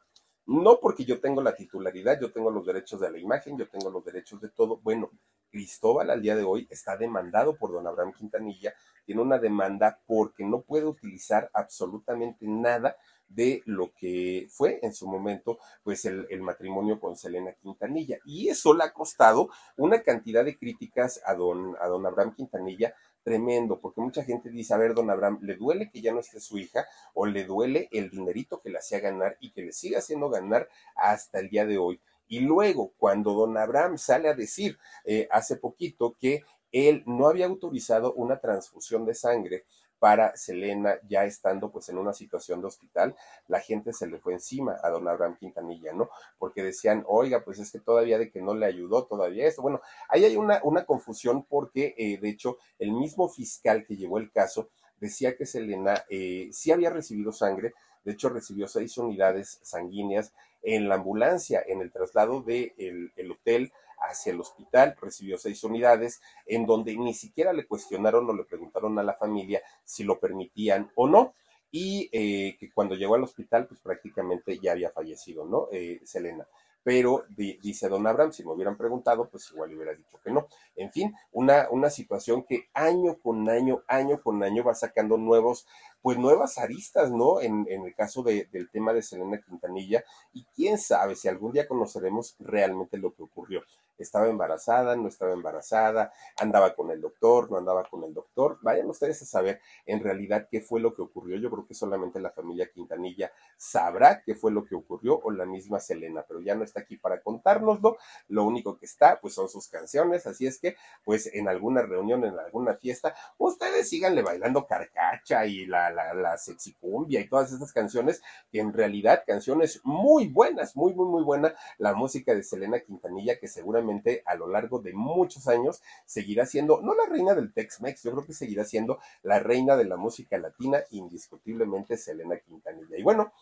No 0.46 0.80
porque 0.80 1.04
yo 1.04 1.20
tengo 1.20 1.42
la 1.42 1.54
titularidad, 1.54 2.18
yo 2.20 2.32
tengo 2.32 2.50
los 2.50 2.64
derechos 2.64 3.00
de 3.00 3.10
la 3.10 3.18
imagen, 3.18 3.58
yo 3.58 3.68
tengo 3.68 3.90
los 3.90 4.04
derechos 4.04 4.40
de 4.40 4.48
todo. 4.48 4.78
Bueno, 4.78 5.10
Cristóbal 5.50 6.10
al 6.10 6.22
día 6.22 6.36
de 6.36 6.42
hoy 6.42 6.66
está 6.70 6.96
demandado 6.96 7.56
por 7.56 7.72
don 7.72 7.86
Abraham 7.86 8.12
Quintanilla, 8.12 8.74
tiene 9.04 9.22
una 9.22 9.38
demanda 9.38 10.00
porque 10.06 10.44
no 10.44 10.60
puede 10.60 10.86
utilizar 10.86 11.50
absolutamente 11.52 12.46
nada 12.46 12.96
de 13.28 13.62
lo 13.66 13.92
que 13.94 14.46
fue 14.50 14.80
en 14.82 14.92
su 14.92 15.06
momento 15.06 15.58
pues 15.82 16.04
el, 16.04 16.26
el, 16.30 16.40
matrimonio 16.40 16.98
con 16.98 17.16
Selena 17.16 17.52
Quintanilla 17.52 18.18
y 18.24 18.48
eso 18.48 18.74
le 18.74 18.84
ha 18.84 18.92
costado 18.92 19.50
una 19.76 20.02
cantidad 20.02 20.44
de 20.44 20.56
críticas 20.56 21.20
a 21.26 21.34
don, 21.34 21.76
a 21.80 21.86
don 21.86 22.06
Abraham 22.06 22.34
Quintanilla 22.34 22.94
tremendo, 23.28 23.78
porque 23.78 24.00
mucha 24.00 24.24
gente 24.24 24.48
dice, 24.48 24.72
a 24.72 24.78
ver, 24.78 24.94
don 24.94 25.10
Abraham, 25.10 25.38
¿le 25.42 25.56
duele 25.56 25.90
que 25.90 26.00
ya 26.00 26.12
no 26.12 26.20
esté 26.20 26.40
su 26.40 26.56
hija 26.56 26.86
o 27.12 27.26
le 27.26 27.44
duele 27.44 27.88
el 27.92 28.08
dinerito 28.08 28.62
que 28.62 28.70
le 28.70 28.78
hacía 28.78 29.00
ganar 29.00 29.36
y 29.40 29.50
que 29.50 29.60
le 29.60 29.72
siga 29.72 29.98
haciendo 29.98 30.30
ganar 30.30 30.66
hasta 30.96 31.38
el 31.38 31.50
día 31.50 31.66
de 31.66 31.76
hoy? 31.76 32.00
Y 32.26 32.40
luego, 32.40 32.92
cuando 32.96 33.34
don 33.34 33.58
Abraham 33.58 33.98
sale 33.98 34.30
a 34.30 34.34
decir 34.34 34.78
eh, 35.04 35.28
hace 35.30 35.56
poquito 35.56 36.16
que 36.18 36.42
él 36.72 37.02
no 37.06 37.28
había 37.28 37.46
autorizado 37.46 38.14
una 38.14 38.40
transfusión 38.40 39.04
de 39.04 39.14
sangre 39.14 39.64
para 39.98 40.36
Selena 40.36 40.98
ya 41.08 41.24
estando 41.24 41.70
pues 41.70 41.88
en 41.88 41.98
una 41.98 42.12
situación 42.12 42.60
de 42.60 42.68
hospital, 42.68 43.16
la 43.48 43.60
gente 43.60 43.92
se 43.92 44.06
le 44.06 44.18
fue 44.18 44.34
encima 44.34 44.76
a 44.82 44.90
don 44.90 45.08
Abraham 45.08 45.36
Quintanilla, 45.38 45.92
¿no? 45.92 46.10
Porque 46.38 46.62
decían, 46.62 47.04
oiga, 47.06 47.44
pues 47.44 47.58
es 47.58 47.72
que 47.72 47.80
todavía 47.80 48.18
de 48.18 48.30
que 48.30 48.40
no 48.40 48.54
le 48.54 48.66
ayudó 48.66 49.04
todavía 49.04 49.46
esto. 49.46 49.62
Bueno, 49.62 49.80
ahí 50.08 50.24
hay 50.24 50.36
una, 50.36 50.60
una 50.62 50.84
confusión 50.84 51.44
porque 51.44 51.94
eh, 51.98 52.18
de 52.18 52.28
hecho 52.28 52.58
el 52.78 52.92
mismo 52.92 53.28
fiscal 53.28 53.84
que 53.86 53.96
llevó 53.96 54.18
el 54.18 54.30
caso 54.30 54.68
decía 55.00 55.36
que 55.36 55.46
Selena 55.46 56.04
eh, 56.08 56.48
sí 56.52 56.72
había 56.72 56.90
recibido 56.90 57.32
sangre, 57.32 57.74
de 58.04 58.12
hecho 58.12 58.28
recibió 58.28 58.68
seis 58.68 58.96
unidades 58.98 59.60
sanguíneas 59.62 60.32
en 60.62 60.88
la 60.88 60.96
ambulancia, 60.96 61.62
en 61.66 61.80
el 61.80 61.92
traslado 61.92 62.42
del 62.42 62.72
de 62.76 63.12
el 63.16 63.30
hotel 63.30 63.72
hacia 64.00 64.32
el 64.32 64.40
hospital, 64.40 64.96
recibió 65.00 65.38
seis 65.38 65.62
unidades, 65.64 66.20
en 66.46 66.66
donde 66.66 66.96
ni 66.96 67.14
siquiera 67.14 67.52
le 67.52 67.66
cuestionaron 67.66 68.28
o 68.28 68.34
le 68.34 68.44
preguntaron 68.44 68.98
a 68.98 69.02
la 69.02 69.14
familia 69.14 69.62
si 69.84 70.04
lo 70.04 70.18
permitían 70.18 70.90
o 70.94 71.08
no, 71.08 71.34
y 71.70 72.08
eh, 72.12 72.56
que 72.58 72.70
cuando 72.72 72.94
llegó 72.94 73.14
al 73.14 73.24
hospital, 73.24 73.66
pues 73.66 73.80
prácticamente 73.80 74.58
ya 74.58 74.72
había 74.72 74.90
fallecido, 74.90 75.44
¿no? 75.44 75.68
Eh, 75.70 76.00
Selena 76.04 76.46
pero 76.88 77.26
dice 77.36 77.86
don 77.86 78.06
Abraham, 78.06 78.32
si 78.32 78.42
me 78.42 78.52
hubieran 78.52 78.78
preguntado, 78.78 79.28
pues 79.28 79.50
igual 79.52 79.74
hubiera 79.74 79.92
dicho 79.92 80.18
que 80.24 80.30
no. 80.30 80.48
En 80.74 80.90
fin, 80.90 81.14
una, 81.32 81.68
una 81.70 81.90
situación 81.90 82.44
que 82.48 82.70
año 82.72 83.18
con 83.18 83.46
año, 83.50 83.82
año 83.86 84.22
con 84.22 84.42
año 84.42 84.64
va 84.64 84.74
sacando 84.74 85.18
nuevos, 85.18 85.66
pues 86.00 86.16
nuevas 86.16 86.56
aristas, 86.56 87.10
¿no? 87.10 87.42
En, 87.42 87.66
en 87.68 87.84
el 87.84 87.94
caso 87.94 88.22
de, 88.22 88.46
del 88.52 88.70
tema 88.70 88.94
de 88.94 89.02
Selena 89.02 89.38
Quintanilla, 89.38 90.02
y 90.32 90.44
quién 90.56 90.78
sabe 90.78 91.14
si 91.14 91.28
algún 91.28 91.52
día 91.52 91.68
conoceremos 91.68 92.36
realmente 92.38 92.96
lo 92.96 93.12
que 93.12 93.22
ocurrió 93.22 93.62
estaba 94.02 94.28
embarazada, 94.28 94.96
no 94.96 95.08
estaba 95.08 95.32
embarazada, 95.32 96.12
andaba 96.38 96.74
con 96.74 96.90
el 96.90 97.00
doctor, 97.00 97.50
no 97.50 97.58
andaba 97.58 97.84
con 97.84 98.04
el 98.04 98.14
doctor. 98.14 98.58
Vayan 98.62 98.88
ustedes 98.88 99.20
a 99.22 99.26
saber 99.26 99.60
en 99.86 100.00
realidad 100.02 100.48
qué 100.50 100.60
fue 100.60 100.80
lo 100.80 100.94
que 100.94 101.02
ocurrió. 101.02 101.36
Yo 101.38 101.50
creo 101.50 101.66
que 101.66 101.74
solamente 101.74 102.20
la 102.20 102.30
familia 102.30 102.70
Quintanilla 102.72 103.32
sabrá 103.56 104.22
qué 104.22 104.34
fue 104.34 104.52
lo 104.52 104.64
que 104.64 104.74
ocurrió 104.74 105.18
o 105.22 105.30
la 105.30 105.46
misma 105.46 105.80
Selena, 105.80 106.24
pero 106.26 106.40
ya 106.40 106.54
no 106.54 106.64
está 106.64 106.80
aquí 106.80 106.96
para 106.96 107.20
contárnoslo. 107.22 107.96
Lo 108.28 108.44
único 108.44 108.78
que 108.78 108.86
está, 108.86 109.20
pues 109.20 109.34
son 109.34 109.48
sus 109.48 109.68
canciones. 109.68 110.26
Así 110.26 110.46
es 110.46 110.58
que, 110.58 110.76
pues 111.04 111.32
en 111.34 111.48
alguna 111.48 111.82
reunión, 111.82 112.24
en 112.24 112.38
alguna 112.38 112.74
fiesta, 112.74 113.14
ustedes 113.38 113.88
síganle 113.88 114.22
bailando 114.22 114.66
carcacha 114.66 115.46
y 115.46 115.66
la, 115.66 115.90
la, 115.90 116.14
la 116.14 116.38
sexicumbia 116.38 117.20
y 117.20 117.28
todas 117.28 117.52
esas 117.52 117.72
canciones, 117.72 118.22
que 118.52 118.60
en 118.60 118.72
realidad 118.72 119.24
canciones 119.26 119.80
muy 119.84 120.28
buenas, 120.28 120.76
muy, 120.76 120.94
muy, 120.94 121.06
muy 121.06 121.22
buenas. 121.22 121.54
La 121.78 121.94
música 121.94 122.34
de 122.34 122.42
Selena 122.42 122.80
Quintanilla, 122.80 123.38
que 123.38 123.48
seguramente 123.48 123.87
a 124.24 124.34
lo 124.34 124.48
largo 124.48 124.78
de 124.80 124.92
muchos 124.92 125.48
años 125.48 125.82
seguirá 126.06 126.46
siendo, 126.46 126.80
no 126.80 126.94
la 126.94 127.06
reina 127.06 127.34
del 127.34 127.52
Tex-Mex, 127.52 128.02
yo 128.02 128.12
creo 128.12 128.26
que 128.26 128.32
seguirá 128.32 128.64
siendo 128.64 128.98
la 129.22 129.38
reina 129.38 129.76
de 129.76 129.84
la 129.84 129.96
música 129.96 130.38
latina, 130.38 130.82
indiscutiblemente 130.90 131.96
Selena 131.96 132.38
Quintanilla. 132.38 132.96
Y 132.96 133.02
bueno, 133.02 133.32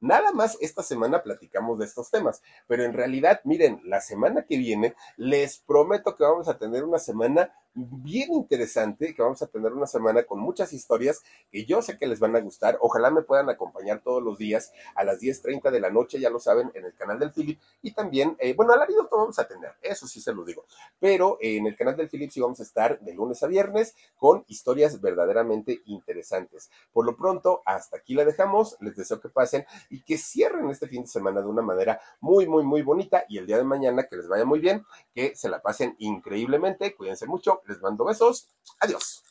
Nada 0.00 0.32
más 0.32 0.58
esta 0.60 0.82
semana 0.82 1.22
platicamos 1.22 1.78
de 1.78 1.86
estos 1.86 2.10
temas, 2.10 2.42
pero 2.66 2.84
en 2.84 2.92
realidad, 2.92 3.40
miren, 3.44 3.80
la 3.84 4.02
semana 4.02 4.44
que 4.44 4.58
viene 4.58 4.94
les 5.16 5.60
prometo 5.60 6.14
que 6.14 6.24
vamos 6.24 6.46
a 6.46 6.58
tener 6.58 6.84
una 6.84 6.98
semana 6.98 7.54
bien 7.74 8.32
interesante, 8.32 9.14
que 9.14 9.22
vamos 9.22 9.42
a 9.42 9.48
tener 9.48 9.72
una 9.72 9.86
semana 9.86 10.22
con 10.22 10.38
muchas 10.38 10.72
historias 10.72 11.22
que 11.50 11.64
yo 11.64 11.82
sé 11.82 11.98
que 11.98 12.06
les 12.06 12.20
van 12.20 12.36
a 12.36 12.40
gustar. 12.40 12.78
Ojalá 12.80 13.10
me 13.10 13.22
puedan 13.22 13.50
acompañar 13.50 14.00
todos 14.00 14.22
los 14.22 14.38
días 14.38 14.72
a 14.94 15.04
las 15.04 15.20
10.30 15.20 15.70
de 15.70 15.80
la 15.80 15.90
noche, 15.90 16.20
ya 16.20 16.30
lo 16.30 16.38
saben, 16.38 16.70
en 16.74 16.84
el 16.84 16.94
canal 16.94 17.18
del 17.18 17.32
Philip. 17.32 17.60
Y 17.82 17.92
también, 17.92 18.36
eh, 18.38 18.54
bueno, 18.54 18.72
al 18.72 18.86
todo 18.86 19.08
vamos 19.10 19.38
a 19.38 19.48
tener, 19.48 19.72
eso 19.82 20.06
sí 20.06 20.20
se 20.20 20.32
lo 20.32 20.44
digo. 20.44 20.66
Pero 21.00 21.38
eh, 21.40 21.56
en 21.56 21.66
el 21.66 21.76
canal 21.76 21.96
del 21.96 22.08
Philip 22.08 22.30
sí 22.30 22.40
vamos 22.40 22.60
a 22.60 22.62
estar 22.62 23.00
de 23.00 23.12
lunes 23.12 23.42
a 23.42 23.46
viernes 23.46 23.94
con 24.16 24.44
historias 24.46 25.00
verdaderamente 25.00 25.82
interesantes. 25.86 26.70
Por 26.92 27.06
lo 27.06 27.16
pronto, 27.16 27.62
hasta 27.66 27.96
aquí 27.96 28.14
la 28.14 28.24
dejamos. 28.24 28.76
Les 28.80 28.96
deseo 28.96 29.20
que 29.20 29.28
pasen 29.28 29.66
y 29.90 30.02
que 30.02 30.16
cierren 30.16 30.70
este 30.70 30.86
fin 30.86 31.02
de 31.02 31.08
semana 31.08 31.40
de 31.40 31.48
una 31.48 31.62
manera 31.62 32.00
muy, 32.20 32.46
muy, 32.46 32.62
muy 32.62 32.82
bonita. 32.82 33.24
Y 33.28 33.38
el 33.38 33.46
día 33.46 33.56
de 33.56 33.64
mañana 33.64 34.04
que 34.04 34.16
les 34.16 34.28
vaya 34.28 34.44
muy 34.44 34.60
bien, 34.60 34.84
que 35.14 35.34
se 35.34 35.48
la 35.48 35.60
pasen 35.60 35.96
increíblemente. 35.98 36.94
Cuídense 36.94 37.26
mucho 37.26 37.62
les 37.66 37.80
mando 37.80 38.04
besos. 38.04 38.48
Adiós. 38.80 39.24